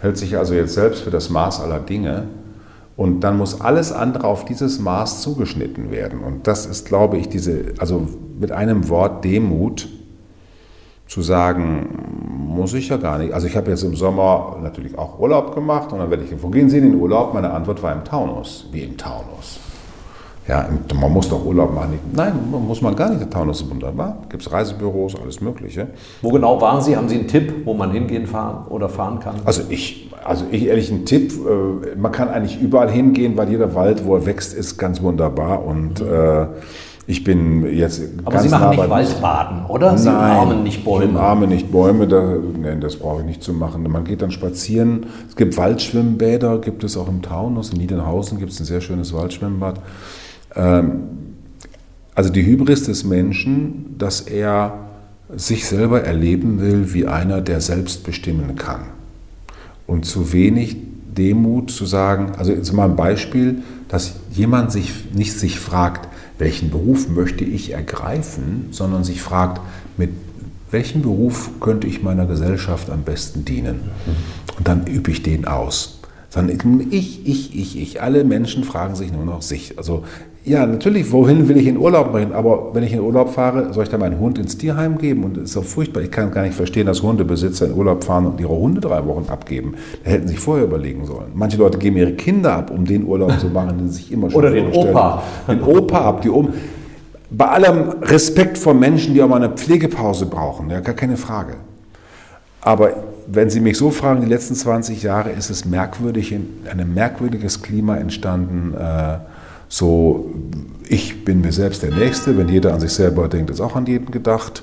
Hält 0.00 0.16
sich 0.16 0.36
also 0.36 0.54
jetzt 0.54 0.74
selbst 0.74 1.02
für 1.02 1.10
das 1.10 1.30
Maß 1.30 1.60
aller 1.60 1.78
Dinge 1.78 2.26
und 2.96 3.20
dann 3.20 3.38
muss 3.38 3.60
alles 3.60 3.92
andere 3.92 4.24
auf 4.24 4.44
dieses 4.44 4.78
Maß 4.78 5.22
zugeschnitten 5.22 5.90
werden. 5.90 6.20
Und 6.20 6.46
das 6.46 6.66
ist, 6.66 6.86
glaube 6.86 7.18
ich, 7.18 7.28
diese, 7.28 7.74
also 7.78 8.08
mit 8.38 8.52
einem 8.52 8.88
Wort 8.88 9.24
Demut 9.24 9.88
zu 11.06 11.22
sagen, 11.22 12.31
muss 12.52 12.74
ich 12.74 12.88
ja 12.88 12.96
gar 12.96 13.18
nicht. 13.18 13.32
Also 13.32 13.46
ich 13.46 13.56
habe 13.56 13.70
jetzt 13.70 13.82
im 13.82 13.96
Sommer 13.96 14.56
natürlich 14.62 14.96
auch 14.98 15.18
Urlaub 15.18 15.54
gemacht 15.54 15.92
und 15.92 15.98
dann 15.98 16.10
werde 16.10 16.24
ich, 16.24 16.42
wo 16.42 16.48
gehen 16.48 16.68
Sie 16.68 16.78
in 16.78 16.84
den 16.84 17.00
Urlaub? 17.00 17.34
Meine 17.34 17.50
Antwort 17.50 17.82
war 17.82 17.92
im 17.92 18.04
Taunus. 18.04 18.66
Wie 18.70 18.82
im 18.82 18.96
Taunus? 18.96 19.58
Ja, 20.48 20.68
man 21.00 21.12
muss 21.12 21.28
doch 21.28 21.44
Urlaub 21.44 21.72
machen. 21.72 22.00
Nein, 22.12 22.32
muss 22.50 22.82
man 22.82 22.96
gar 22.96 23.10
nicht. 23.10 23.20
Der 23.20 23.30
Taunus 23.30 23.60
ist 23.60 23.70
wunderbar. 23.70 24.18
Gibt 24.28 24.42
es 24.42 24.50
Reisebüros, 24.50 25.14
alles 25.20 25.40
Mögliche. 25.40 25.86
Wo 26.20 26.30
genau 26.30 26.60
waren 26.60 26.82
Sie? 26.82 26.96
Haben 26.96 27.08
Sie 27.08 27.14
einen 27.14 27.28
Tipp, 27.28 27.64
wo 27.64 27.74
man 27.74 27.92
hingehen 27.92 28.26
fahren 28.26 28.66
oder 28.68 28.88
fahren 28.88 29.20
kann? 29.20 29.36
Also 29.44 29.62
ich, 29.68 30.10
also 30.24 30.44
ich 30.50 30.66
ehrlich 30.66 30.90
einen 30.90 31.06
Tipp. 31.06 31.32
Äh, 31.32 31.96
man 31.96 32.10
kann 32.10 32.28
eigentlich 32.28 32.60
überall 32.60 32.90
hingehen, 32.90 33.36
weil 33.36 33.50
jeder 33.50 33.74
Wald, 33.76 34.04
wo 34.04 34.16
er 34.16 34.26
wächst, 34.26 34.52
ist 34.52 34.78
ganz 34.78 35.00
wunderbar. 35.00 35.64
Und 35.64 36.00
äh, 36.00 36.46
ich 37.06 37.24
bin 37.24 37.66
jetzt 37.74 38.00
Aber 38.24 38.32
ganz 38.32 38.44
Sie 38.44 38.48
machen 38.50 38.62
nah 38.62 38.70
nicht 38.70 38.90
Waldbaden, 38.90 39.66
oder? 39.66 39.98
Sie 39.98 40.08
Nein, 40.08 40.30
umarmen 40.30 40.62
nicht 40.62 40.84
Bäume. 40.84 41.04
Ich 41.04 41.10
umarme 41.10 41.46
nicht 41.48 41.72
Bäume. 41.72 42.06
Da, 42.06 42.36
nein, 42.60 42.80
das 42.80 42.96
brauche 42.96 43.20
ich 43.20 43.26
nicht 43.26 43.42
zu 43.42 43.52
machen. 43.52 43.82
Man 43.90 44.04
geht 44.04 44.22
dann 44.22 44.30
spazieren. 44.30 45.06
Es 45.28 45.34
gibt 45.34 45.56
Waldschwimmbäder, 45.56 46.58
gibt 46.58 46.84
es 46.84 46.96
auch 46.96 47.08
im 47.08 47.20
Taunus. 47.20 47.70
In 47.70 47.78
Niedernhausen 47.78 48.38
gibt 48.38 48.52
es 48.52 48.60
ein 48.60 48.66
sehr 48.66 48.80
schönes 48.80 49.12
Waldschwimmbad. 49.12 49.80
Ähm, 50.54 51.02
also 52.14 52.30
die 52.30 52.44
Hybris 52.46 52.84
des 52.84 53.04
Menschen, 53.04 53.96
dass 53.98 54.20
er 54.20 54.74
sich 55.34 55.66
selber 55.66 56.02
erleben 56.02 56.60
will 56.60 56.92
wie 56.92 57.06
einer, 57.06 57.40
der 57.40 57.60
selbst 57.60 58.04
bestimmen 58.04 58.54
kann. 58.54 58.86
Und 59.86 60.04
zu 60.04 60.32
wenig 60.32 60.76
Demut 61.16 61.70
zu 61.70 61.84
sagen, 61.84 62.32
also 62.38 62.52
jetzt 62.52 62.72
mal 62.72 62.88
ein 62.88 62.96
Beispiel, 62.96 63.62
dass 63.88 64.14
jemand 64.32 64.72
sich 64.72 65.12
nicht 65.14 65.32
sich 65.38 65.58
fragt, 65.58 66.08
welchen 66.42 66.70
Beruf 66.70 67.08
möchte 67.08 67.44
ich 67.44 67.70
ergreifen, 67.70 68.66
sondern 68.72 69.04
sich 69.04 69.22
fragt, 69.22 69.60
mit 69.96 70.10
welchem 70.72 71.00
Beruf 71.02 71.50
könnte 71.60 71.86
ich 71.86 72.02
meiner 72.02 72.26
Gesellschaft 72.26 72.90
am 72.90 73.04
besten 73.04 73.44
dienen? 73.44 73.82
Und 74.58 74.66
dann 74.66 74.88
übe 74.88 75.12
ich 75.12 75.22
den 75.22 75.44
aus. 75.44 76.00
Sondern 76.30 76.58
ich, 76.90 77.24
ich, 77.24 77.54
ich, 77.54 77.80
ich. 77.80 78.02
Alle 78.02 78.24
Menschen 78.24 78.64
fragen 78.64 78.96
sich 78.96 79.12
nur 79.12 79.24
noch 79.24 79.42
sich. 79.42 79.78
Also 79.78 80.02
ja, 80.44 80.66
natürlich, 80.66 81.12
wohin 81.12 81.48
will 81.48 81.56
ich 81.56 81.68
in 81.68 81.76
Urlaub 81.76 82.10
bringen? 82.10 82.32
Aber 82.32 82.74
wenn 82.74 82.82
ich 82.82 82.92
in 82.92 83.00
Urlaub 83.00 83.32
fahre, 83.32 83.72
soll 83.72 83.84
ich 83.84 83.90
da 83.90 83.98
meinen 83.98 84.18
Hund 84.18 84.38
ins 84.38 84.58
Tierheim 84.58 84.98
geben? 84.98 85.22
Und 85.22 85.36
das 85.36 85.44
ist 85.44 85.52
so 85.52 85.62
furchtbar. 85.62 86.02
Ich 86.02 86.10
kann 86.10 86.32
gar 86.32 86.42
nicht 86.42 86.54
verstehen, 86.54 86.86
dass 86.86 87.00
Hundebesitzer 87.00 87.66
in 87.66 87.74
Urlaub 87.74 88.02
fahren 88.02 88.26
und 88.26 88.40
ihre 88.40 88.56
Hunde 88.56 88.80
drei 88.80 89.06
Wochen 89.06 89.26
abgeben. 89.28 89.74
Da 90.04 90.10
hätten 90.10 90.26
sie 90.26 90.34
sich 90.34 90.40
vorher 90.40 90.64
überlegen 90.64 91.06
sollen. 91.06 91.28
Manche 91.34 91.58
Leute 91.58 91.78
geben 91.78 91.96
ihre 91.96 92.14
Kinder 92.14 92.54
ab, 92.54 92.72
um 92.72 92.84
den 92.84 93.04
Urlaub 93.04 93.38
zu 93.38 93.46
machen, 93.46 93.78
den 93.78 93.88
sie 93.88 93.98
sich 93.98 94.10
immer 94.12 94.30
schon 94.30 94.38
Oder 94.38 94.50
den 94.50 94.72
Opa. 94.72 95.22
Den 95.46 95.62
Opa 95.62 96.00
ab, 96.00 96.22
die 96.22 96.30
Oma. 96.30 96.48
Bei 97.30 97.46
allem 97.46 97.90
Respekt 98.02 98.58
vor 98.58 98.74
Menschen, 98.74 99.14
die 99.14 99.22
auch 99.22 99.28
mal 99.28 99.36
eine 99.36 99.50
Pflegepause 99.50 100.26
brauchen, 100.26 100.70
ja, 100.70 100.80
gar 100.80 100.94
keine 100.94 101.16
Frage. 101.16 101.54
Aber 102.60 102.90
wenn 103.26 103.48
Sie 103.48 103.60
mich 103.60 103.76
so 103.76 103.90
fragen, 103.90 104.20
die 104.20 104.28
letzten 104.28 104.54
20 104.54 105.02
Jahre 105.02 105.30
ist 105.30 105.50
es 105.50 105.64
merkwürdig, 105.64 106.34
ein 106.34 106.94
merkwürdiges 106.94 107.62
Klima 107.62 107.96
entstanden, 107.96 108.74
äh, 108.74 109.18
so, 109.72 110.26
ich 110.86 111.24
bin 111.24 111.40
mir 111.40 111.50
selbst 111.50 111.82
der 111.82 111.92
Nächste, 111.92 112.36
wenn 112.36 112.46
jeder 112.50 112.74
an 112.74 112.80
sich 112.80 112.92
selber 112.92 113.26
denkt, 113.26 113.48
ist 113.48 113.62
auch 113.62 113.74
an 113.74 113.86
jeden 113.86 114.10
gedacht. 114.10 114.62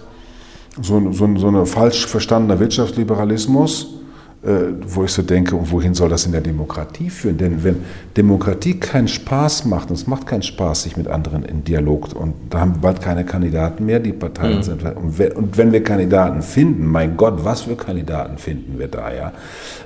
So, 0.80 1.12
so, 1.12 1.36
so 1.36 1.48
ein 1.48 1.66
falsch 1.66 2.06
verstandener 2.06 2.60
Wirtschaftsliberalismus, 2.60 3.99
wo 4.42 5.04
ich 5.04 5.12
so 5.12 5.22
denke, 5.22 5.54
und 5.54 5.70
wohin 5.70 5.94
soll 5.94 6.08
das 6.08 6.26
in 6.26 6.32
der 6.32 6.40
Demokratie 6.40 7.10
führen? 7.10 7.38
Denn 7.38 7.62
wenn 7.62 7.78
Demokratie 8.16 8.80
keinen 8.80 9.10
Spaß 9.10 9.66
macht, 9.66 9.90
und 9.90 9.98
es 9.98 10.08
macht 10.08 10.28
keinen 10.28 10.44
Spaß, 10.44 10.84
sich 10.84 10.96
mit 10.96 11.10
anderen 11.10 11.44
in 11.44 11.66
Dialog, 11.66 12.16
und 12.16 12.34
da 12.50 12.62
haben 12.62 12.76
wir 12.76 12.82
bald 12.82 13.02
keine 13.02 13.26
Kandidaten 13.26 13.86
mehr, 13.86 14.00
die 14.00 14.14
Parteien 14.14 14.60
mhm. 14.60 14.64
sind. 14.64 14.84
Und 14.96 15.58
wenn 15.58 15.74
wir 15.74 15.84
Kandidaten 15.84 16.42
finden, 16.42 16.88
mein 16.88 17.18
Gott, 17.18 17.44
was 17.44 17.62
für 17.62 17.76
Kandidaten 17.76 18.38
finden 18.38 18.80
wir 18.80 18.88
da, 18.88 19.14
ja? 19.14 19.34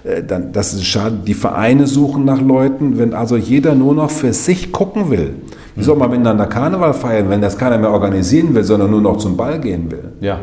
Äh, 0.04 0.24
dann, 0.24 0.52
das 0.52 0.76
ist 0.76 0.86
schade. 0.86 1.18
Die 1.26 1.34
Vereine 1.34 1.88
suchen 1.88 2.24
nach 2.24 2.40
Leuten, 2.40 3.00
wenn 3.00 3.16
also 3.16 3.38
jeder 3.38 3.74
nur 3.74 3.96
noch 3.96 4.12
für 4.12 4.34
sich 4.34 4.72
gucken 4.72 5.10
will. 5.10 5.34
Wie 5.76 5.84
soll 5.84 5.98
man 5.98 6.12
miteinander 6.12 6.46
Karneval 6.46 6.94
feiern, 6.94 7.32
wenn 7.32 7.42
das 7.42 7.58
keiner 7.58 7.80
mehr 7.80 7.90
organisieren 7.90 8.54
will, 8.54 8.64
sondern 8.64 8.92
nur 8.92 9.02
noch 9.02 9.18
zum 9.18 9.36
Ball 9.36 9.60
gehen 9.60 9.90
will? 9.90 10.12
Ja 10.22 10.40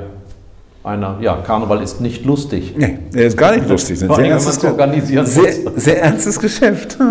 einer, 0.82 1.18
ja, 1.20 1.36
Karneval 1.36 1.82
ist 1.82 2.00
nicht 2.00 2.24
lustig. 2.24 2.74
Nee, 2.76 2.98
er 3.14 3.26
ist 3.26 3.36
gar 3.36 3.54
nicht 3.54 3.68
lustig. 3.68 3.98
Vor 3.98 4.16
allem, 4.16 4.24
wenn 4.24 4.30
man 4.30 4.38
es 4.38 4.64
organisieren 4.64 5.26
sehr, 5.26 5.52
sehr 5.76 6.02
ernstes 6.02 6.38
Geschäft. 6.40 6.96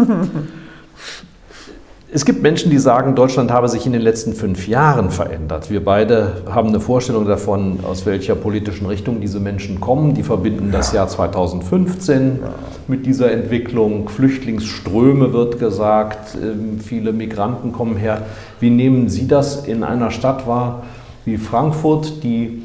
Es 2.12 2.26
gibt 2.26 2.42
Menschen, 2.42 2.72
die 2.72 2.80
sagen, 2.80 3.14
Deutschland 3.14 3.52
habe 3.52 3.70
sich 3.70 3.86
in 3.86 3.92
den 3.94 4.02
letzten 4.02 4.34
fünf 4.34 4.68
Jahren 4.68 5.12
verändert. 5.12 5.70
Wir 5.70 5.86
beide 5.86 6.42
haben 6.50 6.70
eine 6.70 6.80
Vorstellung 6.80 7.28
davon, 7.28 7.82
aus 7.84 8.08
welcher 8.08 8.34
politischen 8.34 8.88
Richtung 8.88 9.22
diese 9.22 9.40
Menschen 9.40 9.80
kommen. 9.80 10.16
Die 10.16 10.24
verbinden 10.24 10.72
das 10.72 10.92
Jahr 10.92 11.08
2015 11.08 12.40
mit 12.88 13.06
dieser 13.06 13.32
Entwicklung. 13.32 14.10
Flüchtlingsströme 14.10 15.34
wird 15.34 15.60
gesagt, 15.60 16.36
ähm, 16.42 16.80
viele 16.80 17.14
Migranten 17.14 17.74
kommen 17.74 17.96
her. 17.96 18.24
Wie 18.60 18.72
nehmen 18.72 19.08
Sie 19.08 19.28
das 19.28 19.68
in 19.68 19.84
einer 19.84 20.10
Stadt 20.10 20.48
wahr 20.48 20.82
wie 21.26 21.38
Frankfurt, 21.38 22.24
die 22.24 22.64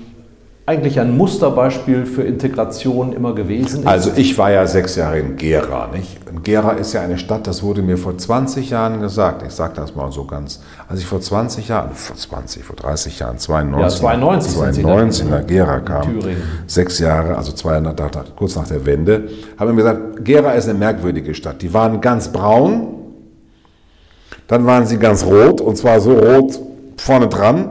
eigentlich 0.66 0.98
ein 0.98 1.14
Musterbeispiel 1.14 2.06
für 2.06 2.22
Integration 2.22 3.12
immer 3.12 3.34
gewesen 3.34 3.80
ist? 3.80 3.86
Also 3.86 4.12
ich 4.16 4.38
war 4.38 4.50
ja 4.50 4.66
sechs 4.66 4.96
Jahre 4.96 5.18
in 5.18 5.36
Gera. 5.36 5.88
Nicht? 5.92 6.20
Gera 6.42 6.72
ist 6.72 6.94
ja 6.94 7.02
eine 7.02 7.18
Stadt, 7.18 7.46
das 7.46 7.62
wurde 7.62 7.82
mir 7.82 7.98
vor 7.98 8.16
20 8.16 8.70
Jahren 8.70 9.00
gesagt. 9.00 9.42
Ich 9.46 9.52
sage 9.52 9.74
das 9.76 9.94
mal 9.94 10.10
so 10.10 10.24
ganz. 10.24 10.60
Als 10.88 11.00
ich 11.00 11.06
vor 11.06 11.20
20 11.20 11.68
Jahren, 11.68 11.90
vor 11.92 12.16
20, 12.16 12.64
vor 12.64 12.76
30 12.76 13.18
Jahren, 13.18 13.38
92, 13.38 13.82
ja, 13.82 14.00
92, 14.00 14.54
92 14.54 15.30
nach 15.30 15.46
Gera 15.46 15.80
kam, 15.80 16.02
Thüringen. 16.04 16.42
sechs 16.66 16.98
Jahre, 16.98 17.36
also 17.36 17.52
zwei 17.52 17.74
Jahre 17.74 17.94
kurz 18.34 18.56
nach 18.56 18.66
der 18.66 18.86
Wende, 18.86 19.28
haben 19.58 19.76
wir 19.76 19.84
gesagt, 19.84 20.24
Gera 20.24 20.52
ist 20.52 20.66
eine 20.66 20.78
merkwürdige 20.78 21.34
Stadt. 21.34 21.60
Die 21.60 21.74
waren 21.74 22.00
ganz 22.00 22.28
braun, 22.28 22.86
dann 24.46 24.64
waren 24.64 24.86
sie 24.86 24.96
ganz 24.96 25.26
rot 25.26 25.60
und 25.60 25.76
zwar 25.76 26.00
so 26.00 26.14
rot 26.14 26.58
vorne 26.96 27.28
dran 27.28 27.68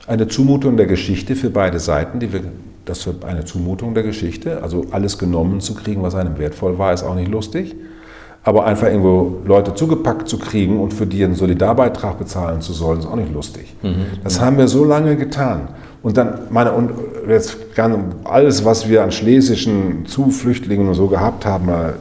eine 0.07 0.27
Zumutung 0.27 0.77
der 0.77 0.87
Geschichte 0.87 1.35
für 1.35 1.49
beide 1.49 1.79
Seiten, 1.79 2.19
die 2.19 2.33
wir, 2.33 2.41
das 2.85 3.05
ist 3.05 3.23
eine 3.23 3.45
Zumutung 3.45 3.93
der 3.93 4.03
Geschichte, 4.03 4.61
also 4.63 4.85
alles 4.91 5.17
genommen 5.17 5.61
zu 5.61 5.75
kriegen, 5.75 6.01
was 6.01 6.15
einem 6.15 6.37
wertvoll 6.37 6.77
war, 6.77 6.93
ist 6.93 7.03
auch 7.03 7.15
nicht 7.15 7.29
lustig. 7.29 7.75
Aber 8.45 8.65
einfach 8.65 8.87
irgendwo 8.87 9.37
Leute 9.45 9.73
zugepackt 9.73 10.27
zu 10.27 10.37
kriegen 10.37 10.81
und 10.81 10.93
für 10.93 11.05
die 11.05 11.23
einen 11.23 11.35
Solidarbeitrag 11.35 12.19
bezahlen 12.19 12.59
zu 12.59 12.73
sollen, 12.73 12.99
ist 12.99 13.05
auch 13.05 13.15
nicht 13.15 13.33
lustig. 13.33 13.73
Das 14.23 14.41
haben 14.41 14.57
wir 14.57 14.67
so 14.67 14.83
lange 14.83 15.15
getan. 15.15 15.69
Und 16.01 16.17
dann, 16.17 16.39
meine, 16.49 16.73
und 16.73 16.91
jetzt 17.29 17.57
alles, 18.25 18.65
was 18.65 18.89
wir 18.89 19.03
an 19.03 19.13
schlesischen 19.13 20.05
Zuflüchtlingen 20.05 20.89
und 20.89 20.95
so 20.95 21.07
gehabt 21.07 21.45
haben, 21.45 21.67
mal 21.67 21.95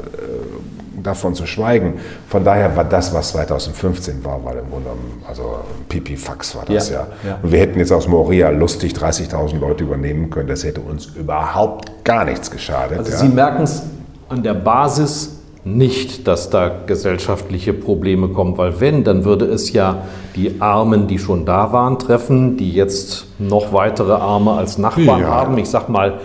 davon 1.03 1.35
zu 1.35 1.47
schweigen. 1.47 1.95
Von 2.29 2.45
daher 2.45 2.77
war 2.77 2.85
das, 2.85 3.13
was 3.15 3.33
2015 3.33 4.25
war, 4.25 4.45
weil 4.45 4.59
im 4.59 4.71
Grunde 4.71 4.91
also 5.29 5.43
ein 5.43 5.85
Pipifax 5.89 6.57
war 6.57 6.65
das 6.65 6.91
ja, 6.91 7.07
ja. 7.25 7.31
ja. 7.31 7.39
Und 7.43 7.53
wir 7.53 7.61
hätten 7.61 7.79
jetzt 7.79 7.93
aus 7.93 8.09
Moria 8.09 8.51
lustig 8.51 8.93
30.000 8.93 9.59
Leute 9.59 9.85
übernehmen 9.85 10.31
können. 10.31 10.49
Das 10.49 10.65
hätte 10.65 10.81
uns 10.81 11.07
überhaupt 11.07 12.05
gar 12.05 12.25
nichts 12.25 12.51
geschadet. 12.51 12.99
Also 12.99 13.13
ja. 13.13 13.19
Sie 13.19 13.29
merken 13.29 13.63
es 13.63 13.83
an 14.29 14.43
der 14.43 14.55
Basis 14.55 15.39
nicht, 15.65 16.27
dass 16.27 16.51
da 16.51 16.71
gesellschaftliche 16.87 17.73
Probleme 17.73 18.29
kommen, 18.29 18.59
weil 18.59 18.81
wenn, 18.81 19.05
dann 19.05 19.25
würde 19.25 19.45
es 19.45 19.73
ja 19.73 20.03
die 20.35 20.61
Armen, 20.61 21.07
die 21.07 21.19
schon 21.19 21.45
da 21.45 21.73
waren, 21.73 21.99
treffen, 21.99 22.57
die 22.57 22.73
jetzt 22.73 23.27
noch 23.39 23.73
weitere 23.73 24.13
Arme 24.13 24.53
als 24.53 24.79
Nachbarn 24.79 25.25
haben. 25.25 25.59
Ich 25.59 25.69
sag 25.69 25.89
mal, 25.89 26.19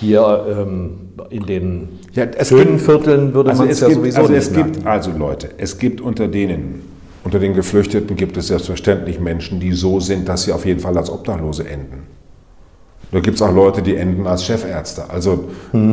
hier 0.00 0.46
ähm, 0.48 1.10
in 1.28 1.44
den 1.44 1.99
ja, 2.12 2.44
schönen 2.44 2.76
gibt, 2.76 2.80
Vierteln 2.82 3.34
würde 3.34 3.50
also 3.50 3.62
man 3.62 3.70
es 3.70 3.80
ja 3.80 3.88
gibt, 3.88 4.00
sowieso 4.00 4.20
also 4.20 4.32
nicht 4.32 4.42
es 4.42 4.52
gibt, 4.52 4.86
Also 4.86 5.10
Leute, 5.16 5.50
es 5.58 5.78
gibt 5.78 6.00
unter 6.00 6.28
denen, 6.28 6.82
unter 7.24 7.38
den 7.38 7.54
Geflüchteten 7.54 8.16
gibt 8.16 8.36
es 8.36 8.48
selbstverständlich 8.48 9.20
Menschen, 9.20 9.60
die 9.60 9.72
so 9.72 10.00
sind, 10.00 10.28
dass 10.28 10.44
sie 10.44 10.52
auf 10.52 10.66
jeden 10.66 10.80
Fall 10.80 10.96
als 10.96 11.10
Obdachlose 11.10 11.68
enden. 11.68 12.04
Da 13.12 13.20
gibt 13.20 13.36
es 13.36 13.42
auch 13.42 13.52
Leute, 13.54 13.82
die 13.82 13.96
enden 13.96 14.26
als 14.26 14.44
Chefärzte. 14.44 15.10
Also 15.10 15.46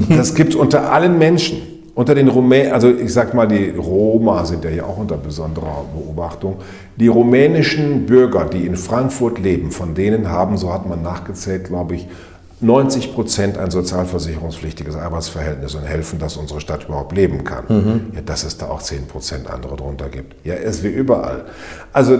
das 0.09 0.36
gibt 0.36 0.51
es 0.51 0.55
unter 0.55 0.91
allen 0.91 1.18
Menschen. 1.18 1.57
Unter 1.95 2.13
den 2.13 2.28
Rumänen, 2.28 2.74
also 2.74 2.91
ich 2.91 3.11
sag 3.11 3.34
mal, 3.34 3.47
die 3.47 3.70
Roma 3.72 4.45
sind 4.45 4.63
ja 4.63 4.70
hier 4.70 4.86
auch 4.86 4.99
unter 4.99 5.18
besonderer 5.18 5.84
Beobachtung. 5.95 6.57
Die 6.95 7.07
rumänischen 7.07 8.05
Bürger, 8.05 8.45
die 8.45 8.68
in 8.68 8.76
Frankfurt 8.76 9.39
leben, 9.39 9.72
von 9.72 9.95
denen 9.95 10.30
haben, 10.30 10.57
so 10.57 10.72
hat 10.72 10.88
man 10.88 11.01
nachgezählt, 11.01 11.63
glaube 11.63 11.95
ich, 11.95 12.07
90 12.60 13.14
Prozent 13.14 13.58
ein 13.58 13.70
sozialversicherungspflichtiges 13.70 14.95
Arbeitsverhältnis 14.95 15.76
und 15.76 15.84
helfen, 15.84 16.18
dass 16.18 16.38
unsere 16.38 16.60
Stadt 16.60 16.86
überhaupt 16.86 17.16
leben 17.16 17.43
kann. 17.43 17.66
Mhm. 17.68 18.01
Ja, 18.16 18.22
dass 18.22 18.43
es 18.43 18.58
da 18.58 18.70
auch 18.70 18.82
10 18.82 19.05
Prozent 19.08 19.47
andere 19.47 19.76
drunter 19.76 20.10
gibt. 20.10 20.43
Ja, 20.43 20.55
ist 20.55 20.84
wie 20.84 20.88
überall. 20.88 21.45
Also 21.93 22.18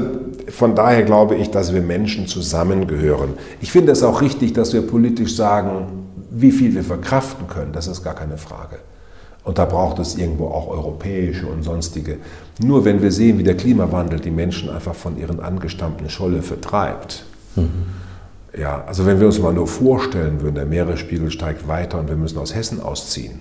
von 0.50 0.76
daher 0.76 1.02
glaube 1.04 1.36
ich, 1.36 1.50
dass 1.50 1.74
wir 1.74 1.82
Menschen 1.82 2.28
zusammengehören. 2.28 3.34
Ich 3.62 3.72
finde 3.72 3.92
es 3.92 4.04
auch 4.04 4.22
richtig, 4.22 4.54
dass 4.54 4.74
wir 4.74 4.84
politisch 4.84 5.36
sagen, 5.36 5.88
wie 6.30 6.52
viel 6.52 6.76
wir 6.76 6.84
verkraften 6.84 7.48
können. 7.48 7.74
Das 7.74 7.88
ist 7.88 8.04
gar 8.04 8.14
keine 8.14 8.38
Frage. 8.38 8.78
Und 9.44 9.58
da 9.58 9.66
braucht 9.66 9.98
es 9.98 10.18
irgendwo 10.18 10.50
auch 10.50 10.68
europäische 10.68 11.48
und 11.48 11.64
sonstige. 11.64 12.18
Nur 12.62 12.86
wenn 12.86 13.02
wir 13.02 13.12
sehen, 13.12 13.40
wie 13.40 13.44
der 13.44 13.58
Klimawandel 13.58 14.20
die 14.20 14.30
Menschen 14.30 14.70
einfach 14.70 14.94
von 14.94 15.18
ihren 15.18 15.40
angestammten 15.40 16.10
Scholle 16.10 16.44
vertreibt. 16.44 17.24
Mhm. 17.56 17.72
Ja, 18.58 18.84
also 18.88 19.06
wenn 19.06 19.20
wir 19.20 19.28
uns 19.28 19.40
mal 19.40 19.54
nur 19.54 19.68
vorstellen 19.68 20.42
würden, 20.42 20.56
der 20.56 20.66
Meeresspiegel 20.66 21.30
steigt 21.30 21.68
weiter 21.68 22.00
und 22.00 22.10
wir 22.10 22.16
müssen 22.16 22.40
aus 22.40 22.56
Hessen 22.56 22.82
ausziehen. 22.82 23.40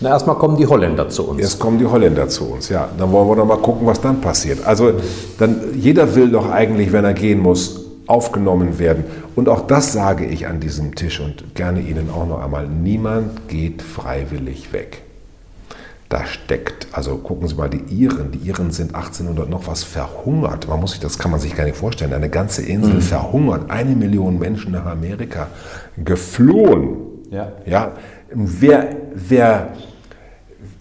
Na, 0.00 0.10
erstmal 0.10 0.36
kommen 0.36 0.56
die 0.56 0.66
Holländer 0.66 1.08
zu 1.08 1.28
uns. 1.28 1.40
Erst 1.40 1.60
kommen 1.60 1.78
die 1.78 1.86
Holländer 1.86 2.28
zu 2.28 2.46
uns, 2.46 2.68
ja. 2.68 2.88
Dann 2.98 3.12
wollen 3.12 3.28
wir 3.28 3.36
doch 3.36 3.46
mal 3.46 3.58
gucken, 3.58 3.86
was 3.86 4.00
dann 4.00 4.20
passiert. 4.20 4.66
Also 4.66 4.92
dann, 5.38 5.60
jeder 5.76 6.14
will 6.14 6.30
doch 6.30 6.50
eigentlich, 6.50 6.92
wenn 6.92 7.04
er 7.04 7.14
gehen 7.14 7.38
muss, 7.38 7.80
aufgenommen 8.06 8.78
werden. 8.78 9.04
Und 9.36 9.48
auch 9.48 9.66
das 9.66 9.92
sage 9.92 10.26
ich 10.26 10.46
an 10.46 10.60
diesem 10.60 10.94
Tisch 10.94 11.20
und 11.20 11.54
gerne 11.54 11.80
Ihnen 11.80 12.10
auch 12.10 12.26
noch 12.26 12.42
einmal. 12.42 12.66
Niemand 12.66 13.48
geht 13.48 13.80
freiwillig 13.80 14.72
weg. 14.72 15.02
Da 16.12 16.26
steckt, 16.26 16.88
also 16.92 17.16
gucken 17.16 17.48
Sie 17.48 17.54
mal, 17.54 17.70
die 17.70 17.84
Iren, 17.88 18.32
die 18.32 18.46
Iren 18.46 18.70
sind 18.70 18.94
1800 18.94 19.48
noch 19.48 19.66
was 19.66 19.82
verhungert. 19.82 20.68
Man 20.68 20.78
muss 20.78 20.90
sich, 20.90 21.00
das 21.00 21.18
kann 21.18 21.30
man 21.30 21.40
sich 21.40 21.56
gar 21.56 21.64
nicht 21.64 21.78
vorstellen. 21.78 22.12
Eine 22.12 22.28
ganze 22.28 22.60
Insel 22.60 22.96
mhm. 22.96 23.00
verhungert, 23.00 23.70
eine 23.70 23.96
Million 23.96 24.38
Menschen 24.38 24.72
nach 24.72 24.84
Amerika 24.84 25.46
geflohen. 25.96 26.98
Ja. 27.30 27.52
ja 27.64 27.92
wer, 28.30 28.94
wer, 29.14 29.68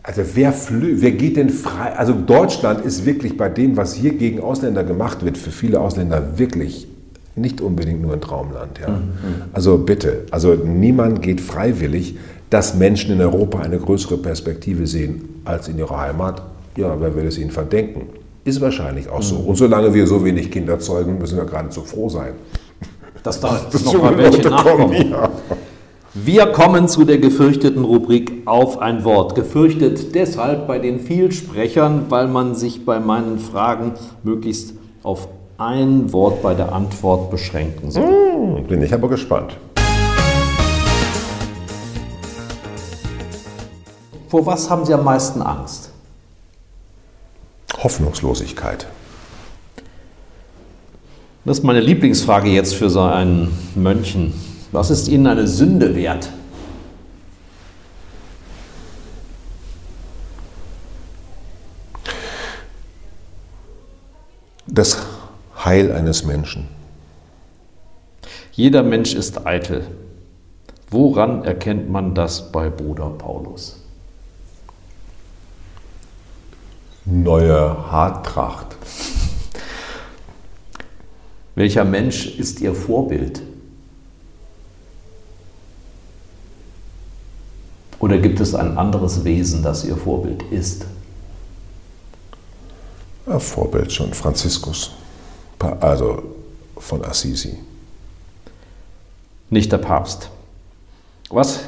also 0.04 0.22
wer, 0.34 0.52
flü 0.52 0.98
wer 1.00 1.12
geht 1.12 1.38
denn 1.38 1.50
frei? 1.50 1.94
Also 1.96 2.12
Deutschland 2.12 2.84
ist 2.84 3.06
wirklich 3.06 3.38
bei 3.38 3.48
dem, 3.48 3.78
was 3.78 3.94
hier 3.94 4.16
gegen 4.16 4.42
Ausländer 4.42 4.84
gemacht 4.84 5.24
wird, 5.24 5.38
für 5.38 5.52
viele 5.52 5.80
Ausländer 5.80 6.40
wirklich 6.40 6.90
nicht 7.38 7.62
unbedingt 7.62 8.02
nur 8.02 8.12
ein 8.12 8.20
Traumland. 8.20 8.82
Ja. 8.82 8.90
Mhm. 8.90 9.06
Also 9.54 9.78
bitte, 9.78 10.26
also 10.30 10.56
niemand 10.56 11.22
geht 11.22 11.40
freiwillig, 11.40 12.18
dass 12.52 12.76
Menschen 12.76 13.14
in 13.14 13.22
Europa 13.22 13.60
eine 13.60 13.80
größere 13.80 14.18
Perspektive 14.18 14.86
sehen 14.86 15.42
als 15.46 15.70
in 15.70 15.80
ihrer 15.80 16.00
Heimat. 16.00 16.44
Ja, 16.76 17.00
wer 17.00 17.16
will 17.16 17.26
es 17.26 17.38
ihnen 17.38 17.50
verdenken? 17.50 18.10
Ist 18.44 18.60
wahrscheinlich 18.60 19.10
auch 19.10 19.20
mhm. 19.20 19.24
so. 19.24 19.36
Und 19.38 19.56
solange 19.56 19.94
wir 19.94 20.06
so 20.06 20.24
wenig 20.24 20.52
Kinder 20.52 20.78
zeugen, 20.78 21.18
müssen 21.18 21.38
wir 21.38 21.46
geradezu 21.46 21.82
froh 21.82 22.10
sein. 22.10 22.34
Dass 23.24 23.40
da 23.40 23.60
das 23.72 23.86
noch 23.86 24.02
mal 24.02 24.18
welche 24.18 24.50
nachkommen. 24.50 25.12
Ja. 25.12 25.30
Wir 26.14 26.48
kommen 26.48 26.90
zu 26.90 27.06
der 27.06 27.20
gefürchteten 27.20 27.86
Rubrik 27.86 28.42
auf 28.46 28.80
ein 28.80 29.06
Wort. 29.06 29.34
Gefürchtet 29.36 30.14
deshalb 30.14 30.68
bei 30.68 30.78
den 30.78 31.00
Vielsprechern, 31.00 32.08
weil 32.10 32.28
man 32.28 32.54
sich 32.54 32.86
bei 32.86 33.00
meinen 33.00 33.40
Fragen 33.40 33.94
möglichst 34.24 34.74
auf 35.04 35.30
ein 35.58 36.12
Wort 36.12 36.42
bei 36.42 36.54
der 36.54 36.74
Antwort 36.74 37.32
beschränken 37.32 37.92
soll. 37.92 38.04
Hm, 38.04 38.68
bin 38.68 38.82
ich 38.82 38.94
aber 38.94 39.08
gespannt. 39.08 39.56
Vor 44.32 44.46
was 44.46 44.70
haben 44.70 44.86
Sie 44.86 44.94
am 44.94 45.04
meisten 45.04 45.42
Angst? 45.42 45.90
Hoffnungslosigkeit. 47.84 48.88
Das 51.44 51.58
ist 51.58 51.66
meine 51.66 51.82
Lieblingsfrage 51.82 52.50
jetzt 52.50 52.76
für 52.76 52.90
so 52.90 53.02
einen 53.02 53.52
Mönchen. 53.76 54.34
Was 54.72 54.90
ist 54.90 55.10
Ihnen 55.10 55.28
eine 55.28 55.48
Sünde 55.48 55.98
wert? 55.98 56.30
Das 64.66 64.98
Heil 65.66 65.92
eines 65.92 66.24
Menschen. 66.24 66.70
Jeder 68.54 68.82
Mensch 68.82 69.14
ist 69.14 69.46
eitel. 69.46 69.88
Woran 70.90 71.44
erkennt 71.44 71.90
man 71.90 72.16
das 72.16 72.54
bei 72.54 72.70
Bruder 72.70 73.10
Paulus? 73.10 73.81
Neue 77.12 77.92
Haartracht. 77.92 78.78
Welcher 81.56 81.84
Mensch 81.84 82.38
ist 82.38 82.62
Ihr 82.62 82.74
Vorbild? 82.74 83.42
Oder 88.00 88.18
gibt 88.18 88.40
es 88.40 88.56
ein 88.56 88.78
anderes 88.78 89.24
Wesen, 89.26 89.62
das 89.62 89.84
Ihr 89.84 89.98
Vorbild 89.98 90.44
ist? 90.52 90.86
Ja, 93.28 93.38
Vorbild 93.40 93.92
schon, 93.92 94.14
Franziskus 94.14 94.92
also 95.80 96.24
von 96.78 97.04
Assisi. 97.06 97.58
Nicht 99.50 99.72
der 99.72 99.78
Papst. 99.78 100.30
Was 101.30 101.62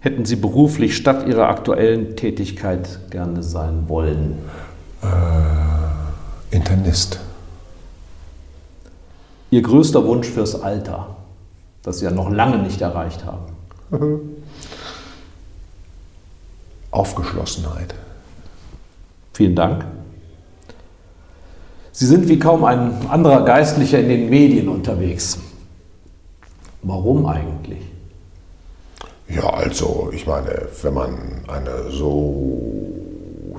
hätten 0.00 0.24
Sie 0.24 0.36
beruflich 0.36 0.96
statt 0.96 1.26
Ihrer 1.26 1.48
aktuellen 1.48 2.16
Tätigkeit 2.16 3.10
gerne 3.10 3.42
sein 3.42 3.88
wollen? 3.88 4.38
Äh, 5.02 6.54
Internist. 6.54 7.20
Ihr 9.50 9.62
größter 9.62 10.04
Wunsch 10.04 10.28
fürs 10.28 10.60
Alter, 10.60 11.16
das 11.82 11.98
Sie 11.98 12.04
ja 12.04 12.10
noch 12.10 12.30
lange 12.30 12.58
nicht 12.58 12.80
erreicht 12.80 13.24
haben? 13.24 13.46
Aufgeschlossenheit. 16.90 17.94
Vielen 19.32 19.54
Dank. 19.54 19.84
Sie 21.92 22.06
sind 22.06 22.28
wie 22.28 22.38
kaum 22.38 22.64
ein 22.64 23.08
anderer 23.08 23.44
Geistlicher 23.44 23.98
in 23.98 24.08
den 24.08 24.30
Medien 24.30 24.68
unterwegs. 24.68 25.38
Warum 26.82 27.26
eigentlich? 27.26 27.82
Ja, 29.28 29.50
also 29.50 30.10
ich 30.12 30.26
meine, 30.26 30.68
wenn 30.82 30.94
man 30.94 31.18
eine 31.48 31.90
so 31.90 33.07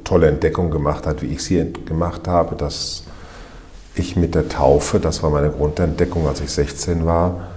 tolle 0.09 0.27
Entdeckung 0.27 0.71
gemacht 0.71 1.05
hat, 1.05 1.21
wie 1.21 1.27
ich 1.27 1.43
sie 1.43 1.71
gemacht 1.85 2.27
habe, 2.27 2.55
dass 2.55 3.03
ich 3.93 4.15
mit 4.15 4.33
der 4.33 4.49
Taufe, 4.49 4.99
das 4.99 5.21
war 5.21 5.29
meine 5.29 5.51
Grundentdeckung, 5.51 6.27
als 6.27 6.41
ich 6.41 6.49
16 6.49 7.05
war, 7.05 7.47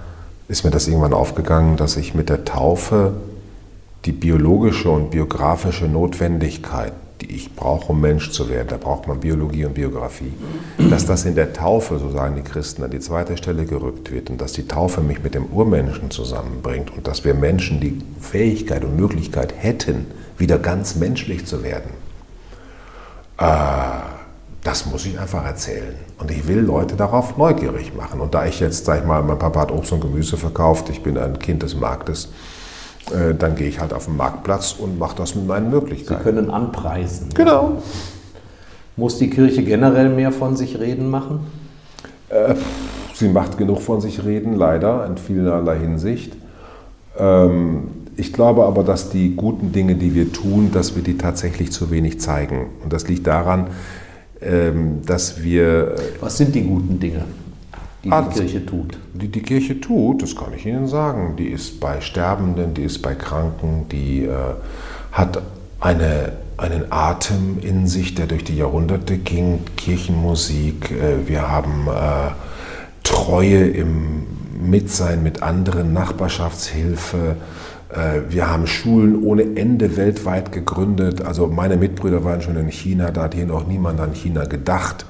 ist 0.47 0.63
mir 0.63 0.71
das 0.71 0.87
irgendwann 0.87 1.13
aufgegangen, 1.13 1.77
dass 1.77 1.97
ich 1.97 2.13
mit 2.13 2.29
der 2.29 2.45
Taufe 2.45 3.13
die 4.05 4.11
biologische 4.11 4.89
und 4.89 5.11
biografische 5.11 5.85
Notwendigkeit 5.85 6.93
die 7.21 7.35
ich 7.35 7.55
brauche, 7.55 7.93
um 7.93 8.01
Mensch 8.01 8.31
zu 8.31 8.49
werden. 8.49 8.67
Da 8.69 8.77
braucht 8.77 9.07
man 9.07 9.19
Biologie 9.19 9.63
und 9.65 9.75
Biografie. 9.75 10.33
Dass 10.89 11.05
das 11.05 11.23
in 11.23 11.35
der 11.35 11.53
Taufe, 11.53 11.97
so 11.99 12.09
sagen 12.09 12.35
die 12.35 12.41
Christen, 12.41 12.83
an 12.83 12.91
die 12.91 12.99
zweite 12.99 13.37
Stelle 13.37 13.65
gerückt 13.65 14.11
wird 14.11 14.29
und 14.29 14.41
dass 14.41 14.51
die 14.51 14.67
Taufe 14.67 14.99
mich 14.99 15.23
mit 15.23 15.33
dem 15.33 15.45
Urmenschen 15.45 16.11
zusammenbringt 16.11 16.91
und 16.95 17.07
dass 17.07 17.23
wir 17.23 17.33
Menschen 17.33 17.79
die 17.79 17.99
Fähigkeit 18.19 18.83
und 18.83 18.97
Möglichkeit 18.97 19.53
hätten, 19.55 20.07
wieder 20.37 20.57
ganz 20.57 20.95
menschlich 20.95 21.45
zu 21.45 21.63
werden. 21.63 22.02
Äh, 23.43 24.03
das 24.63 24.85
muss 24.85 25.05
ich 25.05 25.19
einfach 25.19 25.45
erzählen. 25.45 25.95
Und 26.19 26.31
ich 26.31 26.47
will 26.47 26.59
Leute 26.59 26.95
darauf 26.95 27.37
neugierig 27.37 27.93
machen. 27.95 28.21
Und 28.21 28.33
da 28.33 28.45
ich 28.45 28.61
jetzt, 28.61 28.85
sag 28.85 28.99
ich 28.99 29.05
mal, 29.05 29.21
mein 29.21 29.37
Papa 29.37 29.61
hat 29.61 29.71
Obst 29.71 29.91
und 29.91 29.99
Gemüse 29.99 30.37
verkauft, 30.37 30.89
ich 30.89 31.03
bin 31.03 31.17
ein 31.17 31.37
Kind 31.39 31.63
des 31.63 31.75
Marktes, 31.75 32.29
äh, 33.11 33.33
dann 33.33 33.55
gehe 33.55 33.67
ich 33.67 33.79
halt 33.79 33.93
auf 33.93 34.05
den 34.05 34.15
Marktplatz 34.15 34.75
und 34.79 34.97
mache 34.97 35.17
das 35.17 35.35
mit 35.35 35.45
meinen 35.45 35.69
Sie 35.69 35.75
Möglichkeiten. 35.75 36.23
können 36.23 36.49
anpreisen. 36.49 37.29
Genau. 37.33 37.81
Muss 38.95 39.17
die 39.17 39.29
Kirche 39.29 39.63
generell 39.63 40.09
mehr 40.09 40.31
von 40.31 40.55
sich 40.55 40.79
reden 40.79 41.09
machen? 41.09 41.47
Sie 43.13 43.29
macht 43.29 43.57
genug 43.57 43.81
von 43.81 44.01
sich 44.01 44.23
reden, 44.23 44.55
leider, 44.55 45.05
in 45.05 45.17
vielerlei 45.17 45.77
Hinsicht. 45.77 46.33
Ähm, 47.17 48.02
ich 48.17 48.33
glaube 48.33 48.65
aber, 48.65 48.83
dass 48.83 49.09
die 49.09 49.35
guten 49.35 49.71
Dinge, 49.71 49.95
die 49.95 50.13
wir 50.13 50.31
tun, 50.31 50.71
dass 50.71 50.95
wir 50.95 51.03
die 51.03 51.17
tatsächlich 51.17 51.71
zu 51.71 51.91
wenig 51.91 52.19
zeigen. 52.19 52.67
Und 52.83 52.93
das 52.93 53.07
liegt 53.07 53.27
daran, 53.27 53.67
ähm, 54.41 55.01
dass 55.05 55.41
wir 55.41 55.95
Was 56.19 56.37
sind 56.37 56.53
die 56.55 56.63
guten 56.63 56.99
Dinge, 56.99 57.23
die 58.03 58.11
Ah, 58.11 58.21
die 58.21 58.39
Kirche 58.39 58.65
tut? 58.65 58.97
Die 59.13 59.27
die 59.27 59.41
Kirche 59.41 59.79
tut, 59.79 60.21
das 60.21 60.35
kann 60.35 60.53
ich 60.55 60.65
Ihnen 60.65 60.87
sagen. 60.87 61.35
Die 61.37 61.47
ist 61.47 61.79
bei 61.79 62.01
Sterbenden, 62.01 62.73
die 62.73 62.83
ist 62.83 63.01
bei 63.01 63.15
Kranken, 63.15 63.87
die 63.91 64.25
äh, 64.25 64.31
hat 65.11 65.41
eine, 65.79 66.33
einen 66.57 66.91
Atem 66.91 67.59
in 67.61 67.87
sich, 67.87 68.15
der 68.15 68.27
durch 68.27 68.43
die 68.43 68.57
Jahrhunderte 68.57 69.17
ging. 69.17 69.59
Kirchenmusik, 69.77 70.91
äh, 70.91 71.27
wir 71.27 71.49
haben 71.49 71.87
äh, 71.87 72.31
Treue 73.03 73.67
im 73.67 74.23
Mitsein 74.61 75.23
mit 75.23 75.43
anderen, 75.43 75.93
Nachbarschaftshilfe. 75.93 77.35
Äh, 77.93 78.21
Wir 78.29 78.49
haben 78.49 78.67
Schulen 78.67 79.23
ohne 79.23 79.43
Ende 79.55 79.95
weltweit 79.97 80.51
gegründet. 80.51 81.21
Also 81.25 81.47
meine 81.47 81.77
Mitbrüder 81.77 82.23
waren 82.23 82.41
schon 82.41 82.57
in 82.57 82.67
China, 82.69 83.11
da 83.11 83.23
hat 83.23 83.35
hier 83.35 83.45
noch 83.45 83.67
niemand 83.67 83.99
an 83.99 84.13
China 84.13 84.45
gedacht. 84.45 85.05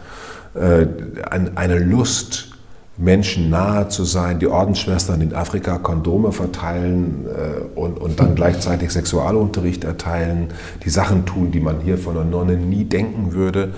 Äh, 0.55 0.85
ein- 1.29 1.55
Eine 1.57 1.79
Lust, 1.79 2.49
Menschen 2.95 3.49
nahe 3.49 3.87
zu 3.87 4.03
sein, 4.03 4.37
die 4.37 4.45
Ordensschwestern 4.45 5.19
in 5.21 5.33
Afrika 5.33 5.79
Kondome 5.79 6.31
verteilen 6.31 7.25
äh, 7.25 7.79
und, 7.79 7.99
und 7.99 8.19
dann 8.19 8.35
gleichzeitig 8.35 8.91
Sexualunterricht 8.91 9.83
erteilen, 9.83 10.49
die 10.85 10.91
Sachen 10.91 11.25
tun, 11.25 11.49
die 11.49 11.59
man 11.59 11.79
hier 11.79 11.97
von 11.97 12.15
einer 12.15 12.25
Nonne 12.29 12.55
nie 12.55 12.83
denken 12.83 13.33
würde. 13.33 13.73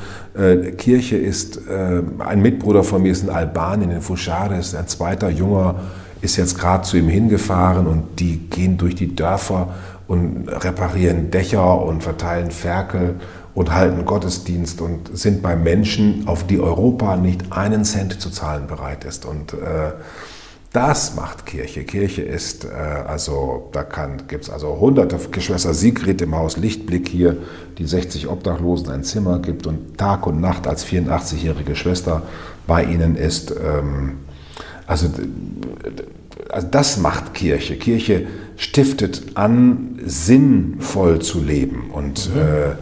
Kirche 0.78 1.16
ist, 1.16 1.62
ein 1.70 2.42
Mitbruder 2.42 2.84
von 2.84 3.04
mir 3.04 3.14
ist 3.14 3.24
in 3.24 3.30
Albanien, 3.30 3.90
in 3.90 4.02
Fushares, 4.02 4.76
ein 4.76 4.90
zweiter 4.90 5.30
Junger 5.30 5.76
ist 6.22 6.38
jetzt 6.38 6.58
gerade 6.58 6.84
zu 6.84 6.98
ihm 6.98 7.10
hingefahren 7.10 7.88
und 7.88 8.20
die 8.20 8.38
gehen 8.50 8.78
durch 8.78 8.96
die 8.96 9.16
Dörfer 9.16 9.74
und 10.08 10.48
reparieren 10.48 11.32
Dächer 11.32 11.82
und 11.82 12.04
verteilen 12.04 12.52
Ferkel 12.52 13.16
und 13.54 13.74
halten 13.74 14.06
Gottesdienst 14.06 14.82
und 14.82 15.18
sind 15.18 15.42
bei 15.42 15.56
Menschen, 15.56 16.28
auf 16.28 16.46
die 16.46 16.60
Europa 16.60 17.16
nicht 17.16 17.52
einen 17.52 17.86
Cent 17.86 18.20
zu 18.20 18.30
zahlen 18.30 18.68
bereit 18.68 19.06
ist. 19.06 19.26
Und 19.26 19.54
äh, 19.54 19.94
das 20.74 21.16
macht 21.16 21.46
Kirche. 21.46 21.86
Kirche 21.86 22.22
ist, 22.22 22.66
äh, 22.66 22.68
also 22.68 23.70
da 23.72 23.84
gibt 24.28 24.44
es 24.44 24.50
also 24.50 24.78
hunderte 24.78 25.18
Geschwister 25.32 25.74
Sigrid 25.74 26.22
im 26.22 26.36
Haus 26.36 26.58
Lichtblick 26.58 27.08
hier, 27.08 27.38
die 27.78 27.86
60 27.86 28.28
Obdachlosen 28.28 28.90
ein 28.92 29.06
Zimmer 29.06 29.40
gibt 29.40 29.68
und 29.68 29.98
Tag 29.98 30.28
und 30.28 30.42
Nacht 30.42 30.68
als 30.68 30.86
84-jährige 30.86 31.78
Schwester 31.78 32.24
bei 32.68 32.84
ihnen 32.84 33.16
ist. 33.16 33.52
Ähm, 33.52 34.18
also, 34.88 35.08
also 36.50 36.68
das 36.70 36.98
macht 36.98 37.34
Kirche. 37.34 37.76
Kirche 37.76 38.28
stiftet 38.58 39.24
an, 39.36 40.00
sinnvoll 40.06 41.22
zu 41.22 41.42
leben 41.42 41.90
und 41.92 42.30
äh, 42.36 42.76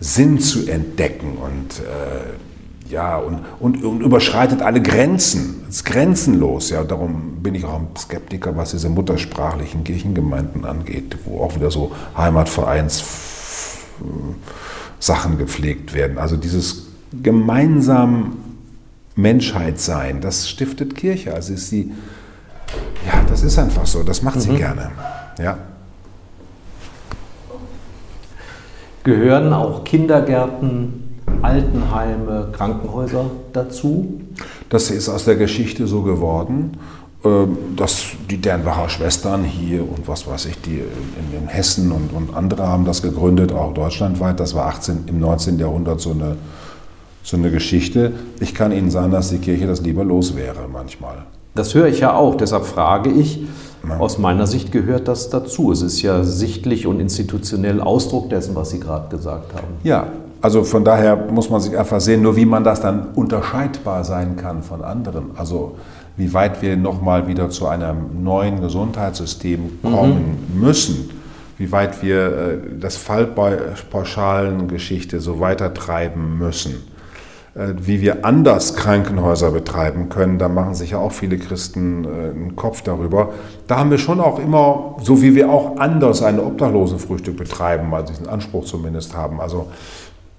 Sinn 0.00 0.38
zu 0.38 0.66
entdecken 0.66 1.36
und 1.36 1.80
äh, 1.80 2.90
ja 2.90 3.18
und, 3.18 3.40
und, 3.60 3.84
und 3.84 4.00
überschreitet 4.00 4.62
alle 4.62 4.82
Grenzen. 4.82 5.62
Es 5.68 5.76
ist 5.76 5.84
grenzenlos. 5.84 6.70
Ja, 6.70 6.82
darum 6.82 7.38
bin 7.42 7.54
ich 7.54 7.64
auch 7.64 7.74
ein 7.74 7.88
Skeptiker, 7.96 8.56
was 8.56 8.72
diese 8.72 8.88
muttersprachlichen 8.88 9.84
Kirchengemeinden 9.84 10.64
angeht, 10.64 11.16
wo 11.24 11.42
auch 11.42 11.54
wieder 11.54 11.70
so 11.70 11.92
Heimatvereins 12.16 13.04
Sachen 14.98 15.38
gepflegt 15.38 15.94
werden. 15.94 16.18
Also 16.18 16.36
dieses 16.36 16.86
gemeinsam 17.22 18.36
Menschheit 19.16 19.78
sein, 19.80 20.20
das 20.20 20.48
stiftet 20.48 20.94
Kirche. 20.94 21.34
Also 21.34 21.54
ist 21.54 21.68
sie, 21.68 21.92
ja, 23.06 23.22
das 23.28 23.42
ist 23.42 23.58
einfach 23.58 23.86
so, 23.86 24.02
das 24.02 24.22
macht 24.22 24.40
sie 24.40 24.54
gerne. 24.54 24.90
Ja. 25.38 25.58
Gehören 29.02 29.52
auch 29.52 29.84
Kindergärten, 29.84 31.18
Altenheime, 31.42 32.50
Krankenhäuser 32.52 33.30
dazu? 33.52 34.20
Das 34.68 34.90
ist 34.90 35.08
aus 35.08 35.24
der 35.24 35.36
Geschichte 35.36 35.86
so 35.86 36.02
geworden, 36.02 36.76
ähm, 37.24 37.56
dass 37.76 38.12
die 38.30 38.40
Dernbacher 38.40 38.88
Schwestern 38.88 39.44
hier 39.44 39.82
und 39.82 40.06
was 40.06 40.26
weiß 40.26 40.46
ich, 40.46 40.60
die 40.62 40.78
in, 40.78 41.42
in 41.42 41.48
Hessen 41.48 41.92
und, 41.92 42.12
und 42.12 42.34
andere 42.34 42.66
haben 42.66 42.84
das 42.84 43.02
gegründet, 43.02 43.52
auch 43.52 43.74
deutschlandweit. 43.74 44.40
Das 44.40 44.54
war 44.54 44.66
18, 44.66 45.04
im 45.06 45.18
19. 45.18 45.58
Jahrhundert 45.58 46.00
so 46.00 46.12
eine, 46.12 46.36
so 47.22 47.36
eine 47.36 47.50
Geschichte. 47.50 48.12
Ich 48.40 48.54
kann 48.54 48.72
Ihnen 48.72 48.90
sagen, 48.90 49.12
dass 49.12 49.30
die 49.30 49.38
Kirche 49.38 49.66
das 49.66 49.82
lieber 49.82 50.04
los 50.04 50.36
wäre 50.36 50.68
manchmal. 50.72 51.24
Das 51.54 51.74
höre 51.74 51.88
ich 51.88 52.00
ja 52.00 52.14
auch, 52.14 52.36
deshalb 52.36 52.64
frage 52.64 53.10
ich. 53.10 53.40
Aus 53.98 54.18
meiner 54.18 54.46
Sicht 54.46 54.72
gehört 54.72 55.08
das 55.08 55.30
dazu. 55.30 55.72
Es 55.72 55.80
ist 55.80 56.02
ja 56.02 56.22
sichtlich 56.22 56.86
und 56.86 57.00
institutionell 57.00 57.80
Ausdruck 57.80 58.28
dessen, 58.28 58.54
was 58.54 58.68
Sie 58.70 58.78
gerade 58.78 59.08
gesagt 59.08 59.54
haben. 59.54 59.68
Ja, 59.84 60.08
also 60.42 60.64
von 60.64 60.84
daher 60.84 61.16
muss 61.16 61.48
man 61.50 61.60
sich 61.60 61.76
einfach 61.76 62.00
sehen, 62.00 62.22
nur 62.22 62.34
wie 62.36 62.46
man 62.46 62.64
das 62.64 62.80
dann 62.80 63.08
unterscheidbar 63.14 64.04
sein 64.04 64.36
kann 64.36 64.62
von 64.62 64.82
anderen. 64.82 65.32
Also 65.36 65.76
wie 66.16 66.32
weit 66.34 66.62
wir 66.62 66.76
nochmal 66.76 67.26
wieder 67.26 67.50
zu 67.50 67.66
einem 67.66 68.22
neuen 68.22 68.60
Gesundheitssystem 68.60 69.80
kommen 69.82 70.46
müssen, 70.54 71.10
wie 71.58 71.72
weit 71.72 72.00
wir 72.02 72.26
äh, 72.26 72.58
das 72.78 72.96
Fallpauschalengeschichte 72.96 75.18
so 75.20 75.40
weitertreiben 75.40 76.38
müssen, 76.38 76.72
äh, 76.72 76.89
wie 77.54 78.00
wir 78.00 78.24
anders 78.24 78.76
Krankenhäuser 78.76 79.50
betreiben 79.50 80.08
können. 80.08 80.38
Da 80.38 80.48
machen 80.48 80.74
sich 80.74 80.90
ja 80.90 80.98
auch 80.98 81.12
viele 81.12 81.36
Christen 81.36 82.04
äh, 82.04 82.08
einen 82.08 82.56
Kopf 82.56 82.82
darüber. 82.82 83.32
Da 83.66 83.78
haben 83.78 83.90
wir 83.90 83.98
schon 83.98 84.20
auch 84.20 84.38
immer, 84.38 84.96
so 85.02 85.20
wie 85.20 85.34
wir 85.34 85.50
auch 85.50 85.78
anders 85.78 86.22
ein 86.22 86.38
Obdachlosenfrühstück 86.38 87.36
betreiben, 87.36 87.92
also 87.92 88.12
diesen 88.12 88.28
Anspruch 88.28 88.64
zumindest 88.64 89.16
haben. 89.16 89.40
Also 89.40 89.66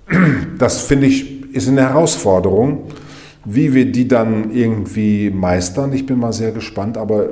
das 0.57 0.81
finde 0.81 1.07
ich 1.07 1.41
ist 1.53 1.67
eine 1.67 1.81
Herausforderung, 1.81 2.83
wie 3.43 3.73
wir 3.73 3.91
die 3.91 4.07
dann 4.07 4.51
irgendwie 4.51 5.29
meistern. 5.31 5.91
Ich 5.91 6.05
bin 6.05 6.17
mal 6.17 6.31
sehr 6.31 6.51
gespannt, 6.51 6.97
aber 6.97 7.31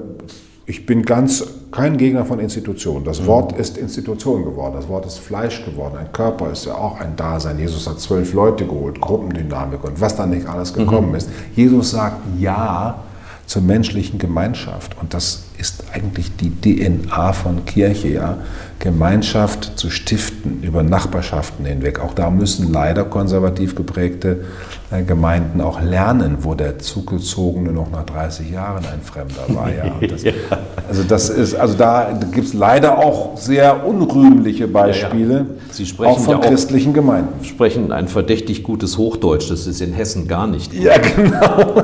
ich 0.66 0.86
bin 0.86 1.04
ganz 1.04 1.59
kein 1.80 1.96
Gegner 1.96 2.26
von 2.26 2.40
Institutionen. 2.40 3.06
Das 3.06 3.26
Wort 3.26 3.54
ist 3.54 3.78
Institution 3.78 4.44
geworden, 4.44 4.74
das 4.76 4.90
Wort 4.90 5.06
ist 5.06 5.18
Fleisch 5.18 5.64
geworden. 5.64 5.96
Ein 5.98 6.12
Körper 6.12 6.52
ist 6.52 6.66
ja 6.66 6.74
auch 6.74 7.00
ein 7.00 7.16
Dasein. 7.16 7.58
Jesus 7.58 7.88
hat 7.88 8.02
zwölf 8.02 8.34
Leute 8.34 8.66
geholt, 8.66 9.00
Gruppendynamik 9.00 9.82
und 9.86 10.02
was 10.02 10.14
da 10.18 10.26
nicht 10.26 10.46
alles 10.46 10.74
gekommen 10.74 11.16
ist. 11.16 11.30
Jesus 11.56 11.92
sagt 11.92 12.18
Ja 12.38 13.04
zur 13.46 13.62
menschlichen 13.62 14.20
Gemeinschaft 14.20 14.98
und 15.00 15.14
das 15.14 15.44
ist 15.58 15.86
eigentlich 15.94 16.36
die 16.36 16.52
DNA 16.52 17.32
von 17.32 17.64
Kirche, 17.64 18.10
ja. 18.10 18.38
Gemeinschaft 18.80 19.78
zu 19.78 19.90
stiften 19.90 20.64
über 20.64 20.84
Nachbarschaften 20.84 21.66
hinweg. 21.66 22.00
Auch 22.00 22.14
da 22.14 22.30
müssen 22.30 22.72
leider 22.72 23.04
konservativ 23.04 23.76
geprägte 23.76 24.46
äh, 24.90 25.04
Gemeinden 25.04 25.60
auch 25.60 25.82
lernen, 25.82 26.38
wo 26.42 26.56
der 26.56 26.80
Zugezogene 26.80 27.74
noch 27.74 27.92
nach 27.92 28.06
30 28.06 28.50
Jahren 28.52 28.86
ein 28.86 29.02
Fremder 29.04 29.44
war. 29.50 29.70
Ja. 29.70 30.08
Das, 30.08 30.24
also 30.88 31.04
das 31.04 31.30
ist, 31.30 31.56
also 31.56 31.76
da 31.78 32.18
gibt 32.34 32.48
es 32.48 32.54
leider 32.54 32.98
auch 33.00 33.38
sehr 33.38 33.86
unrühmliche 33.86 34.68
Beispiele, 34.70 35.46
Sie 35.72 35.86
sprechen 35.86 36.12
auch 36.12 36.20
von 36.20 36.32
ja 36.36 36.40
auch- 36.40 36.46
christlichen 36.48 36.94
Gemeinden. 36.94 37.44
Sprechen 37.44 37.92
ein 37.92 38.08
verdächtig 38.08 38.64
gutes 38.64 38.98
Hochdeutsch, 38.98 39.52
das 39.52 39.68
ist 39.68 39.82
in 39.82 39.92
Hessen 39.92 40.28
gar 40.28 40.48
nicht. 40.48 40.74
Ja, 40.74 40.98
genau. 40.98 41.84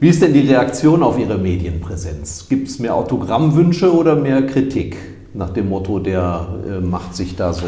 Wie 0.00 0.08
ist 0.08 0.22
denn 0.22 0.32
die 0.32 0.48
Reaktion 0.48 1.02
auf 1.02 1.18
Ihre 1.18 1.38
Medienpräsenz? 1.38 2.46
Gibt 2.48 2.68
es 2.68 2.78
mehr 2.78 2.94
Autogrammwünsche 2.94 3.94
oder 3.94 4.16
mehr 4.16 4.46
Kritik? 4.46 4.96
Nach 5.32 5.50
dem 5.50 5.68
Motto, 5.68 6.00
der 6.00 6.48
äh, 6.68 6.80
macht 6.80 7.14
sich 7.14 7.36
da 7.36 7.52
so. 7.52 7.66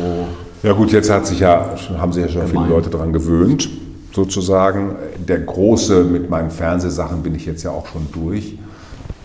Ja 0.63 0.73
gut, 0.73 0.91
jetzt 0.93 1.11
hat 1.11 1.27
sich 1.27 1.41
ja, 1.41 1.71
haben 1.97 2.13
sich 2.13 2.25
ja 2.25 2.29
schon 2.29 2.43
viele 2.43 2.55
Gemein. 2.55 2.71
Leute 2.71 2.91
daran 2.91 3.13
gewöhnt, 3.13 3.69
sozusagen. 4.13 4.97
Der 5.29 5.39
große, 5.39 6.03
mit 6.03 6.29
meinen 6.29 6.51
Fernsehsachen 6.51 7.23
bin 7.23 7.35
ich 7.35 7.47
jetzt 7.47 7.63
ja 7.63 7.71
auch 7.71 7.87
schon 7.87 8.09
durch. 8.13 8.59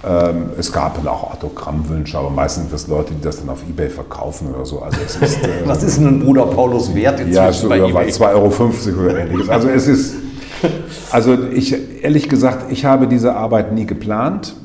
Ähm, 0.07 0.51
es 0.59 0.71
gab 0.71 0.95
dann 0.95 1.07
auch 1.07 1.33
Autogrammwünsche, 1.33 2.17
aber 2.17 2.29
meistens 2.29 2.65
sind 2.65 2.73
das 2.73 2.87
Leute, 2.87 3.13
die 3.13 3.21
das 3.21 3.39
dann 3.39 3.49
auf 3.49 3.63
Ebay 3.67 3.89
verkaufen 3.89 4.53
oder 4.53 4.65
so. 4.65 4.81
Also 4.81 4.99
es 5.03 5.15
ist, 5.15 5.37
äh, 5.43 5.49
Was 5.65 5.81
ist 5.81 5.97
denn 5.97 6.07
ein 6.07 6.19
Bruder 6.19 6.45
Paulus 6.45 6.93
wert 6.93 7.19
inzwischen 7.19 7.43
ja, 7.43 7.51
so 7.51 7.67
bei 7.67 7.79
eBay? 7.79 8.09
2,50 8.09 8.23
Euro 8.35 9.03
oder 9.03 9.19
ähnliches. 9.19 9.49
Also 9.49 9.69
es 9.69 9.87
ist, 9.87 10.15
also 11.11 11.35
ich, 11.51 12.03
ehrlich 12.03 12.29
gesagt, 12.29 12.71
ich 12.71 12.85
habe 12.85 13.07
diese 13.07 13.35
Arbeit 13.35 13.73
nie 13.73 13.87
geplant 13.87 14.55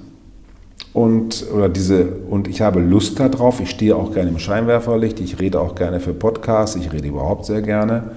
und, 0.92 1.46
oder 1.52 1.68
diese, 1.68 2.04
und 2.28 2.48
ich 2.48 2.60
habe 2.60 2.80
Lust 2.80 3.18
darauf. 3.18 3.60
Ich 3.60 3.70
stehe 3.70 3.96
auch 3.96 4.12
gerne 4.12 4.30
im 4.30 4.38
Scheinwerferlicht, 4.38 5.20
ich 5.20 5.40
rede 5.40 5.60
auch 5.60 5.74
gerne 5.74 6.00
für 6.00 6.12
Podcasts, 6.12 6.76
ich 6.76 6.92
rede 6.92 7.08
überhaupt 7.08 7.46
sehr 7.46 7.62
gerne. 7.62 8.10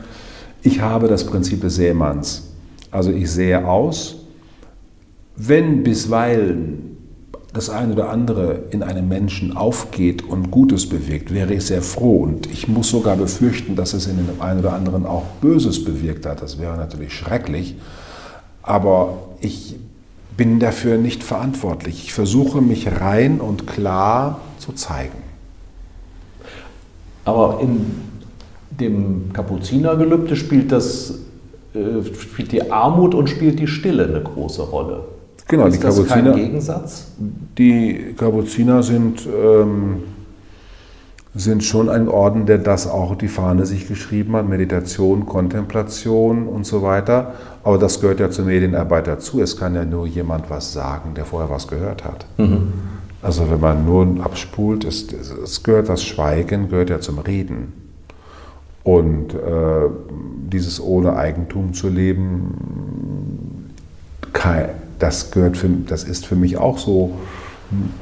Ich 0.61 0.81
habe 0.81 1.07
das 1.07 1.25
Prinzip 1.25 1.61
des 1.61 1.75
Sämanns. 1.75 2.49
Also 2.91 3.11
ich 3.11 3.31
sähe 3.31 3.65
aus, 3.65 4.17
wenn 5.35 5.83
bisweilen 5.83 6.97
das 7.53 7.69
eine 7.69 7.93
oder 7.93 8.09
andere 8.09 8.63
in 8.71 8.83
einem 8.83 9.07
Menschen 9.07 9.55
aufgeht 9.55 10.23
und 10.23 10.51
Gutes 10.51 10.89
bewirkt, 10.89 11.33
wäre 11.33 11.53
ich 11.53 11.65
sehr 11.65 11.81
froh. 11.81 12.23
Und 12.23 12.51
ich 12.51 12.67
muss 12.67 12.89
sogar 12.89 13.15
befürchten, 13.15 13.77
dass 13.77 13.93
es 13.93 14.07
in 14.07 14.17
dem 14.17 14.41
einen 14.41 14.59
oder 14.59 14.73
anderen 14.73 15.05
auch 15.05 15.23
Böses 15.39 15.85
bewirkt 15.85 16.25
hat. 16.25 16.41
Das 16.41 16.59
wäre 16.59 16.75
natürlich 16.75 17.13
schrecklich. 17.13 17.77
Aber 18.61 19.17
ich 19.39 19.77
bin 20.37 20.59
dafür 20.59 20.97
nicht 20.97 21.23
verantwortlich. 21.23 22.03
Ich 22.03 22.13
versuche 22.13 22.61
mich 22.61 22.87
rein 22.99 23.39
und 23.39 23.67
klar 23.67 24.41
zu 24.59 24.73
zeigen. 24.73 25.23
Aber 27.23 27.59
in 27.61 27.85
dem 28.69 29.33
Kapuzinergelübde 29.33 30.35
spielt, 30.35 30.71
das, 30.71 31.19
äh, 31.73 32.03
spielt 32.19 32.51
die 32.51 32.71
Armut 32.71 33.15
und 33.15 33.29
spielt 33.29 33.59
die 33.59 33.67
Stille 33.67 34.05
eine 34.05 34.21
große 34.21 34.61
Rolle. 34.61 35.05
Genau, 35.47 35.67
ist 35.67 35.77
die 35.77 35.83
das 35.83 35.95
Kapuziner, 35.95 36.31
kein 36.31 36.41
Gegensatz? 36.41 37.11
die 37.57 38.13
Kapuziner 38.17 38.81
sind, 38.81 39.27
ähm, 39.27 40.03
sind 41.35 41.65
schon 41.65 41.89
ein 41.89 42.07
Orden, 42.07 42.45
der 42.45 42.57
das 42.57 42.87
auch 42.87 43.15
die 43.15 43.27
Fahne 43.27 43.65
sich 43.65 43.87
geschrieben 43.87 44.35
hat, 44.37 44.47
Meditation, 44.47 45.25
Kontemplation 45.25 46.47
und 46.47 46.65
so 46.65 46.81
weiter. 46.81 47.33
Aber 47.63 47.77
das 47.77 47.99
gehört 47.99 48.21
ja 48.21 48.29
zur 48.29 48.45
Medienarbeit 48.45 49.07
dazu. 49.07 49.41
Es 49.41 49.57
kann 49.57 49.75
ja 49.75 49.83
nur 49.83 50.07
jemand 50.07 50.49
was 50.49 50.71
sagen, 50.71 51.13
der 51.13 51.25
vorher 51.25 51.49
was 51.49 51.67
gehört 51.67 52.05
hat. 52.05 52.25
Also 53.21 53.49
wenn 53.49 53.59
man 53.59 53.85
nur 53.85 54.23
abspult, 54.23 54.85
ist, 54.85 55.11
es 55.11 55.61
gehört 55.61 55.89
das 55.89 56.03
Schweigen, 56.03 56.69
gehört 56.69 56.89
ja 56.89 57.01
zum 57.01 57.19
Reden. 57.19 57.73
Und 58.83 59.33
äh, 59.33 59.37
dieses 60.51 60.79
ohne 60.79 61.17
Eigentum 61.17 61.73
zu 61.73 61.89
leben, 61.89 63.73
das, 64.99 65.31
gehört 65.31 65.57
für, 65.57 65.67
das 65.67 66.03
ist 66.03 66.27
für 66.27 66.35
mich 66.35 66.57
auch 66.57 66.77
so, 66.77 67.13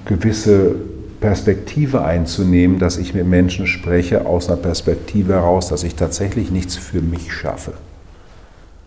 gewisse 0.05 0.75
Perspektive 1.24 2.03
einzunehmen, 2.03 2.80
dass 2.80 2.97
ich 2.97 3.13
mit 3.13 3.26
Menschen 3.26 3.65
spreche 3.65 4.26
aus 4.26 4.49
einer 4.49 4.57
Perspektive 4.57 5.36
heraus, 5.36 5.69
dass 5.69 5.86
ich 5.86 5.95
tatsächlich 5.95 6.51
nichts 6.51 6.76
für 6.76 6.99
mich 6.99 7.32
schaffe. 7.32 7.71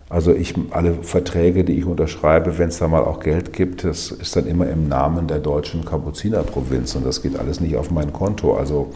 Also 0.07 0.33
ich, 0.33 0.53
alle 0.69 0.93
Verträge, 1.01 1.63
die 1.63 1.73
ich 1.79 1.85
unterschreibe, 1.85 2.59
wenn 2.59 2.69
es 2.69 2.77
da 2.77 2.87
mal 2.87 3.01
auch 3.01 3.21
Geld 3.21 3.53
gibt, 3.53 3.83
das 3.83 4.11
ist 4.11 4.35
dann 4.35 4.45
immer 4.45 4.69
im 4.69 4.87
Namen 4.87 5.25
der 5.25 5.39
deutschen 5.39 5.83
Kapuzinerprovinz 5.83 6.93
und 6.93 7.07
das 7.07 7.23
geht 7.23 7.39
alles 7.39 7.59
nicht 7.59 7.75
auf 7.75 7.89
mein 7.89 8.13
Konto. 8.13 8.55
Also 8.55 8.89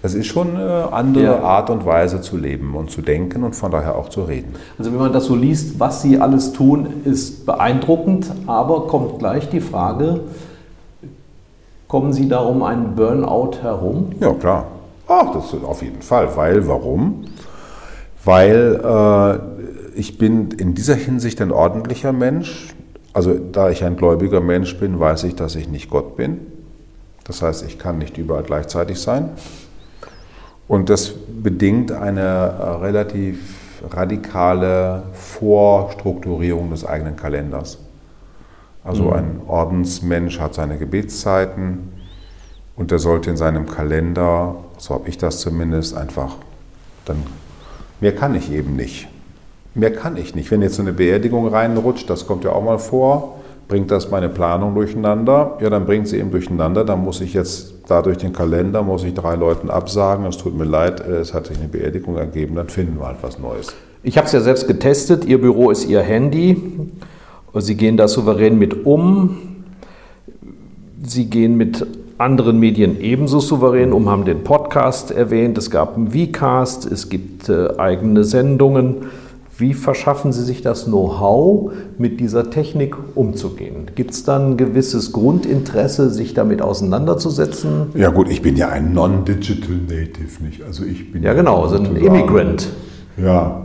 das 0.00 0.14
ist 0.14 0.26
schon 0.26 0.56
eine 0.56 0.90
andere 0.90 1.24
Ja. 1.24 1.40
Art 1.42 1.68
und 1.68 1.84
Weise 1.84 2.22
zu 2.22 2.38
leben 2.38 2.74
und 2.74 2.90
zu 2.90 3.02
denken 3.02 3.44
und 3.44 3.54
von 3.54 3.70
daher 3.70 3.96
auch 3.96 4.08
zu 4.08 4.22
reden. 4.22 4.54
Also 4.78 4.90
wenn 4.92 4.98
man 4.98 5.12
das 5.12 5.26
so 5.26 5.36
liest, 5.36 5.78
was 5.78 6.00
sie 6.00 6.18
alles 6.18 6.54
tun, 6.54 7.02
ist 7.04 7.44
beeindruckend, 7.44 8.32
aber 8.46 8.86
kommt 8.86 9.18
gleich 9.18 9.50
die 9.50 9.60
Frage, 9.60 10.22
kommen 11.88 12.12
Sie 12.12 12.28
da 12.28 12.40
um 12.40 12.62
einen 12.62 12.94
Burnout 12.94 13.62
herum? 13.62 14.12
Ja, 14.20 14.32
klar. 14.34 14.66
Ach, 15.08 15.32
das 15.32 15.52
ist 15.52 15.64
auf 15.64 15.82
jeden 15.82 16.02
Fall. 16.02 16.36
Weil, 16.36 16.68
warum? 16.68 17.24
Weil 18.24 18.80
äh, 18.84 19.98
ich 19.98 20.18
bin 20.18 20.50
in 20.52 20.74
dieser 20.74 20.94
Hinsicht 20.94 21.40
ein 21.40 21.50
ordentlicher 21.50 22.12
Mensch. 22.12 22.74
Also 23.14 23.34
da 23.34 23.70
ich 23.70 23.84
ein 23.84 23.96
gläubiger 23.96 24.42
Mensch 24.42 24.78
bin, 24.78 25.00
weiß 25.00 25.24
ich, 25.24 25.34
dass 25.34 25.56
ich 25.56 25.68
nicht 25.68 25.88
Gott 25.88 26.14
bin. 26.16 26.40
Das 27.24 27.42
heißt, 27.42 27.64
ich 27.66 27.78
kann 27.78 27.98
nicht 27.98 28.18
überall 28.18 28.42
gleichzeitig 28.42 29.00
sein. 29.00 29.30
Und 30.68 30.90
das 30.90 31.14
bedingt 31.42 31.90
eine 31.90 32.20
äh, 32.20 32.68
relativ 32.84 33.38
radikale 33.90 35.04
Vorstrukturierung 35.12 36.70
des 36.70 36.84
eigenen 36.84 37.16
Kalenders. 37.16 37.78
Also 38.84 39.12
ein 39.12 39.40
Ordensmensch 39.46 40.40
hat 40.40 40.54
seine 40.54 40.78
Gebetszeiten 40.78 41.92
und 42.76 42.90
der 42.90 42.98
sollte 42.98 43.28
in 43.30 43.36
seinem 43.36 43.66
Kalender, 43.66 44.56
so 44.78 44.94
habe 44.94 45.08
ich 45.08 45.18
das 45.18 45.40
zumindest, 45.40 45.96
einfach, 45.96 46.36
dann, 47.04 47.22
mehr 48.00 48.14
kann 48.14 48.34
ich 48.34 48.52
eben 48.52 48.76
nicht. 48.76 49.08
Mehr 49.74 49.92
kann 49.92 50.16
ich 50.16 50.34
nicht. 50.34 50.50
Wenn 50.50 50.62
jetzt 50.62 50.76
so 50.76 50.82
eine 50.82 50.92
Beerdigung 50.92 51.48
reinrutscht, 51.48 52.08
das 52.08 52.26
kommt 52.26 52.44
ja 52.44 52.52
auch 52.52 52.62
mal 52.62 52.78
vor, 52.78 53.38
bringt 53.68 53.90
das 53.90 54.10
meine 54.10 54.28
Planung 54.28 54.74
durcheinander? 54.74 55.58
Ja, 55.60 55.70
dann 55.70 55.84
bringt 55.84 56.08
sie 56.08 56.18
eben 56.18 56.30
durcheinander. 56.30 56.84
Dann 56.84 57.04
muss 57.04 57.20
ich 57.20 57.34
jetzt 57.34 57.74
da 57.86 58.02
durch 58.02 58.18
den 58.18 58.32
Kalender, 58.32 58.82
muss 58.82 59.04
ich 59.04 59.14
drei 59.14 59.34
Leuten 59.34 59.70
absagen, 59.70 60.24
es 60.26 60.38
tut 60.38 60.56
mir 60.56 60.64
leid, 60.64 61.00
äh, 61.00 61.18
es 61.18 61.34
hat 61.34 61.46
sich 61.46 61.58
eine 61.58 61.68
Beerdigung 61.68 62.16
ergeben, 62.16 62.56
dann 62.56 62.68
finden 62.68 62.98
wir 62.98 63.06
halt 63.06 63.18
was 63.22 63.38
Neues. 63.38 63.74
Ich 64.02 64.16
habe 64.16 64.26
es 64.26 64.32
ja 64.32 64.40
selbst 64.40 64.66
getestet. 64.66 65.24
Ihr 65.24 65.40
Büro 65.40 65.70
ist 65.70 65.84
Ihr 65.86 66.00
Handy. 66.00 66.56
Sie 67.60 67.76
gehen 67.76 67.96
da 67.96 68.08
souverän 68.08 68.58
mit 68.58 68.86
um. 68.86 69.38
Sie 71.02 71.26
gehen 71.26 71.56
mit 71.56 71.86
anderen 72.18 72.58
Medien 72.58 73.00
ebenso 73.00 73.38
souverän 73.40 73.92
um, 73.92 74.08
haben 74.08 74.24
den 74.24 74.42
Podcast 74.42 75.10
erwähnt. 75.10 75.56
Es 75.56 75.70
gab 75.70 75.96
einen 75.96 76.10
Vcast, 76.10 76.90
es 76.90 77.08
gibt 77.08 77.48
äh, 77.48 77.76
eigene 77.78 78.24
Sendungen. 78.24 78.96
Wie 79.56 79.74
verschaffen 79.74 80.32
Sie 80.32 80.44
sich 80.44 80.62
das 80.62 80.84
Know-how, 80.84 81.72
mit 81.98 82.20
dieser 82.20 82.48
Technik 82.50 82.96
umzugehen? 83.16 83.90
Gibt 83.96 84.12
es 84.12 84.22
dann 84.22 84.52
ein 84.52 84.56
gewisses 84.56 85.10
Grundinteresse, 85.10 86.10
sich 86.10 86.32
damit 86.32 86.62
auseinanderzusetzen? 86.62 87.88
Ja 87.94 88.10
gut, 88.10 88.28
ich 88.30 88.40
bin 88.40 88.56
ja 88.56 88.68
ein 88.68 88.92
Non-Digital 88.92 89.76
Native, 89.76 90.44
nicht? 90.44 90.62
Also 90.62 90.84
ich 90.84 91.10
bin 91.12 91.24
Ja, 91.24 91.34
genau, 91.34 91.66
so 91.66 91.76
ein 91.76 91.96
Immigrant. 91.96 92.68
Ja, 93.16 93.64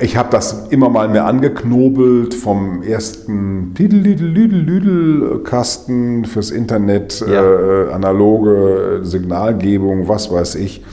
ich 0.00 0.16
habe 0.16 0.28
das 0.30 0.66
immer 0.70 0.88
mal 0.88 1.08
mehr 1.08 1.26
angeknobelt 1.26 2.34
vom 2.34 2.82
ersten 2.82 3.74
Lidl-Lidl-Lidl-Kasten 3.76 6.24
fürs 6.24 6.50
Internet, 6.50 7.20
Ja. 7.26 7.42
äh, 7.42 7.92
analoge 7.92 9.00
Signalgebung, 9.02 10.08
was 10.08 10.30
weiß 10.30 10.54
ich. 10.56 10.84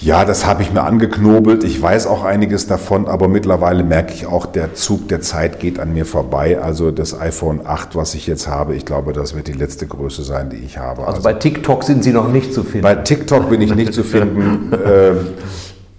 Ja, 0.00 0.24
das 0.24 0.44
habe 0.44 0.62
ich 0.62 0.72
mir 0.72 0.82
angeknobelt. 0.82 1.62
Ich 1.62 1.80
weiß 1.80 2.08
auch 2.08 2.24
einiges 2.24 2.66
davon, 2.66 3.06
aber 3.06 3.28
mittlerweile 3.28 3.84
merke 3.84 4.12
ich 4.12 4.26
auch, 4.26 4.44
der 4.44 4.74
Zug 4.74 5.08
der 5.08 5.20
Zeit 5.20 5.60
geht 5.60 5.78
an 5.78 5.94
mir 5.94 6.04
vorbei. 6.04 6.58
Also 6.60 6.90
das 6.90 7.18
iPhone 7.18 7.60
8, 7.64 7.94
was 7.94 8.14
ich 8.14 8.26
jetzt 8.26 8.48
habe, 8.48 8.74
ich 8.74 8.84
glaube, 8.84 9.12
das 9.12 9.36
wird 9.36 9.46
die 9.46 9.52
letzte 9.52 9.86
Größe 9.86 10.24
sein, 10.24 10.50
die 10.50 10.56
ich 10.56 10.78
habe. 10.78 11.06
Also 11.06 11.22
bei 11.22 11.32
TikTok 11.34 11.84
sind 11.84 12.02
Sie 12.02 12.12
noch 12.12 12.28
nicht 12.28 12.52
zu 12.52 12.64
finden. 12.64 12.82
Bei 12.82 12.96
TikTok 12.96 13.48
bin 13.48 13.62
ich 13.62 13.72
nicht 13.74 13.94
zu 13.94 14.02
finden. 14.02 14.72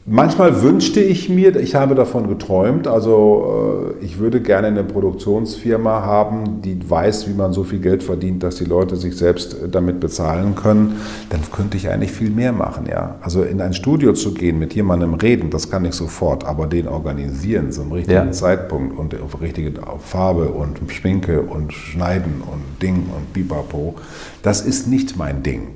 Manchmal 0.08 0.62
wünschte 0.62 1.00
ich 1.00 1.30
mir, 1.30 1.56
ich 1.56 1.74
habe 1.74 1.96
davon 1.96 2.28
geträumt, 2.28 2.88
also 2.88 3.96
äh, 4.00 4.06
ich 4.06 4.20
würde 4.20 4.40
gerne 4.40 4.68
eine 4.68 4.84
Produktionsfirma 4.84 6.04
haben, 6.04 6.62
die 6.62 6.78
weiß, 6.88 7.28
wie 7.28 7.34
man 7.34 7.54
so 7.54 7.64
viel 7.64 7.80
Geld 7.80 8.04
verdient, 8.04 8.44
dass 8.44 8.58
die 8.58 8.66
Leute 8.66 8.98
sich 8.98 9.18
selbst 9.18 9.54
äh, 9.56 9.68
damit 9.68 10.00
bezahlen 10.00 10.54
können. 10.54 10.98
Dann 11.32 11.40
könnte 11.52 11.78
ich 11.78 11.90
eigentlich 11.90 12.12
viel 12.12 12.30
mehr 12.30 12.52
machen, 12.52 12.86
ja. 12.88 13.16
Also 13.22 13.42
in 13.42 13.60
ein 13.62 13.74
Studio 13.74 14.14
zu 14.14 14.36
gehen, 14.36 14.60
mit 14.60 14.76
jemandem 14.76 15.16
reden, 15.16 15.50
das 15.50 15.72
kann 15.72 15.86
ich 15.86 15.96
sofort, 15.96 16.46
aber 16.46 16.68
den 16.68 16.88
organisieren 16.88 17.72
zum 17.72 17.92
richtigen 17.92 18.28
Ja. 18.28 18.32
Zeitpunkt 18.32 18.96
und 19.00 19.20
auf 19.20 19.42
richtige 19.42 19.74
Farbe 19.98 20.50
und 20.50 20.78
Schminke 20.92 21.42
und 21.42 21.74
Schneiden 21.74 22.44
und 22.46 22.62
Ding 22.80 23.08
und 23.18 23.34
Bipapo, 23.34 23.96
das 24.44 24.62
ist 24.62 24.88
nicht 24.88 25.18
mein 25.18 25.42
Ding. 25.42 25.70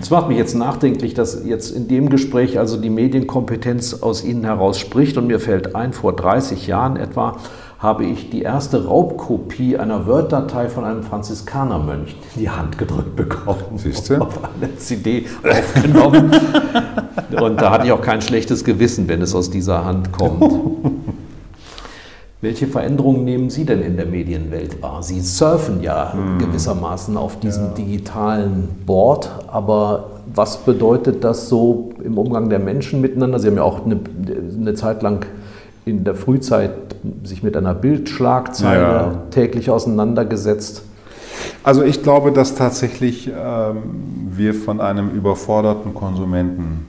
Es 0.00 0.10
macht 0.10 0.28
mich 0.28 0.38
jetzt 0.38 0.54
nachdenklich, 0.54 1.14
dass 1.14 1.44
jetzt 1.44 1.70
in 1.70 1.88
dem 1.88 2.08
Gespräch 2.10 2.58
also 2.58 2.76
die 2.76 2.90
Medienkompetenz 2.90 4.02
aus 4.02 4.24
Ihnen 4.24 4.44
heraus 4.44 4.78
spricht. 4.78 5.16
Und 5.16 5.26
mir 5.26 5.40
fällt 5.40 5.74
ein, 5.74 5.92
vor 5.92 6.14
30 6.14 6.66
Jahren 6.66 6.96
etwa 6.96 7.36
habe 7.80 8.04
ich 8.04 8.28
die 8.28 8.42
erste 8.42 8.84
Raubkopie 8.84 9.78
einer 9.78 10.06
Word-Datei 10.06 10.68
von 10.68 10.84
einem 10.84 11.02
Franziskanermönch 11.02 12.14
in 12.34 12.40
die 12.42 12.50
Hand 12.50 12.76
gedrückt 12.76 13.16
bekommen. 13.16 13.62
Siehst 13.76 14.10
du? 14.10 14.20
Auf 14.20 14.38
eine 14.44 14.76
CD 14.76 15.24
aufgenommen. 15.42 16.30
Und 17.40 17.60
da 17.60 17.70
hatte 17.70 17.86
ich 17.86 17.92
auch 17.92 18.02
kein 18.02 18.20
schlechtes 18.20 18.64
Gewissen, 18.64 19.08
wenn 19.08 19.22
es 19.22 19.34
aus 19.34 19.50
dieser 19.50 19.84
Hand 19.84 20.12
kommt. 20.12 20.42
Welche 22.42 22.66
Veränderungen 22.66 23.24
nehmen 23.24 23.50
Sie 23.50 23.66
denn 23.66 23.82
in 23.82 23.98
der 23.98 24.06
Medienwelt 24.06 24.80
wahr? 24.80 25.02
Sie 25.02 25.20
surfen 25.20 25.82
ja 25.82 26.14
gewissermaßen 26.38 27.18
auf 27.18 27.38
diesem 27.38 27.74
digitalen 27.74 28.66
Board, 28.86 29.30
aber 29.48 30.10
was 30.34 30.56
bedeutet 30.58 31.22
das 31.22 31.50
so 31.50 31.90
im 32.02 32.16
Umgang 32.16 32.48
der 32.48 32.58
Menschen 32.58 33.02
miteinander? 33.02 33.38
Sie 33.38 33.48
haben 33.48 33.56
ja 33.56 33.62
auch 33.62 33.84
eine, 33.84 34.00
eine 34.58 34.72
Zeit 34.74 35.02
lang 35.02 35.26
in 35.84 36.04
der 36.04 36.14
Frühzeit 36.14 36.70
sich 37.24 37.42
mit 37.42 37.56
einer 37.58 37.74
Bildschlagzeile 37.74 38.80
Ja. 38.80 39.22
täglich 39.30 39.70
auseinandergesetzt. 39.70 40.82
Also 41.62 41.82
ich 41.82 42.02
glaube, 42.02 42.32
dass 42.32 42.54
tatsächlich 42.54 43.28
ähm, 43.28 43.76
wir 44.30 44.54
von 44.54 44.80
einem 44.80 45.10
überforderten 45.10 45.92
Konsumenten 45.94 46.86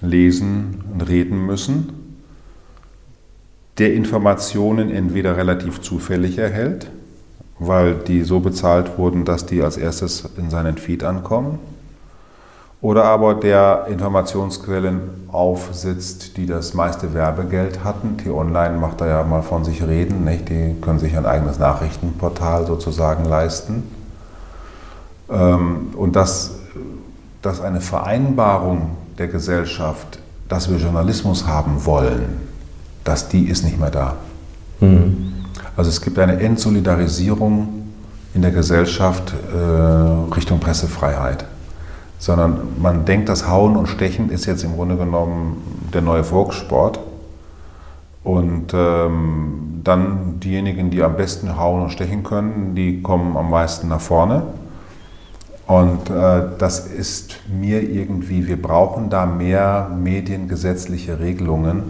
lesen 0.00 0.82
und 0.92 1.02
reden 1.08 1.46
müssen, 1.46 1.92
der 3.80 3.94
Informationen 3.94 4.90
entweder 4.90 5.38
relativ 5.38 5.80
zufällig 5.80 6.36
erhält, 6.36 6.90
weil 7.58 7.94
die 7.94 8.22
so 8.22 8.40
bezahlt 8.40 8.98
wurden, 8.98 9.24
dass 9.24 9.46
die 9.46 9.62
als 9.62 9.78
erstes 9.78 10.28
in 10.36 10.50
seinen 10.50 10.76
Feed 10.76 11.02
ankommen, 11.02 11.58
oder 12.82 13.04
aber 13.04 13.34
der 13.34 13.86
Informationsquellen 13.88 15.00
aufsitzt, 15.32 16.36
die 16.36 16.46
das 16.46 16.72
meiste 16.72 17.12
Werbegeld 17.12 17.82
hatten. 17.82 18.16
T-Online 18.18 18.78
macht 18.78 19.00
da 19.00 19.06
ja 19.06 19.22
mal 19.22 19.42
von 19.42 19.64
sich 19.64 19.82
reden, 19.82 20.24
nicht? 20.24 20.48
die 20.48 20.76
können 20.80 20.98
sich 20.98 21.16
ein 21.16 21.26
eigenes 21.26 21.58
Nachrichtenportal 21.58 22.66
sozusagen 22.66 23.24
leisten. 23.24 23.82
Ähm, 25.30 25.90
und 25.96 26.16
dass, 26.16 26.58
dass 27.42 27.60
eine 27.60 27.82
Vereinbarung 27.82 28.96
der 29.18 29.28
Gesellschaft, 29.28 30.18
dass 30.48 30.70
wir 30.70 30.78
Journalismus 30.78 31.46
haben 31.46 31.84
wollen, 31.84 32.49
dass 33.04 33.28
die 33.28 33.44
ist 33.44 33.64
nicht 33.64 33.78
mehr 33.78 33.90
da. 33.90 34.16
Mhm. 34.80 35.34
Also 35.76 35.90
es 35.90 36.00
gibt 36.00 36.18
eine 36.18 36.40
Entsolidarisierung 36.40 37.84
in 38.34 38.42
der 38.42 38.50
Gesellschaft 38.50 39.32
äh, 39.52 40.34
Richtung 40.34 40.60
Pressefreiheit 40.60 41.44
sondern 42.20 42.80
man 42.80 43.06
denkt, 43.06 43.30
das 43.30 43.48
Hauen 43.48 43.76
und 43.76 43.88
Stechen 43.88 44.28
ist 44.28 44.44
jetzt 44.44 44.62
im 44.62 44.76
Grunde 44.76 44.96
genommen 44.96 45.56
der 45.92 46.02
neue 46.02 46.22
Volkssport. 46.22 47.00
Und 48.22 48.74
ähm, 48.74 49.80
dann 49.82 50.38
diejenigen, 50.38 50.90
die 50.90 51.02
am 51.02 51.16
besten 51.16 51.56
hauen 51.56 51.80
und 51.80 51.90
stechen 51.90 52.22
können, 52.22 52.74
die 52.74 53.00
kommen 53.00 53.38
am 53.38 53.48
meisten 53.48 53.88
nach 53.88 54.02
vorne. 54.02 54.42
Und 55.66 56.10
äh, 56.10 56.42
das 56.58 56.86
ist 56.86 57.36
mir 57.48 57.82
irgendwie, 57.82 58.46
wir 58.46 58.60
brauchen 58.60 59.08
da 59.08 59.24
mehr 59.24 59.90
mediengesetzliche 59.98 61.18
Regelungen, 61.18 61.84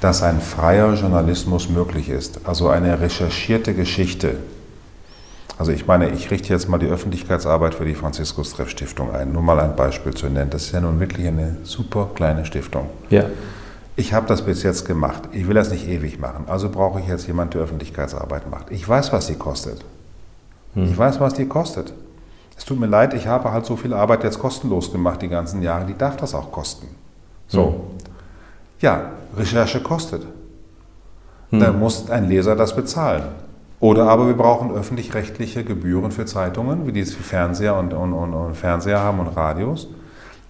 dass 0.00 0.22
ein 0.22 0.40
freier 0.40 0.94
Journalismus 0.94 1.68
möglich 1.68 2.08
ist. 2.08 2.40
Also 2.44 2.68
eine 2.68 3.00
recherchierte 3.00 3.74
Geschichte, 3.74 4.36
also 5.60 5.72
ich 5.72 5.86
meine, 5.86 6.08
ich 6.08 6.30
richte 6.30 6.48
jetzt 6.54 6.70
mal 6.70 6.78
die 6.78 6.86
Öffentlichkeitsarbeit 6.86 7.74
für 7.74 7.84
die 7.84 7.94
Franziskus 7.94 8.54
Treff 8.54 8.70
Stiftung 8.70 9.14
ein, 9.14 9.30
nur 9.30 9.42
mal 9.42 9.60
ein 9.60 9.76
Beispiel 9.76 10.14
zu 10.14 10.28
nennen. 10.28 10.48
Das 10.48 10.62
ist 10.62 10.72
ja 10.72 10.80
nun 10.80 10.98
wirklich 11.00 11.26
eine 11.26 11.58
super 11.64 12.08
kleine 12.14 12.46
Stiftung. 12.46 12.88
Ja. 13.10 13.26
Ich 13.94 14.14
habe 14.14 14.26
das 14.26 14.40
bis 14.40 14.62
jetzt 14.62 14.86
gemacht. 14.86 15.24
Ich 15.32 15.46
will 15.46 15.54
das 15.54 15.70
nicht 15.70 15.86
ewig 15.86 16.18
machen. 16.18 16.44
Also 16.46 16.70
brauche 16.70 17.00
ich 17.00 17.08
jetzt 17.08 17.26
jemanden, 17.26 17.52
der 17.52 17.60
Öffentlichkeitsarbeit 17.60 18.50
macht. 18.50 18.70
Ich 18.70 18.88
weiß, 18.88 19.12
was 19.12 19.26
die 19.26 19.34
kostet. 19.34 19.84
Hm. 20.72 20.84
Ich 20.84 20.96
weiß, 20.96 21.20
was 21.20 21.34
die 21.34 21.44
kostet. 21.44 21.92
Es 22.56 22.64
tut 22.64 22.80
mir 22.80 22.86
leid, 22.86 23.12
ich 23.12 23.26
habe 23.26 23.52
halt 23.52 23.66
so 23.66 23.76
viel 23.76 23.92
Arbeit 23.92 24.24
jetzt 24.24 24.38
kostenlos 24.38 24.90
gemacht 24.90 25.20
die 25.20 25.28
ganzen 25.28 25.60
Jahre. 25.60 25.84
Die 25.84 25.98
darf 25.98 26.16
das 26.16 26.34
auch 26.34 26.50
kosten. 26.50 26.88
So. 27.48 27.84
Ja, 28.80 29.12
Recherche 29.36 29.80
kostet. 29.80 30.26
Hm. 31.50 31.60
Da 31.60 31.72
muss 31.72 32.10
ein 32.10 32.28
Leser 32.28 32.56
das 32.56 32.74
bezahlen. 32.74 33.24
Oder 33.80 34.08
aber 34.08 34.26
wir 34.26 34.34
brauchen 34.34 34.72
öffentlich-rechtliche 34.72 35.64
Gebühren 35.64 36.12
für 36.12 36.26
Zeitungen, 36.26 36.86
wie 36.86 36.92
die 36.92 37.00
es 37.00 37.14
für 37.14 37.22
Fernseher 37.22 37.76
und, 37.76 37.94
und, 37.94 38.12
und, 38.12 38.34
und, 38.34 38.54
Fernseher 38.54 39.00
haben 39.00 39.20
und 39.20 39.28
Radios, 39.28 39.88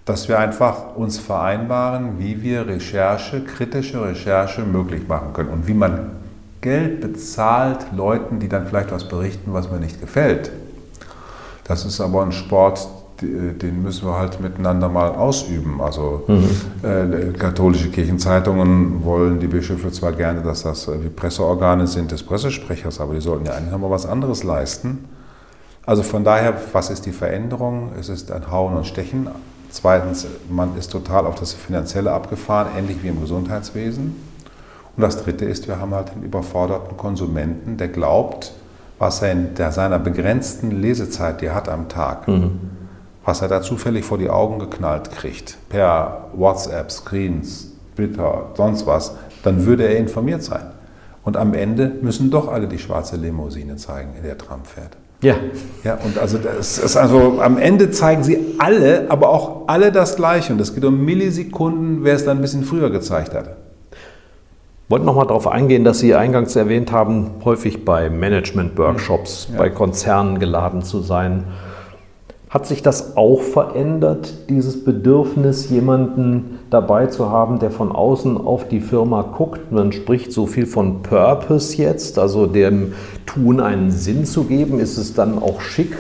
dass 0.05 0.29
wir 0.29 0.39
einfach 0.39 0.97
uns 0.97 1.19
vereinbaren, 1.19 2.19
wie 2.19 2.43
wir 2.43 2.67
Recherche, 2.67 3.45
kritische 3.45 4.03
Recherche 4.03 4.63
möglich 4.63 5.07
machen 5.07 5.33
können 5.33 5.51
und 5.51 5.69
wie 5.69 5.75
man 5.75 6.11
Geld 6.61 7.01
bezahlt 7.01 7.87
Leuten, 7.97 8.41
die 8.41 8.49
dann 8.49 8.67
vielleicht 8.67 8.91
was 8.91 9.07
berichten, 9.07 9.53
was 9.53 9.71
mir 9.71 9.79
nicht 9.79 10.01
gefällt. 10.01 10.51
Das 11.65 11.85
ist 11.85 12.01
aber 12.01 12.23
ein 12.23 12.33
Sport, 12.33 12.89
den 13.23 13.83
müssen 13.83 14.07
wir 14.07 14.19
halt 14.19 14.41
miteinander 14.41 14.89
mal 14.89 15.11
ausüben. 15.11 15.81
Also 15.81 16.25
mhm. 16.27 16.49
äh, 16.83 17.33
katholische 17.33 17.91
Kirchenzeitungen 17.91 19.05
wollen 19.05 19.41
die 19.41 19.47
Bischöfe 19.47 19.91
zwar 19.93 20.13
gerne, 20.13 20.43
dass 20.43 20.63
das 20.63 20.89
äh, 20.89 20.97
Presseorgane 21.15 21.87
sind 21.87 22.11
des 22.11 22.23
Pressesprechers, 22.23 23.01
aber 23.01 23.15
die 23.15 23.21
sollten 23.21 23.47
ja 23.47 23.53
eigentlich 23.53 23.73
nochmal 23.73 23.91
was 23.91 24.07
anderes 24.07 24.43
leisten. 24.43 25.05
Also 25.87 26.03
von 26.03 26.25
daher, 26.25 26.55
was 26.73 26.91
ist 26.91 27.07
die 27.07 27.13
Veränderung? 27.13 27.91
Es 27.99 28.09
ist 28.09 28.31
ein 28.31 28.51
Hauen 28.51 28.77
und 28.77 28.87
Stechen. 28.87 29.29
Zweitens, 29.71 30.27
man 30.49 30.77
ist 30.77 30.91
total 30.91 31.27
auf 31.27 31.37
das 31.37 31.53
Finanzielle 31.53 32.13
abgefahren, 32.13 32.69
ähnlich 32.77 33.03
wie 33.03 33.09
im 33.09 33.21
Gesundheitswesen. 33.21 34.17
Und 34.97 35.03
das 35.03 35.23
Dritte 35.23 35.45
ist, 35.45 35.69
wir 35.69 35.79
haben 35.79 35.95
halt 35.95 36.11
einen 36.11 36.25
überforderten 36.25 36.97
Konsumenten, 36.97 37.77
der 37.77 37.89
glaubt, 37.89 38.53
was 38.99 39.23
er 39.23 39.33
in 39.33 39.49
seiner 39.71 39.99
begrenzten 39.99 40.71
Lesezeit, 40.71 41.41
die 41.41 41.47
er 41.47 41.55
hat 41.55 41.69
am 41.69 41.89
Tag, 41.89 42.29
mhm 42.29 42.80
was 43.31 43.43
er 43.43 43.49
da 43.49 43.63
zufällig 43.63 44.05
vor 44.05 44.19
die 44.19 44.29
Augen 44.29 44.59
geknallt 44.59 45.13
kriegt, 45.13 45.57
per 45.69 46.25
WhatsApp, 46.33 46.91
Screens, 46.91 47.71
Twitter, 47.95 48.47
sonst 48.57 48.89
was, 48.89 49.15
dann 49.45 49.67
würde 49.67 49.85
er 49.85 49.99
informiert 49.99 50.43
sein. 50.43 50.63
Und 51.23 51.37
am 51.37 51.55
Ende 51.55 51.93
müssen 52.03 52.33
doch 52.33 52.49
alle 52.49 52.67
die 52.67 52.81
schwarze 52.81 53.15
Limousine 53.15 53.77
zeigen, 53.77 54.15
in 54.17 54.25
der 54.25 54.37
Trump 54.37 54.67
fährt. 54.67 54.97
Ja. 55.23 55.37
Ja, 55.85 55.99
und 56.05 56.19
also 56.19 56.39
das 56.39 56.79
ist 56.79 56.97
also 56.97 57.41
am 57.41 57.57
Ende 57.57 57.93
zeigen 57.93 58.25
sie 58.25 58.57
alle, 58.59 59.07
aber 59.11 59.29
auch 59.29 59.69
alle 59.69 59.93
das 59.93 60.17
Gleiche. 60.17 60.53
Und 60.53 60.61
es 60.61 60.75
geht 60.75 60.85
um 60.85 61.05
Millisekunden, 61.05 62.03
wer 62.03 62.17
es 62.17 62.25
dann 62.25 62.39
ein 62.39 62.41
bisschen 62.41 62.65
früher 62.65 62.91
gezeigt 62.91 63.33
hat. 63.33 63.47
Ich 63.93 64.91
wollte 64.91 65.07
noch 65.07 65.15
mal 65.15 65.27
darauf 65.27 65.47
eingehen, 65.47 65.85
dass 65.85 66.01
Sie 66.01 66.17
eingangs 66.17 66.57
erwähnt 66.57 66.91
haben, 66.91 67.31
häufig 67.45 67.85
bei 67.85 68.11
Management-Workshops, 68.11 69.51
ja. 69.53 69.59
bei 69.59 69.71
Konzernen 69.71 70.41
geladen 70.41 70.83
zu 70.83 70.99
sein. 70.99 71.45
Hat 72.51 72.67
sich 72.67 72.83
das 72.83 73.17
auch 73.17 73.43
verändert, 73.43 74.49
dieses 74.49 74.83
Bedürfnis, 74.85 75.71
jemanden 75.71 76.59
dabei 76.69 77.07
zu 77.07 77.31
haben, 77.31 77.61
der 77.61 77.71
von 77.71 77.93
außen 77.93 78.37
auf 78.37 78.67
die 78.67 78.81
Firma 78.81 79.23
guckt? 79.23 79.71
Man 79.71 79.93
spricht 79.93 80.33
so 80.33 80.47
viel 80.47 80.67
von 80.67 81.01
Purpose 81.03 81.81
jetzt, 81.81 82.19
also 82.19 82.47
dem 82.47 82.95
Tun 83.25 83.61
einen 83.61 83.93
Sinn 83.93 84.25
zu 84.25 84.43
geben. 84.43 84.81
Ist 84.81 84.99
es 84.99 85.15
dann 85.15 85.39
auch 85.39 85.61
schick? 85.61 85.97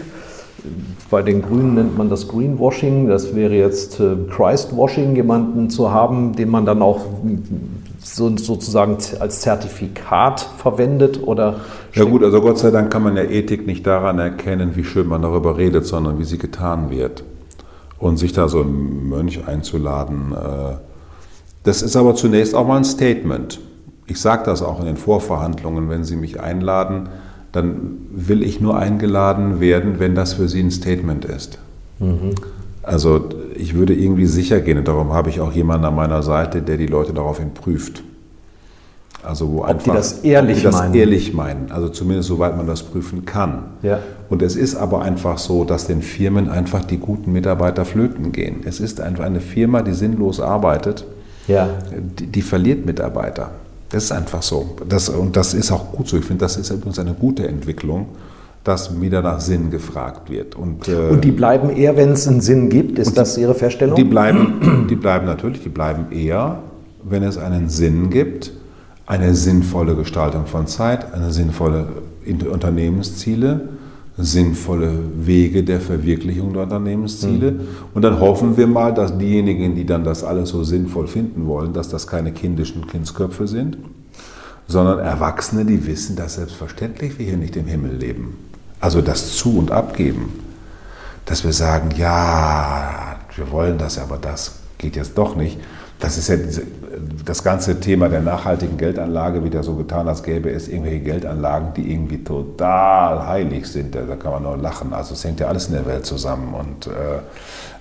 Bei 1.09 1.23
den 1.23 1.41
Grünen 1.41 1.75
nennt 1.75 1.97
man 1.97 2.11
das 2.11 2.27
Greenwashing. 2.27 3.07
Das 3.07 3.37
wäre 3.37 3.55
jetzt 3.55 4.01
äh, 4.01 4.17
Christwashing, 4.29 5.15
jemanden 5.15 5.71
zu 5.71 5.93
haben, 5.93 6.35
den 6.35 6.49
man 6.49 6.67
dann 6.67 6.83
auch 6.83 6.99
so, 8.03 8.37
sozusagen 8.37 8.97
als 9.19 9.41
Zertifikat 9.41 10.41
verwendet 10.41 11.23
oder 11.23 11.61
ja 11.93 12.05
gut, 12.05 12.23
also 12.23 12.41
Gott 12.41 12.59
sei 12.59 12.71
Dank 12.71 12.91
kann 12.93 13.03
man 13.03 13.17
ja 13.17 13.25
Ethik 13.25 13.67
nicht 13.67 13.87
daran 13.87 14.19
erkennen, 14.19 14.77
wie 14.77 14.85
schön 14.85 15.09
man 15.09 15.23
darüber 15.23 15.57
redet, 15.57 15.87
sondern 15.87 16.19
wie 16.19 16.25
sie 16.25 16.39
getan 16.39 16.91
wird. 16.91 17.25
Und 17.99 18.17
sich 18.17 18.33
da 18.33 18.49
so 18.49 18.63
einen 18.63 19.09
Mönch 19.09 19.47
einzuladen, 19.47 20.33
äh, 20.33 20.77
das 21.65 21.83
ist 21.83 21.97
aber 21.97 22.15
zunächst 22.15 22.55
auch 22.55 22.67
mal 22.67 22.79
ein 22.79 22.85
Statement. 22.85 23.61
Ich 24.07 24.21
sage 24.21 24.45
das 24.47 24.63
auch 24.63 24.81
in 24.81 24.87
den 24.87 24.97
Vorverhandlungen, 24.97 25.91
wenn 25.91 26.05
Sie 26.05 26.17
mich 26.17 26.41
einladen, 26.41 27.11
dann 27.53 27.99
will 28.11 28.43
ich 28.43 28.61
nur 28.61 28.79
eingeladen 28.79 29.61
werden, 29.61 29.99
wenn 29.99 30.15
das 30.15 30.35
für 30.35 30.49
Sie 30.49 30.61
ein 30.61 30.71
Statement 30.71 31.25
ist. 31.25 31.59
Mhm. 31.99 32.35
Also 32.83 33.29
ich 33.57 33.75
würde 33.75 33.95
irgendwie 33.95 34.27
sicher 34.27 34.61
gehen 34.61 34.79
und 34.79 34.89
darum 34.89 35.13
habe 35.13 35.29
ich 35.29 35.41
auch 35.41 35.53
jemanden 35.53 35.85
an 35.85 35.95
meiner 35.95 36.23
Seite, 36.23 36.63
der 36.63 36.77
die 36.77 36.87
Leute 36.87 37.13
daraufhin 37.13 37.53
prüft. 37.53 38.03
Also 39.23 39.53
wo 39.53 39.59
ob 39.59 39.67
einfach, 39.67 39.85
die 39.85 39.91
das 39.91 40.21
ehrlich 40.21 40.57
ob 40.57 40.59
die 40.59 40.65
das 40.65 40.75
meinen. 40.77 40.95
ehrlich 40.95 41.35
meinen. 41.35 41.71
Also 41.71 41.89
zumindest 41.91 42.29
soweit 42.29 42.57
man 42.57 42.67
das 42.67 42.83
prüfen 42.83 43.27
kann. 43.27 43.65
Ja. 43.83 43.99
Und 44.31 44.41
es 44.41 44.57
ist 44.57 44.77
aber 44.77 45.03
einfach 45.03 45.37
so, 45.37 45.65
dass 45.65 45.87
den 45.87 46.01
Firmen 46.01 46.49
einfach 46.49 46.85
die 46.85 46.97
guten 46.97 47.33
Mitarbeiter 47.33 47.85
flöten 47.85 48.33
gehen. 48.33 48.61
Es 48.65 48.81
ist 48.81 49.01
einfach 49.01 49.25
eine 49.25 49.41
Firma, 49.41 49.83
die 49.83 49.93
sinnlos 49.93 50.41
arbeitet, 50.41 51.05
ja. 51.49 51.69
die, 52.19 52.27
die 52.29 52.43
verliert 52.43 52.87
Mitarbeiter. 52.87 53.51
Das 53.91 54.05
ist 54.05 54.13
einfach 54.13 54.43
so. 54.43 54.77
Das, 54.89 55.09
und 55.09 55.37
das 55.37 55.53
ist 55.53 55.71
auch 55.71 55.93
gut 55.93 56.09
so. 56.09 56.17
Ich 56.17 56.25
finde, 56.25 56.45
das 56.45 56.57
ist 56.57 56.71
übrigens 56.71 56.99
eine 56.99 57.13
gute 57.13 57.47
Entwicklung 57.47 58.07
dass 58.65 59.01
wieder 59.01 59.23
nach 59.23 59.41
Sinn 59.41 59.71
gefragt 59.71 60.31
wird. 60.31 60.55
Und, 60.55 60.87
äh, 60.89 61.09
und 61.11 61.25
die 61.25 61.31
bleiben 61.31 61.71
eher, 61.71 61.97
wenn 61.97 62.11
es 62.11 62.29
einen 62.29 62.41
Sinn 62.41 62.69
gibt, 62.69 62.99
ist 62.99 63.17
das 63.17 63.39
Ihre 63.39 63.55
Feststellung? 63.55 63.97
Die 63.97 64.05
bleiben, 64.05 64.87
die 64.91 64.97
bleiben 64.97 65.27
natürlich, 65.27 65.63
die 65.63 65.71
bleiben 65.71 66.13
eher, 66.13 66.61
wenn 67.03 67.23
es 67.23 67.39
einen 67.39 67.71
Sinn 67.71 68.11
gibt, 68.11 68.53
eine 69.07 69.35
sinnvolle 69.35 69.97
Gestaltung 69.97 70.47
von 70.47 70.67
Zeit, 70.67 71.15
eine 71.15 71.33
sinnvolle 71.33 71.89
Unternehmensziele, 72.53 73.71
sinnvolle 74.19 74.93
Wege 75.17 75.65
der 75.65 75.81
Verwirklichung 75.81 76.53
der 76.53 76.65
Unternehmensziele. 76.65 77.53
Mhm. 77.53 77.61
Und 77.95 78.03
dann 78.03 78.21
hoffen 78.21 78.59
wir 78.59 78.67
mal, 78.67 78.93
dass 78.93 79.17
diejenigen, 79.17 79.75
die 79.75 79.87
dann 79.87 80.05
das 80.05 80.23
alles 80.23 80.51
so 80.51 80.63
sinnvoll 80.63 81.07
finden 81.07 81.47
wollen, 81.47 81.73
dass 81.73 81.89
das 81.89 82.07
keine 82.07 82.33
kindischen 82.33 82.87
Kindsköpfe 82.87 83.49
sind, 83.49 83.79
sondern 84.69 84.99
Erwachsene, 84.99 85.65
die 85.65 85.87
wissen, 85.87 86.15
dass 86.15 86.35
selbstverständlich 86.35 87.19
wir 87.19 87.25
hier 87.25 87.39
nicht 87.39 87.57
im 87.57 87.65
Himmel 87.65 87.97
leben 87.97 88.37
also 88.81 89.03
das 89.03 89.37
Zu- 89.37 89.59
und 89.59 89.71
Abgeben, 89.71 90.45
dass 91.27 91.45
wir 91.45 91.53
sagen, 91.53 91.91
ja, 91.97 93.17
wir 93.37 93.51
wollen 93.51 93.79
das, 93.79 93.99
aber 93.99 94.17
das 94.17 94.57
geht 94.79 94.97
jetzt 94.97 95.17
doch 95.17 95.37
nicht. 95.37 95.59
Das 96.01 96.17
ist 96.17 96.29
ja 96.29 96.37
diese, 96.37 96.63
das 97.25 97.45
ganze 97.45 97.79
Thema 97.79 98.09
der 98.09 98.23
nachhaltigen 98.23 98.79
Geldanlage 98.79 99.45
wieder 99.45 99.63
so 99.63 99.75
getan, 99.75 100.09
als 100.09 100.23
gäbe 100.23 100.51
es 100.51 100.67
irgendwelche 100.67 101.01
Geldanlagen, 101.01 101.75
die 101.77 101.93
irgendwie 101.93 102.25
total 102.25 103.27
heilig 103.27 103.67
sind. 103.67 103.95
Da 103.95 104.01
kann 104.17 104.33
man 104.33 104.43
nur 104.43 104.57
lachen. 104.57 104.95
Also 104.95 105.13
es 105.13 105.23
hängt 105.25 105.41
ja 105.41 105.49
alles 105.49 105.67
in 105.67 105.75
der 105.75 105.85
Welt 105.87 106.07
zusammen. 106.07 106.55
Und 106.55 106.87
äh, 106.87 107.21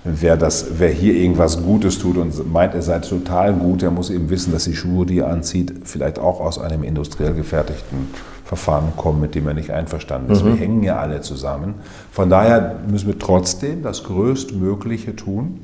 wer, 0.04 0.36
das, 0.36 0.66
wer 0.78 0.90
hier 0.90 1.14
irgendwas 1.14 1.62
Gutes 1.62 1.98
tut 1.98 2.18
und 2.18 2.52
meint, 2.52 2.74
er 2.74 2.82
sei 2.82 2.98
total 2.98 3.54
gut, 3.54 3.80
der 3.80 3.90
muss 3.90 4.10
eben 4.10 4.28
wissen, 4.28 4.52
dass 4.52 4.64
die 4.64 4.76
Schuhe, 4.76 5.06
die 5.06 5.20
er 5.20 5.28
anzieht, 5.28 5.72
vielleicht 5.84 6.18
auch 6.18 6.40
aus 6.40 6.58
einem 6.58 6.84
industriell 6.84 7.32
gefertigten 7.32 8.10
Verfahren 8.50 8.94
kommen, 8.96 9.20
mit 9.20 9.36
dem 9.36 9.46
er 9.46 9.54
nicht 9.54 9.70
einverstanden 9.70 10.32
ist. 10.32 10.42
Mhm. 10.42 10.46
Wir 10.48 10.56
hängen 10.56 10.82
ja 10.82 10.98
alle 10.98 11.20
zusammen. 11.20 11.74
Von 12.10 12.30
daher 12.30 12.80
müssen 12.90 13.06
wir 13.06 13.16
trotzdem 13.16 13.84
das 13.84 14.02
Größtmögliche 14.02 15.14
tun, 15.14 15.60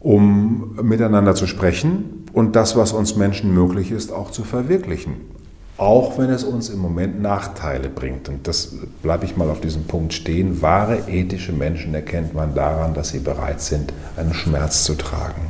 um 0.00 0.76
miteinander 0.82 1.36
zu 1.36 1.46
sprechen 1.46 2.26
und 2.32 2.56
das, 2.56 2.76
was 2.76 2.92
uns 2.92 3.14
Menschen 3.14 3.54
möglich 3.54 3.92
ist, 3.92 4.12
auch 4.12 4.32
zu 4.32 4.42
verwirklichen. 4.42 5.14
Auch 5.76 6.18
wenn 6.18 6.30
es 6.30 6.42
uns 6.42 6.68
im 6.68 6.80
Moment 6.80 7.22
Nachteile 7.22 7.90
bringt. 7.90 8.28
Und 8.28 8.48
das 8.48 8.74
bleibe 9.00 9.24
ich 9.24 9.36
mal 9.36 9.48
auf 9.50 9.60
diesem 9.60 9.84
Punkt 9.84 10.14
stehen. 10.14 10.62
Wahre 10.62 10.98
ethische 11.06 11.52
Menschen 11.52 11.94
erkennt 11.94 12.34
man 12.34 12.56
daran, 12.56 12.92
dass 12.92 13.10
sie 13.10 13.20
bereit 13.20 13.60
sind, 13.60 13.92
einen 14.16 14.34
Schmerz 14.34 14.82
zu 14.82 14.94
tragen, 14.96 15.42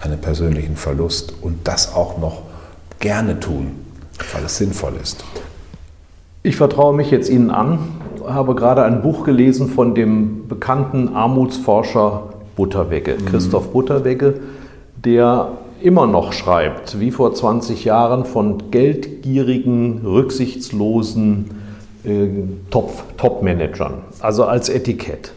einen 0.00 0.20
persönlichen 0.20 0.76
Verlust 0.76 1.34
und 1.42 1.66
das 1.66 1.96
auch 1.96 2.16
noch 2.18 2.42
gerne 3.00 3.40
tun, 3.40 3.89
weil 4.32 4.44
es 4.44 4.56
sinnvoll 4.56 4.94
ist. 5.02 5.24
Ich 6.42 6.56
vertraue 6.56 6.94
mich 6.94 7.10
jetzt 7.10 7.28
Ihnen 7.28 7.50
an, 7.50 7.78
habe 8.26 8.54
gerade 8.54 8.82
ein 8.84 9.02
Buch 9.02 9.24
gelesen 9.24 9.68
von 9.68 9.94
dem 9.94 10.48
bekannten 10.48 11.14
Armutsforscher 11.14 12.30
Butterwegge, 12.56 13.16
mhm. 13.18 13.26
Christoph 13.26 13.72
Butterwegge, 13.72 14.40
der 15.04 15.52
immer 15.82 16.06
noch 16.06 16.32
schreibt, 16.32 17.00
wie 17.00 17.10
vor 17.10 17.34
20 17.34 17.84
Jahren, 17.84 18.24
von 18.24 18.70
geldgierigen, 18.70 20.02
rücksichtslosen 20.04 21.50
äh, 22.04 22.28
Top-Managern, 22.70 23.94
also 24.20 24.44
als 24.44 24.68
Etikett. 24.68 25.32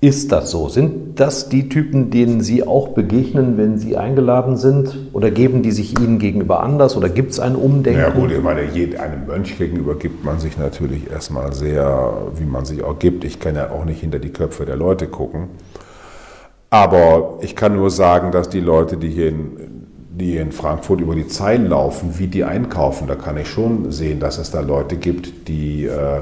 Ist 0.00 0.30
das 0.30 0.50
so? 0.50 0.68
Sind 0.68 1.18
das 1.18 1.48
die 1.48 1.70
Typen, 1.70 2.10
denen 2.10 2.42
Sie 2.42 2.66
auch 2.66 2.88
begegnen, 2.88 3.56
wenn 3.56 3.78
Sie 3.78 3.96
eingeladen 3.96 4.56
sind? 4.56 4.94
Oder 5.14 5.30
geben 5.30 5.62
die 5.62 5.72
sich 5.72 5.98
Ihnen 5.98 6.18
gegenüber 6.18 6.62
anders? 6.62 6.98
Oder 6.98 7.08
gibt 7.08 7.32
es 7.32 7.40
ein 7.40 7.56
Umdenken? 7.56 8.00
Ja 8.00 8.10
gut, 8.10 8.30
ich 8.30 8.42
meine, 8.42 8.60
einem 8.60 9.26
Mönch 9.26 9.56
gegenüber 9.56 9.94
gibt 9.94 10.22
man 10.22 10.38
sich 10.38 10.58
natürlich 10.58 11.10
erstmal 11.10 11.54
sehr, 11.54 12.12
wie 12.36 12.44
man 12.44 12.66
sich 12.66 12.84
auch 12.84 12.98
gibt. 12.98 13.24
Ich 13.24 13.40
kann 13.40 13.54
ja 13.54 13.70
auch 13.70 13.86
nicht 13.86 14.00
hinter 14.00 14.18
die 14.18 14.32
Köpfe 14.32 14.66
der 14.66 14.76
Leute 14.76 15.06
gucken. 15.06 15.48
Aber 16.68 17.38
ich 17.40 17.56
kann 17.56 17.74
nur 17.74 17.90
sagen, 17.90 18.32
dass 18.32 18.50
die 18.50 18.60
Leute, 18.60 18.98
die 18.98 19.08
hier 19.08 19.28
in, 19.28 19.86
die 20.10 20.36
in 20.36 20.52
Frankfurt 20.52 21.00
über 21.00 21.14
die 21.14 21.26
Zeilen 21.26 21.68
laufen, 21.68 22.18
wie 22.18 22.26
die 22.26 22.44
einkaufen, 22.44 23.06
da 23.06 23.14
kann 23.14 23.38
ich 23.38 23.48
schon 23.48 23.90
sehen, 23.92 24.20
dass 24.20 24.36
es 24.36 24.50
da 24.50 24.60
Leute 24.60 24.96
gibt, 24.96 25.48
die 25.48 25.86
äh, 25.86 26.20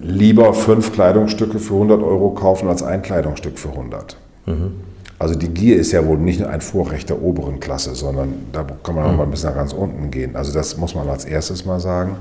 lieber 0.00 0.54
fünf 0.54 0.92
Kleidungsstücke 0.92 1.58
für 1.58 1.74
100 1.74 2.02
Euro 2.02 2.30
kaufen 2.30 2.68
als 2.68 2.82
ein 2.82 3.02
Kleidungsstück 3.02 3.58
für 3.58 3.70
100. 3.70 4.16
Mhm. 4.46 4.72
Also 5.18 5.34
die 5.34 5.48
Gier 5.48 5.76
ist 5.76 5.92
ja 5.92 6.06
wohl 6.06 6.18
nicht 6.18 6.44
ein 6.44 6.60
Vorrecht 6.60 7.10
der 7.10 7.22
oberen 7.22 7.60
Klasse, 7.60 7.94
sondern 7.94 8.46
da 8.52 8.64
kann 8.82 8.94
man 8.94 9.04
auch 9.04 9.16
mal 9.16 9.24
ein 9.24 9.30
bisschen 9.30 9.50
nach 9.50 9.56
ganz 9.56 9.72
unten 9.72 10.10
gehen. 10.10 10.34
Also 10.34 10.52
das 10.52 10.76
muss 10.76 10.94
man 10.94 11.08
als 11.08 11.24
erstes 11.24 11.66
mal 11.66 11.80
sagen. 11.80 12.16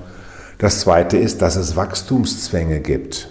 Das 0.57 0.81
Zweite 0.81 1.17
ist, 1.17 1.41
dass 1.41 1.55
es 1.55 1.75
Wachstumszwänge 1.77 2.81
gibt 2.81 3.29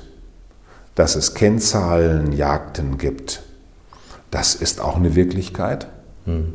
dass 0.98 1.14
es 1.14 1.34
Kennzahlenjagden 1.34 2.98
gibt. 2.98 3.44
Das 4.32 4.56
ist 4.56 4.80
auch 4.80 4.96
eine 4.96 5.14
Wirklichkeit. 5.14 5.86
Hm. 6.24 6.54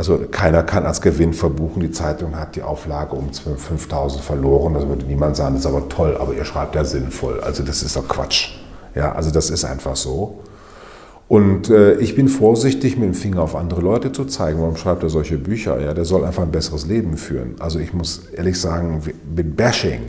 Also 0.00 0.18
keiner 0.30 0.62
kann 0.62 0.86
als 0.86 1.02
Gewinn 1.02 1.34
verbuchen, 1.34 1.82
die 1.82 1.90
Zeitung 1.90 2.34
hat 2.34 2.56
die 2.56 2.62
Auflage 2.62 3.14
um 3.14 3.34
5000 3.34 4.24
verloren. 4.24 4.72
Das 4.72 4.88
würde 4.88 5.04
niemand 5.04 5.36
sagen, 5.36 5.56
das 5.56 5.66
ist 5.66 5.70
aber 5.70 5.90
toll, 5.90 6.16
aber 6.18 6.32
ihr 6.32 6.46
schreibt 6.46 6.74
ja 6.74 6.86
sinnvoll. 6.86 7.40
Also 7.40 7.62
das 7.62 7.82
ist 7.82 7.96
doch 7.96 8.08
Quatsch. 8.08 8.52
Ja, 8.94 9.12
also 9.12 9.30
das 9.30 9.50
ist 9.50 9.66
einfach 9.66 9.96
so. 9.96 10.40
Und 11.28 11.68
äh, 11.68 11.96
ich 11.96 12.16
bin 12.16 12.28
vorsichtig, 12.28 12.96
mit 12.96 13.08
dem 13.08 13.14
Finger 13.14 13.42
auf 13.42 13.54
andere 13.54 13.82
Leute 13.82 14.10
zu 14.10 14.24
zeigen. 14.24 14.62
Warum 14.62 14.78
schreibt 14.78 15.02
er 15.02 15.10
solche 15.10 15.36
Bücher? 15.36 15.78
Ja, 15.82 15.92
der 15.92 16.06
soll 16.06 16.24
einfach 16.24 16.44
ein 16.44 16.50
besseres 16.50 16.86
Leben 16.86 17.18
führen. 17.18 17.56
Also 17.58 17.78
ich 17.78 17.92
muss 17.92 18.22
ehrlich 18.34 18.58
sagen, 18.58 19.02
mit 19.36 19.54
Bashing, 19.54 20.00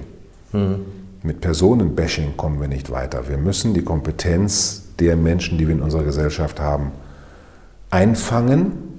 hm. 0.51 0.85
Mit 1.23 1.41
Personenbashing 1.41 2.37
kommen 2.37 2.61
wir 2.61 2.69
nicht 2.69 2.91
weiter. 2.91 3.27
Wir 3.27 3.37
müssen 3.37 3.73
die 3.73 3.83
Kompetenz 3.83 4.83
der 4.99 5.17
Menschen, 5.17 5.57
die 5.57 5.67
wir 5.67 5.75
in 5.75 5.81
unserer 5.81 6.03
Gesellschaft 6.03 6.61
haben, 6.61 6.91
einfangen 7.89 8.90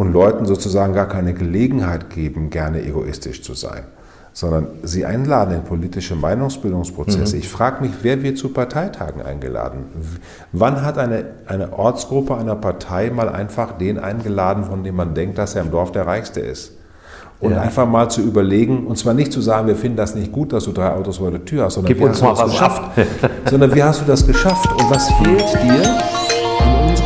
und 0.00 0.14
Leuten 0.14 0.46
sozusagen 0.46 0.94
gar 0.94 1.08
keine 1.08 1.34
Gelegenheit 1.34 2.08
geben, 2.08 2.48
gerne 2.48 2.82
egoistisch 2.82 3.42
zu 3.42 3.52
sein, 3.52 3.82
sondern 4.32 4.68
sie 4.82 5.04
einladen 5.04 5.54
in 5.54 5.62
politische 5.62 6.14
Meinungsbildungsprozesse. 6.14 7.36
Mhm. 7.36 7.42
Ich 7.42 7.50
frage 7.50 7.82
mich, 7.82 7.92
wer 8.00 8.22
wird 8.22 8.38
zu 8.38 8.48
Parteitagen 8.48 9.20
eingeladen? 9.20 9.84
Wann 10.52 10.86
hat 10.86 10.96
eine, 10.96 11.26
eine 11.46 11.74
Ortsgruppe 11.74 12.34
einer 12.34 12.56
Partei 12.56 13.10
mal 13.10 13.28
einfach 13.28 13.72
den 13.72 13.98
eingeladen, 13.98 14.64
von 14.64 14.84
dem 14.84 14.96
man 14.96 15.14
denkt, 15.14 15.36
dass 15.36 15.54
er 15.54 15.64
im 15.64 15.70
Dorf 15.70 15.92
der 15.92 16.06
Reichste 16.06 16.40
ist? 16.40 16.78
Und 17.38 17.52
ja. 17.52 17.60
einfach 17.60 17.86
mal 17.86 18.08
zu 18.08 18.22
überlegen, 18.22 18.86
und 18.86 18.96
zwar 18.96 19.12
nicht 19.12 19.34
zu 19.34 19.42
sagen, 19.42 19.66
wir 19.66 19.76
finden 19.76 19.98
das 19.98 20.14
nicht 20.14 20.32
gut, 20.32 20.54
dass 20.54 20.64
du 20.64 20.72
drei 20.72 20.92
Autos 20.92 21.18
vor 21.18 21.30
der 21.30 21.44
Tür 21.44 21.64
hast, 21.64 21.74
sondern 21.74 21.92
Gib 21.92 22.02
uns 22.02 22.22
mal 22.22 22.32
was 22.38 22.52
geschafft. 22.52 22.82
sondern 23.50 23.74
wie 23.74 23.82
hast 23.82 24.00
du 24.00 24.06
das 24.06 24.26
geschafft 24.26 24.70
und 24.72 24.90
was 24.90 25.08
fehlt 25.08 25.62
dir 25.62 26.19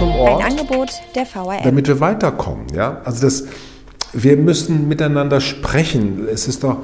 unserem 0.04 0.20
Ort? 0.20 0.44
Ein 0.44 0.52
Angebot 0.52 0.90
der 1.14 1.26
VRM. 1.26 1.64
Damit 1.64 1.88
wir 1.88 2.00
weiterkommen. 2.00 2.66
Ja? 2.74 3.00
Also 3.04 3.22
das, 3.22 3.44
wir 4.12 4.36
müssen 4.36 4.88
miteinander 4.88 5.40
sprechen. 5.40 6.26
Es 6.32 6.48
ist 6.48 6.64
doch, 6.64 6.78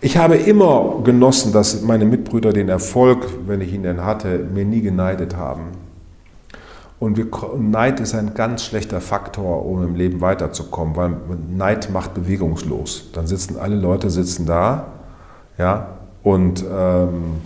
ich 0.00 0.16
habe 0.16 0.36
immer 0.36 1.00
genossen, 1.04 1.52
dass 1.52 1.82
meine 1.82 2.04
Mitbrüder 2.04 2.52
den 2.52 2.68
Erfolg, 2.68 3.26
wenn 3.46 3.60
ich 3.60 3.72
ihn 3.72 3.82
denn 3.82 4.04
hatte, 4.04 4.38
mir 4.38 4.64
nie 4.64 4.80
geneidet 4.80 5.36
haben. 5.36 5.68
Und 6.98 7.16
wir, 7.16 7.26
Neid 7.58 7.98
ist 7.98 8.14
ein 8.14 8.32
ganz 8.34 8.64
schlechter 8.64 9.00
Faktor, 9.00 9.66
um 9.66 9.82
im 9.82 9.96
Leben 9.96 10.20
weiterzukommen, 10.20 10.94
weil 10.94 11.16
Neid 11.50 11.90
macht 11.90 12.14
bewegungslos. 12.14 13.10
Dann 13.12 13.26
sitzen 13.26 13.56
alle 13.58 13.74
Leute 13.74 14.08
sitzen 14.08 14.46
da, 14.46 14.86
ja, 15.58 15.98
und 16.22 16.64
ähm, 16.72 17.40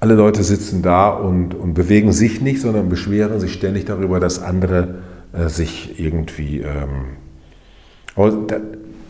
alle 0.00 0.14
Leute 0.14 0.42
sitzen 0.44 0.82
da 0.82 1.08
und, 1.08 1.54
und 1.54 1.74
bewegen 1.74 2.12
sich 2.12 2.40
nicht, 2.40 2.60
sondern 2.60 2.88
beschweren 2.88 3.40
sich 3.40 3.52
ständig 3.52 3.84
darüber, 3.84 4.20
dass 4.20 4.40
andere 4.40 4.96
äh, 5.32 5.48
sich 5.48 5.98
irgendwie. 5.98 6.60
Ähm, 6.60 8.46
da, 8.46 8.56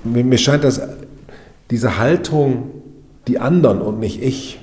mir, 0.05 0.25
mir 0.25 0.39
scheint, 0.39 0.65
dass 0.65 0.81
diese 1.71 1.99
Haltung, 1.99 2.71
die 3.27 3.39
anderen 3.39 3.81
und 3.81 4.01
nicht 4.01 4.23
ich, 4.23 4.61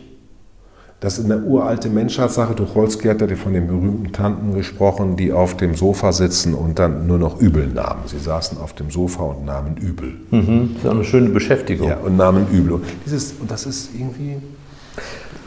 das 1.00 1.20
ist 1.20 1.26
eine 1.26 1.44
uralte 1.44 1.90
Menschheitssache. 1.90 2.56
Tucholsky 2.56 3.10
hat 3.10 3.22
ja 3.22 3.36
von 3.36 3.54
den 3.54 3.68
berühmten 3.68 4.12
Tanten 4.12 4.56
gesprochen, 4.56 5.18
die 5.18 5.32
auf 5.32 5.56
dem 5.56 5.76
Sofa 5.76 6.12
sitzen 6.12 6.56
und 6.56 6.80
dann 6.80 7.06
nur 7.06 7.20
noch 7.20 7.40
Übel 7.40 7.68
nahmen. 7.68 8.04
Sie 8.08 8.18
saßen 8.18 8.58
auf 8.58 8.74
dem 8.74 8.90
Sofa 8.90 9.24
und 9.24 9.46
nahmen 9.46 9.78
Übel. 9.78 10.14
Mhm. 10.32 10.72
Das 10.74 10.84
ist 10.84 10.90
auch 10.90 10.96
eine 10.96 11.04
schöne 11.04 11.30
Beschäftigung. 11.30 11.90
Ja, 11.90 11.98
und 11.98 12.18
nahmen 12.18 12.48
Übel. 12.52 12.74
Und, 12.74 12.86
dieses, 13.06 13.34
und 13.40 13.52
das 13.52 13.68
ist 13.68 13.92
irgendwie 13.94 14.38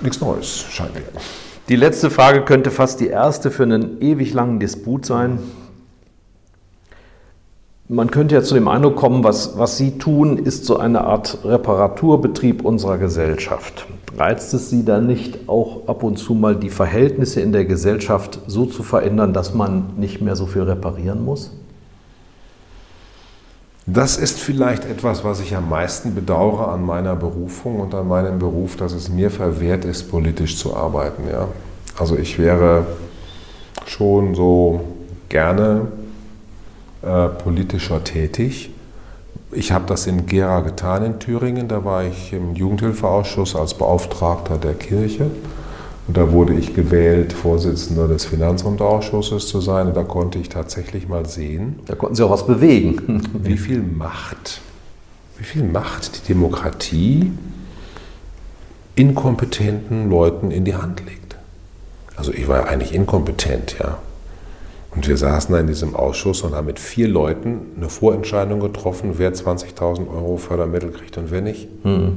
nichts 0.03 0.21
Neues, 0.21 0.65
scheint 0.71 0.95
mir. 0.95 1.03
Die 1.69 1.77
letzte 1.77 2.11
Frage 2.11 2.43
könnte 2.43 2.71
fast 2.71 3.01
die 3.01 3.09
erste 3.09 3.51
für 3.51 3.65
einen 3.65 4.01
ewig 4.01 4.33
langen 4.33 4.59
Disput 4.59 5.05
sein. 5.05 5.39
Man 7.91 8.11
könnte 8.11 8.35
ja 8.35 8.43
zu 8.43 8.55
dem 8.55 8.69
Eindruck 8.69 8.97
kommen, 8.97 9.25
was, 9.25 9.59
was 9.59 9.79
Sie 9.79 9.99
tun, 9.99 10.37
ist 10.37 10.67
so 10.67 10.77
eine 10.77 11.05
Art 11.05 11.39
Reparaturbetrieb 11.45 12.65
unserer 12.65 12.99
Gesellschaft. 12.99 13.87
Reizt 14.17 14.53
es 14.53 14.69
Sie 14.69 14.85
dann 14.85 15.07
nicht 15.07 15.49
auch 15.49 15.89
ab 15.89 16.03
und 16.03 16.19
zu 16.19 16.35
mal 16.35 16.55
die 16.55 16.69
Verhältnisse 16.69 17.41
in 17.41 17.53
der 17.53 17.65
Gesellschaft 17.65 18.41
so 18.47 18.67
zu 18.67 18.83
verändern, 18.83 19.33
dass 19.33 19.55
man 19.55 19.95
nicht 19.97 20.21
mehr 20.21 20.37
so 20.37 20.45
viel 20.45 20.63
reparieren 20.63 21.25
muss? 21.25 21.51
Das 23.91 24.19
ist 24.19 24.39
vielleicht 24.39 24.85
etwas, 24.85 25.25
was 25.25 25.41
ich 25.41 25.57
am 25.57 25.69
meisten 25.69 26.15
bedauere 26.15 26.69
an 26.69 26.85
meiner 26.85 27.17
Berufung 27.17 27.81
und 27.81 27.95
an 27.95 28.07
meinem 28.07 28.39
Beruf, 28.39 28.77
dass 28.77 28.93
es 28.93 29.09
mir 29.09 29.31
verwehrt 29.31 29.85
ist, 29.85 30.11
politisch 30.11 30.59
zu 30.59 30.77
arbeiten. 30.77 31.23
Ja? 31.31 31.49
Also 31.99 32.17
ich 32.17 32.39
wäre 32.39 32.87
schon 33.87 34.35
so 34.35 34.81
gerne 35.29 35.89
äh, 37.03 37.29
politischer 37.29 38.05
tätig 38.05 38.71
ich 39.51 39.73
habe 39.73 39.87
das 39.87 40.07
in 40.07 40.27
Gera 40.27 40.61
getan 40.61 41.05
in 41.05 41.19
Thüringen. 41.19 41.69
Da 41.69 41.85
war 41.85 42.05
ich 42.05 42.33
im 42.33 42.55
Jugendhilfeausschuss 42.55 43.57
als 43.57 43.75
Beauftragter 43.75 44.59
der 44.59 44.75
Kirche. 44.75 45.31
Und 46.09 46.17
da 46.17 46.33
wurde 46.33 46.55
ich 46.55 46.75
gewählt, 46.75 47.35
Vorsitzender 47.35 48.09
des 48.09 48.25
Finanzamtausschusses 48.25 49.47
zu 49.47 49.61
sein. 49.61 49.89
Und 49.89 49.97
da 49.97 50.05
konnte 50.05 50.39
ich 50.39 50.49
tatsächlich 50.49 51.07
mal 51.07 51.29
sehen. 51.29 51.81
Da 51.85 51.95
konnten 51.95 52.17
Sie 52.17 52.25
auch 52.25 52.31
was 52.31 52.47
bewegen. 52.47 53.23
wie 53.43 53.59
viel 53.59 53.83
Macht, 53.83 54.63
wie 55.37 55.45
viel 55.45 55.65
Macht 55.65 56.23
die 56.23 56.33
Demokratie 56.33 57.31
inkompetenten 58.97 60.09
Leuten 60.09 60.51
in 60.51 60.65
die 60.65 60.75
Hand 60.75 61.03
legt. 61.05 61.37
Also 62.17 62.33
ich 62.33 62.49
war 62.49 62.61
ja 62.61 62.65
eigentlich 62.65 62.95
inkompetent, 62.95 63.77
ja. 63.79 63.99
Und 64.95 65.07
wir 65.07 65.17
saßen 65.17 65.53
da 65.53 65.61
in 65.61 65.67
diesem 65.67 65.95
Ausschuss 65.95 66.41
und 66.41 66.55
haben 66.55 66.67
mit 66.67 66.81
vier 66.81 67.07
Leuten 67.07 67.61
eine 67.77 67.91
Vorentscheidung 67.91 68.61
getroffen, 68.61 69.13
wer 69.19 69.35
20.000 69.35 70.09
Euro 70.11 70.39
Fördermittel 70.39 70.91
kriegt 70.91 71.19
und 71.19 71.31
wer 71.31 71.43
nicht. 71.43 71.69
Mhm. 71.85 72.17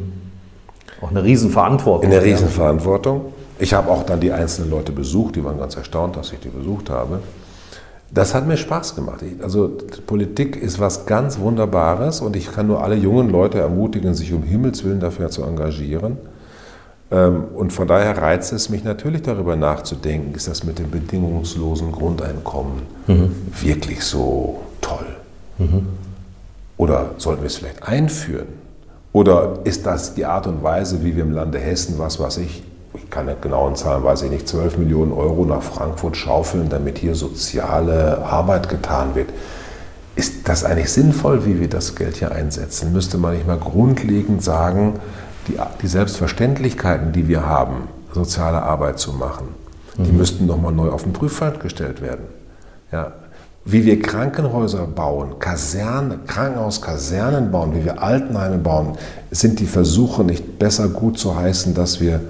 Auch 1.02 1.12
eine 1.12 1.24
Riesenverantwortung. 1.24 2.10
Eine 2.10 2.24
Riesenverantwortung. 2.24 3.34
Ich 3.62 3.76
habe 3.76 3.92
auch 3.92 4.02
dann 4.02 4.20
die 4.20 4.32
einzelnen 4.32 4.72
Leute 4.72 4.92
besucht, 4.92 5.36
die 5.36 5.46
waren 5.46 5.60
ganz 5.60 5.76
erstaunt, 5.76 6.16
dass 6.16 6.34
ich 6.34 6.40
die 6.40 6.50
besucht 6.50 6.90
habe. 6.90 7.20
Das 8.10 8.34
hat 8.34 8.48
mir 8.48 8.58
Spaß 8.58 8.96
gemacht. 8.96 9.24
Also 9.44 9.78
Politik 10.08 10.56
ist 10.56 10.80
was 10.80 11.06
ganz 11.06 11.38
Wunderbares 11.38 12.22
und 12.22 12.36
ich 12.36 12.52
kann 12.52 12.66
nur 12.66 12.84
alle 12.84 12.96
jungen 12.96 13.30
Leute 13.30 13.60
ermutigen, 13.60 14.16
sich 14.16 14.34
um 14.34 14.42
Himmels 14.42 14.84
Willen 14.84 15.00
dafür 15.00 15.30
zu 15.30 15.44
engagieren. 15.44 16.18
Ähm, 17.12 17.44
und 17.54 17.72
von 17.72 17.88
daher 17.88 18.18
reizt 18.18 18.52
es 18.52 18.70
mich 18.70 18.84
natürlich 18.84 19.22
darüber 19.22 19.56
nachzudenken, 19.56 20.34
ist 20.34 20.48
das 20.48 20.64
mit 20.64 20.80
dem 20.80 20.90
bedingungslosen 20.90 21.92
Grundeinkommen 21.92 22.82
mhm. 23.06 23.36
wirklich 23.62 24.04
so 24.04 24.62
toll? 24.82 25.06
Mhm. 25.60 25.86
Oder 26.78 27.12
sollten 27.18 27.44
wir 27.44 27.48
es 27.48 27.58
vielleicht 27.58 27.88
einführen? 27.88 28.48
Oder 29.14 29.60
ist 29.66 29.86
das 29.86 30.16
die 30.16 30.26
Art 30.26 30.48
und 30.48 30.64
Weise, 30.64 31.04
wie 31.04 31.16
wir 31.16 31.22
im 31.22 31.32
Lande 31.32 31.60
Hessen, 31.60 32.00
was 32.00 32.20
weiß 32.20 32.38
ich, 32.38 32.64
ich 32.94 33.10
kann 33.10 33.26
nicht 33.26 33.42
genauen 33.42 33.76
Zahlen, 33.76 34.04
weiß 34.04 34.24
ich 34.24 34.32
nicht, 34.32 34.48
12 34.48 34.78
Millionen 34.78 35.14
Euro 35.14 35.46
nach 35.46 35.62
Frankfurt 35.62 36.18
schaufeln, 36.18 36.70
damit 36.70 36.98
hier 36.98 37.16
soziale 37.16 38.26
Arbeit 38.26 38.70
getan 38.70 39.16
wird? 39.16 39.30
Ist 40.16 40.48
das 40.50 40.66
eigentlich 40.66 40.92
sinnvoll, 40.92 41.46
wie 41.46 41.60
wir 41.60 41.70
das 41.70 41.96
Geld 41.96 42.18
hier 42.18 42.32
einsetzen? 42.32 42.92
Müsste 42.92 43.18
man 43.18 43.34
nicht 43.34 43.48
mal 43.48 43.58
grundlegend 43.58 44.44
sagen, 44.44 45.00
die, 45.48 45.54
die 45.82 45.88
Selbstverständlichkeiten, 45.88 47.14
die 47.14 47.28
wir 47.28 47.46
haben, 47.46 47.88
soziale 48.14 48.62
Arbeit 48.62 49.00
zu 49.00 49.14
machen, 49.14 49.48
mhm. 49.98 50.04
die 50.04 50.12
müssten 50.12 50.46
nochmal 50.46 50.74
neu 50.74 50.90
auf 50.90 51.04
den 51.04 51.14
Prüffeld 51.14 51.62
gestellt 51.62 52.02
werden. 52.02 52.26
Ja, 52.92 53.14
wie 53.64 53.86
wir 53.86 54.02
Krankenhäuser 54.02 54.88
bauen, 54.88 55.38
Kasernen, 55.40 56.26
Krankenhauskasernen 56.26 57.52
bauen, 57.52 57.76
wie 57.76 57.86
wir 57.86 58.02
Altenheime 58.02 58.58
bauen, 58.58 58.98
sind 59.30 59.60
die 59.60 59.68
Versuche 59.68 60.24
nicht 60.24 60.58
besser 60.58 60.90
gut 60.90 61.20
zu 61.20 61.36
heißen, 61.36 61.76
dass 61.76 62.02
wir 62.02 62.22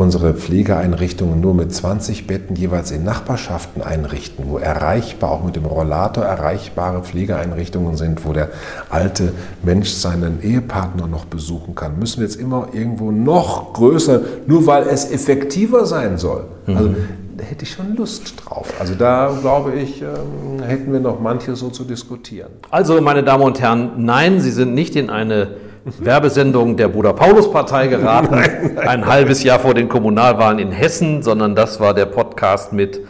unsere 0.00 0.32
Pflegeeinrichtungen 0.32 1.42
nur 1.42 1.52
mit 1.52 1.74
20 1.74 2.26
Betten 2.26 2.56
jeweils 2.56 2.90
in 2.90 3.04
Nachbarschaften 3.04 3.82
einrichten, 3.82 4.46
wo 4.48 4.56
erreichbar, 4.56 5.30
auch 5.30 5.44
mit 5.44 5.56
dem 5.56 5.66
Rollator 5.66 6.24
erreichbare 6.24 7.02
Pflegeeinrichtungen 7.02 7.98
sind, 7.98 8.24
wo 8.24 8.32
der 8.32 8.48
alte 8.88 9.34
Mensch 9.62 9.90
seinen 9.90 10.42
Ehepartner 10.42 11.06
noch 11.06 11.26
besuchen 11.26 11.74
kann. 11.74 11.98
Müssen 11.98 12.20
wir 12.20 12.26
jetzt 12.26 12.40
immer 12.40 12.68
irgendwo 12.72 13.10
noch 13.10 13.74
größer, 13.74 14.22
nur 14.46 14.66
weil 14.66 14.84
es 14.84 15.10
effektiver 15.10 15.84
sein 15.84 16.16
soll. 16.16 16.44
Mhm. 16.66 16.76
Also 16.78 16.94
da 17.36 17.44
hätte 17.44 17.64
ich 17.64 17.70
schon 17.70 17.94
Lust 17.94 18.32
drauf. 18.42 18.72
Also 18.80 18.94
da 18.94 19.36
glaube 19.38 19.74
ich, 19.74 20.00
ähm, 20.00 20.62
hätten 20.62 20.94
wir 20.94 21.00
noch 21.00 21.20
manches 21.20 21.58
so 21.58 21.68
zu 21.68 21.84
diskutieren. 21.84 22.48
Also, 22.70 22.98
meine 23.02 23.22
Damen 23.22 23.44
und 23.44 23.60
Herren, 23.60 23.90
nein, 23.98 24.40
Sie 24.40 24.50
sind 24.50 24.72
nicht 24.72 24.96
in 24.96 25.10
eine 25.10 25.48
Werbesendung 25.84 26.76
der 26.76 26.88
Bruder 26.88 27.12
Paulus 27.12 27.50
Partei 27.50 27.88
geraten, 27.88 28.34
ein 28.78 29.06
halbes 29.06 29.42
Jahr 29.42 29.58
vor 29.58 29.74
den 29.74 29.88
Kommunalwahlen 29.88 30.58
in 30.58 30.72
Hessen, 30.72 31.22
sondern 31.22 31.54
das 31.54 31.80
war 31.80 31.94
der 31.94 32.06
Podcast 32.06 32.72
mit 32.72 33.00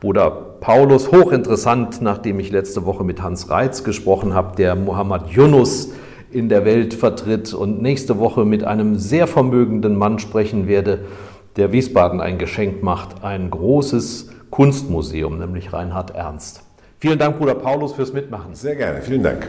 Bruder 0.00 0.30
Paulus. 0.60 1.10
Hochinteressant, 1.10 2.02
nachdem 2.02 2.38
ich 2.40 2.50
letzte 2.50 2.84
Woche 2.84 3.04
mit 3.04 3.22
Hans 3.22 3.50
Reitz 3.50 3.84
gesprochen 3.84 4.34
habe, 4.34 4.56
der 4.56 4.74
Muhammad 4.74 5.30
Yunus 5.30 5.92
in 6.30 6.48
der 6.48 6.64
Welt 6.64 6.94
vertritt 6.94 7.52
und 7.54 7.82
nächste 7.82 8.18
Woche 8.18 8.44
mit 8.44 8.64
einem 8.64 8.96
sehr 8.96 9.26
vermögenden 9.26 9.96
Mann 9.96 10.18
sprechen 10.18 10.68
werde, 10.68 11.06
der 11.56 11.72
Wiesbaden 11.72 12.20
ein 12.20 12.38
Geschenk 12.38 12.82
macht, 12.82 13.24
ein 13.24 13.50
großes 13.50 14.30
Kunstmuseum, 14.50 15.38
nämlich 15.38 15.72
Reinhard 15.72 16.14
Ernst. 16.14 16.62
Vielen 16.98 17.18
Dank, 17.18 17.38
Bruder 17.38 17.54
Paulus, 17.54 17.94
fürs 17.94 18.12
Mitmachen. 18.12 18.54
Sehr 18.54 18.76
gerne, 18.76 19.00
vielen 19.00 19.22
Dank. 19.22 19.48